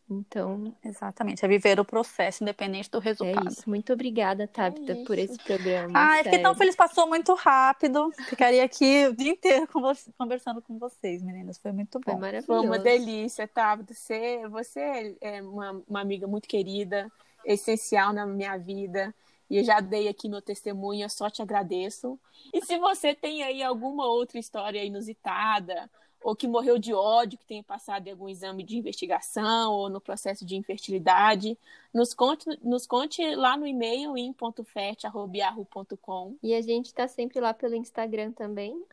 Então, 0.10 0.76
Exatamente, 0.84 1.46
é 1.46 1.48
viver 1.48 1.80
o 1.80 1.86
processo 1.86 2.44
independente 2.44 2.90
do 2.90 2.98
é 2.98 3.02
resultado. 3.02 3.48
isso. 3.48 3.70
Muito 3.70 3.94
obrigada, 3.94 4.48
Tabita, 4.48 4.94
isso. 4.94 5.04
por 5.06 5.18
esse 5.20 5.38
programa. 5.38 5.92
Ai, 5.94 6.24
fiquei 6.24 6.40
tão 6.42 6.56
feliz, 6.56 6.76
passou 6.76 7.08
muito 7.08 7.34
rápido. 7.36 8.10
Ficaria 8.28 8.64
aqui 8.64 9.08
o 9.08 9.16
dia 9.16 9.32
inteiro 9.32 9.68
com 9.68 9.80
vo- 9.82 9.92
conversando 10.18 10.62
com 10.64 10.80
vocês, 10.80 11.22
meninas. 11.22 11.58
Foi 11.60 11.72
muito 11.72 12.00
Foi 12.04 12.14
bom. 12.14 12.20
maravilhoso. 12.20 12.48
Foi 12.48 12.66
uma 12.66 12.80
delícia, 12.80 13.48
tá? 13.48 13.76
Você, 13.76 14.48
você 14.50 15.16
é 15.22 15.42
uma, 15.44 15.84
uma 15.88 16.02
amiga 16.02 16.26
muito 16.26 16.48
querida, 16.48 17.12
essencial 17.46 18.12
na 18.12 18.26
minha 18.26 18.58
vida. 18.58 19.14
E 19.50 19.58
eu 19.58 19.64
já 19.64 19.80
dei 19.80 20.08
aqui 20.08 20.28
meu 20.30 20.42
testemunho, 20.42 21.04
eu 21.06 21.10
só 21.10 21.30
te 21.30 21.42
agradeço. 21.42 22.20
E 22.54 22.64
se 22.66 22.78
você 22.78 23.14
tem 23.16 23.44
aí 23.44 23.62
alguma 23.64 24.06
outra 24.08 24.38
história 24.40 24.84
inusitada, 24.84 25.90
ou 26.22 26.36
que 26.36 26.48
morreu 26.48 26.78
de 26.78 26.94
ódio, 26.94 27.40
que 27.40 27.46
tenha 27.46 27.64
passado 27.64 28.06
em 28.08 28.12
algum 28.12 28.28
exame 28.28 28.62
de 28.64 28.78
investigação, 28.78 29.72
ou 29.74 29.90
no 29.90 30.02
processo 30.02 30.46
de 30.46 30.56
infertilidade, 30.56 31.58
nos 31.94 32.14
conte, 32.14 32.46
nos 32.62 32.86
conte 32.86 33.24
lá 33.36 33.56
no 33.58 33.66
e-mail 33.66 34.18
em.fert.yahoo.com. 34.18 36.36
E 36.44 36.54
a 36.54 36.62
gente 36.62 36.94
tá 36.94 37.08
sempre 37.08 37.40
lá 37.40 37.54
pelo 37.54 37.76
Instagram 37.76 38.32
também, 38.32 38.84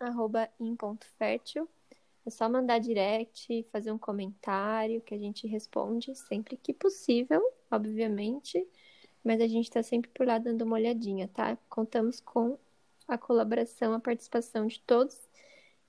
em.fértil. 0.60 1.68
É 2.24 2.30
só 2.30 2.48
mandar 2.48 2.78
direct, 2.80 3.64
fazer 3.70 3.92
um 3.92 3.98
comentário 3.98 5.00
que 5.00 5.14
a 5.14 5.18
gente 5.18 5.46
responde 5.46 6.12
sempre 6.14 6.56
que 6.56 6.74
possível, 6.74 7.40
obviamente. 7.70 8.66
Mas 9.22 9.40
a 9.40 9.46
gente 9.46 9.70
tá 9.70 9.80
sempre 9.82 10.10
por 10.10 10.26
lá 10.26 10.38
dando 10.38 10.62
uma 10.62 10.74
olhadinha, 10.74 11.28
tá? 11.28 11.56
Contamos 11.68 12.20
com 12.20 12.58
a 13.06 13.16
colaboração, 13.16 13.94
a 13.94 14.00
participação 14.00 14.66
de 14.66 14.80
todos. 14.80 15.25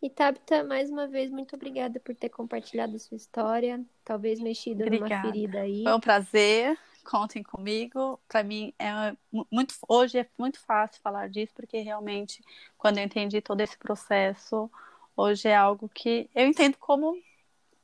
E 0.02 0.10
Tabita, 0.10 0.64
mais 0.64 0.90
uma 0.90 1.08
vez, 1.08 1.32
muito 1.32 1.56
obrigada 1.56 2.00
por 2.00 2.16
ter 2.16 2.30
compartilhado 2.30 2.96
a 2.96 3.00
sua 3.00 3.18
história, 3.18 3.84
talvez 4.06 4.40
mexido 4.40 4.84
numa 4.86 4.98
Obrigada. 4.98 5.28
ferida 5.28 5.60
aí. 5.62 5.84
Foi 5.84 5.94
um 5.94 6.00
prazer. 6.00 6.78
Contem 7.04 7.42
comigo. 7.42 8.20
Para 8.28 8.44
mim 8.44 8.74
é 8.78 9.16
mu- 9.32 9.48
muito 9.50 9.74
hoje 9.88 10.20
é 10.20 10.28
muito 10.38 10.60
fácil 10.60 11.02
falar 11.02 11.30
disso 11.30 11.54
porque 11.56 11.80
realmente 11.80 12.44
quando 12.78 12.98
eu 12.98 13.04
entendi 13.06 13.40
todo 13.42 13.62
esse 13.62 13.78
processo, 13.78 14.70
hoje 15.16 15.48
é 15.48 15.56
algo 15.56 15.88
que 15.88 16.30
eu 16.36 16.46
entendo 16.46 16.78
como 16.78 17.18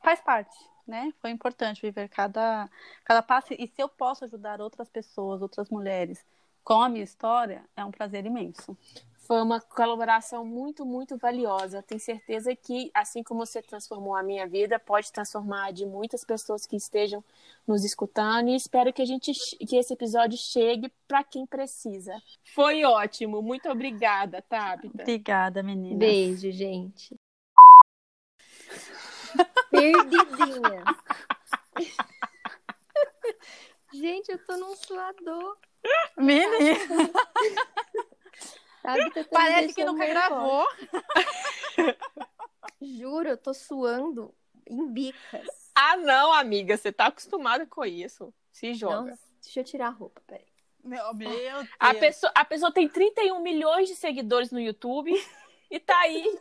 faz 0.04 0.20
parte, 0.20 0.54
né? 0.86 1.14
Foi 1.22 1.30
importante 1.32 1.82
viver 1.82 2.10
cada 2.10 2.70
cada 3.06 3.22
passo 3.24 3.54
e 3.54 3.66
se 3.66 3.82
eu 3.82 3.88
posso 3.88 4.26
ajudar 4.26 4.60
outras 4.60 4.90
pessoas, 4.90 5.42
outras 5.42 5.70
mulheres 5.70 6.24
com 6.62 6.82
a 6.82 6.90
minha 6.90 7.04
história, 7.04 7.64
é 7.78 7.84
um 7.86 7.92
prazer 7.92 8.26
imenso. 8.26 8.78
Foi 9.26 9.42
uma 9.42 9.62
colaboração 9.62 10.46
muito, 10.46 10.86
muito 10.86 11.18
valiosa. 11.18 11.82
Tenho 11.82 12.00
certeza 12.00 12.54
que, 12.56 12.92
assim 12.94 13.24
como 13.24 13.46
você 13.46 13.62
transformou 13.62 14.16
a 14.16 14.22
minha 14.22 14.46
vida, 14.46 14.78
pode 14.78 15.10
transformar 15.14 15.68
a 15.68 15.72
de 15.72 15.86
muitas 15.86 16.26
pessoas 16.26 16.66
que 16.66 16.76
estejam 16.76 17.24
nos 17.66 17.86
escutando. 17.86 18.50
E 18.50 18.56
espero 18.56 18.92
que 18.92 19.02
a 19.02 19.06
gente 19.06 19.32
que 19.66 19.78
esse 19.78 19.94
episódio 19.94 20.38
chegue 20.38 20.92
para 21.08 21.24
quem 21.24 21.46
precisa. 21.46 22.14
Foi 22.54 22.84
ótimo. 22.84 23.42
Muito 23.42 23.70
obrigada, 23.70 24.42
Tabita. 24.42 25.04
Obrigada, 25.04 25.64
meninas. 25.64 26.00
Beijo, 26.00 26.52
gente. 26.52 27.16
Perdidinha. 29.72 30.84
gente, 33.94 34.34
eu 34.34 34.46
tô 34.46 34.58
num 34.58 34.76
suador. 34.76 35.58
Menina, 36.18 36.58
parece 39.32 39.74
que 39.74 39.86
nunca 39.86 40.06
gravou. 40.06 40.68
Juro, 42.82 43.30
eu 43.30 43.38
tô 43.38 43.54
suando 43.54 44.34
em 44.68 44.86
bicas. 44.92 45.48
Ah, 45.74 45.96
não, 45.98 46.34
amiga. 46.34 46.78
Você 46.78 46.92
tá 46.92 47.08
acostumada 47.08 47.66
com 47.66 47.86
isso. 47.86 48.34
Se 48.52 48.74
joga. 48.74 49.12
Nossa, 49.12 49.24
deixa 49.42 49.62
eu 49.62 49.64
tirar 49.64 49.88
a 49.88 49.92
roupa, 49.92 50.22
peraí. 50.28 50.46
Meu, 50.84 51.14
meu 51.14 51.30
Deus. 51.30 51.70
A 51.80 51.94
pessoa, 51.94 52.32
a 52.36 52.44
pessoa 52.44 52.72
tem 52.72 52.90
31 52.90 53.42
milhões 53.42 53.88
de 53.88 53.96
seguidores 53.96 54.52
no 54.52 54.60
YouTube 54.60 55.14
e 55.72 55.80
tá 55.80 55.98
aí. 56.02 56.40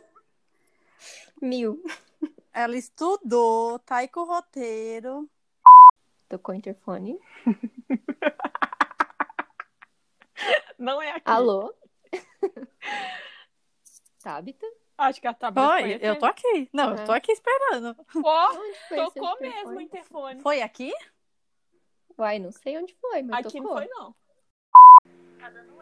Mil. 1.41 1.81
Ela 2.53 2.77
estudou, 2.77 3.79
tá 3.79 3.97
aí 3.97 4.07
com 4.07 4.21
o 4.21 4.25
roteiro. 4.25 5.29
Tocou 6.27 6.53
o 6.53 6.57
interfone. 6.57 7.19
Não 10.77 11.01
é 11.01 11.11
aqui. 11.11 11.23
Alô? 11.25 11.73
Tabita? 14.21 14.65
Acho 14.97 15.19
que 15.19 15.27
a 15.27 15.33
Tabita 15.33 15.73
Oi, 15.73 15.81
foi 15.81 15.99
eu 16.01 16.19
tô 16.19 16.25
aqui. 16.25 16.69
Não, 16.71 16.91
eu 16.91 16.95
É. 16.99 17.05
tô 17.05 17.11
aqui 17.11 17.31
esperando. 17.31 17.95
Ó, 18.23 18.47
tocou 18.89 19.33
interfone? 19.33 19.39
mesmo 19.41 19.69
o 19.71 19.81
interfone. 19.81 20.41
Foi 20.41 20.61
aqui? 20.61 20.93
Uai, 22.17 22.39
não 22.39 22.51
sei 22.51 22.77
onde 22.77 22.93
foi, 22.95 23.23
mas 23.23 23.45
Aqui 23.45 23.59
não 23.59 23.65
tocou. 23.67 23.77
foi, 23.77 23.87
não. 23.87 24.15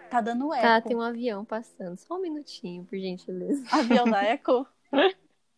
Tá 0.10 0.22
dando 0.22 0.52
eco. 0.54 0.62
Tá, 0.62 0.82
tem 0.82 0.96
um 0.96 1.02
avião 1.02 1.46
passando. 1.46 1.98
Só 1.98 2.16
um 2.16 2.22
minutinho, 2.22 2.84
por 2.86 2.98
gentileza. 2.98 3.64
Avião 3.72 4.10
da 4.10 4.24
eco. 4.24 4.66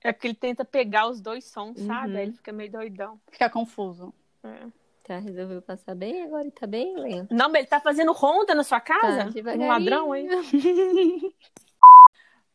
É 0.02 0.12
porque 0.12 0.28
ele 0.28 0.36
tenta 0.36 0.66
pegar 0.66 1.08
os 1.08 1.22
dois 1.22 1.46
sons, 1.46 1.80
sabe? 1.80 2.12
Uhum. 2.12 2.18
Aí 2.18 2.24
ele 2.24 2.34
fica 2.34 2.52
meio 2.52 2.70
doidão. 2.72 3.22
Fica 3.32 3.50
confuso. 3.50 4.14
É. 4.44 4.68
Tá, 5.04 5.20
resolveu 5.20 5.62
passar 5.62 5.96
bem 5.96 6.24
agora 6.24 6.48
e 6.48 6.52
tá 6.52 6.66
bem 6.66 6.96
lento. 6.98 7.34
Não, 7.34 7.48
mas 7.50 7.60
ele 7.60 7.68
tá 7.68 7.80
fazendo 7.82 8.14
ronda 8.14 8.56
na 8.56 8.64
sua 8.64 8.80
Tá, 8.80 9.00
casa? 9.02 9.26
um 9.26 9.32
devagarinho. 9.32 9.68
ladrão, 9.68 10.16
hein? 10.16 10.30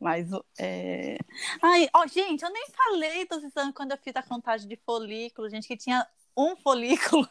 Mas, 0.01 0.29
é... 0.59 1.19
Ai, 1.61 1.89
ó, 1.95 2.07
gente, 2.07 2.43
eu 2.45 2.51
nem 2.53 2.67
falei 2.69 3.27
dos 3.27 3.43
exames 3.43 3.75
quando 3.75 3.91
eu 3.91 3.99
fiz 3.99 4.15
a 4.15 4.23
contagem 4.23 4.69
de 4.69 4.77
folículo, 4.77 5.49
gente, 5.51 5.67
que 5.67 5.77
tinha 5.77 6.07
um 6.37 6.55
folículo. 6.57 7.29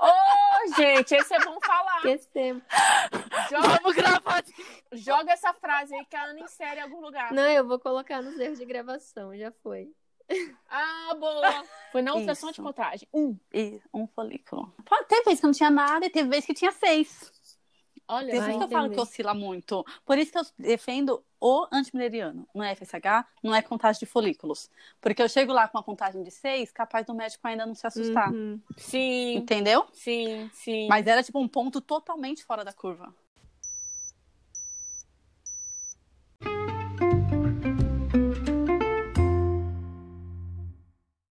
Ô, 0.00 0.74
gente, 0.74 1.14
esse 1.14 1.34
é 1.34 1.38
bom 1.44 1.58
falar. 1.60 1.98
Esquecemos. 1.98 2.62
Joga, 3.50 3.68
Vamos 3.68 3.94
gravar. 3.94 4.42
joga 4.92 5.32
essa 5.32 5.52
frase 5.52 5.94
aí 5.94 6.04
que 6.06 6.16
a 6.16 6.24
Ana 6.24 6.40
insere 6.40 6.80
em 6.80 6.82
algum 6.84 7.00
lugar. 7.02 7.30
Não, 7.32 7.42
eu 7.50 7.66
vou 7.68 7.78
colocar 7.78 8.22
nos 8.22 8.38
erros 8.40 8.58
de 8.58 8.64
gravação, 8.64 9.36
já 9.36 9.52
foi. 9.62 9.92
Ah, 10.68 11.14
boa. 11.18 11.64
Foi 11.90 12.00
na 12.02 12.14
ultrassom 12.14 12.50
de 12.50 12.62
contagem. 12.62 13.06
Um. 13.12 13.36
E 13.52 13.80
um 13.92 14.06
folículo. 14.06 14.72
Pô, 14.84 15.04
Teve 15.04 15.24
vez 15.24 15.40
que 15.40 15.46
não 15.46 15.52
tinha 15.52 15.70
nada 15.70 16.06
e 16.06 16.10
teve 16.10 16.28
vez 16.28 16.46
que 16.46 16.54
tinha 16.54 16.72
seis. 16.72 17.30
Olha, 18.08 18.34
Por 18.34 18.48
isso 18.48 18.58
que 18.58 18.64
eu 18.64 18.68
falo 18.68 18.90
que 18.90 19.00
oscila 19.00 19.34
muito. 19.34 19.84
Por 20.04 20.18
isso 20.18 20.32
que 20.32 20.38
eu 20.38 20.42
defendo 20.58 21.24
o 21.40 21.66
antimileriano. 21.72 22.46
Não 22.54 22.62
é 22.62 22.74
FSH, 22.74 23.24
não 23.42 23.54
é 23.54 23.62
contagem 23.62 24.00
de 24.00 24.06
folículos. 24.06 24.70
Porque 25.00 25.22
eu 25.22 25.28
chego 25.28 25.52
lá 25.52 25.68
com 25.68 25.78
uma 25.78 25.84
contagem 25.84 26.22
de 26.22 26.30
seis, 26.30 26.70
capaz 26.70 27.06
do 27.06 27.14
médico 27.14 27.46
ainda 27.46 27.64
não 27.64 27.74
se 27.74 27.86
assustar. 27.86 28.30
Uhum. 28.30 28.60
sim, 28.76 29.36
Entendeu? 29.36 29.86
sim, 29.92 30.50
sim. 30.52 30.88
Mas 30.88 31.06
era 31.06 31.22
tipo 31.22 31.38
um 31.40 31.48
ponto 31.48 31.80
totalmente 31.80 32.44
fora 32.44 32.64
da 32.64 32.72
curva. 32.72 33.14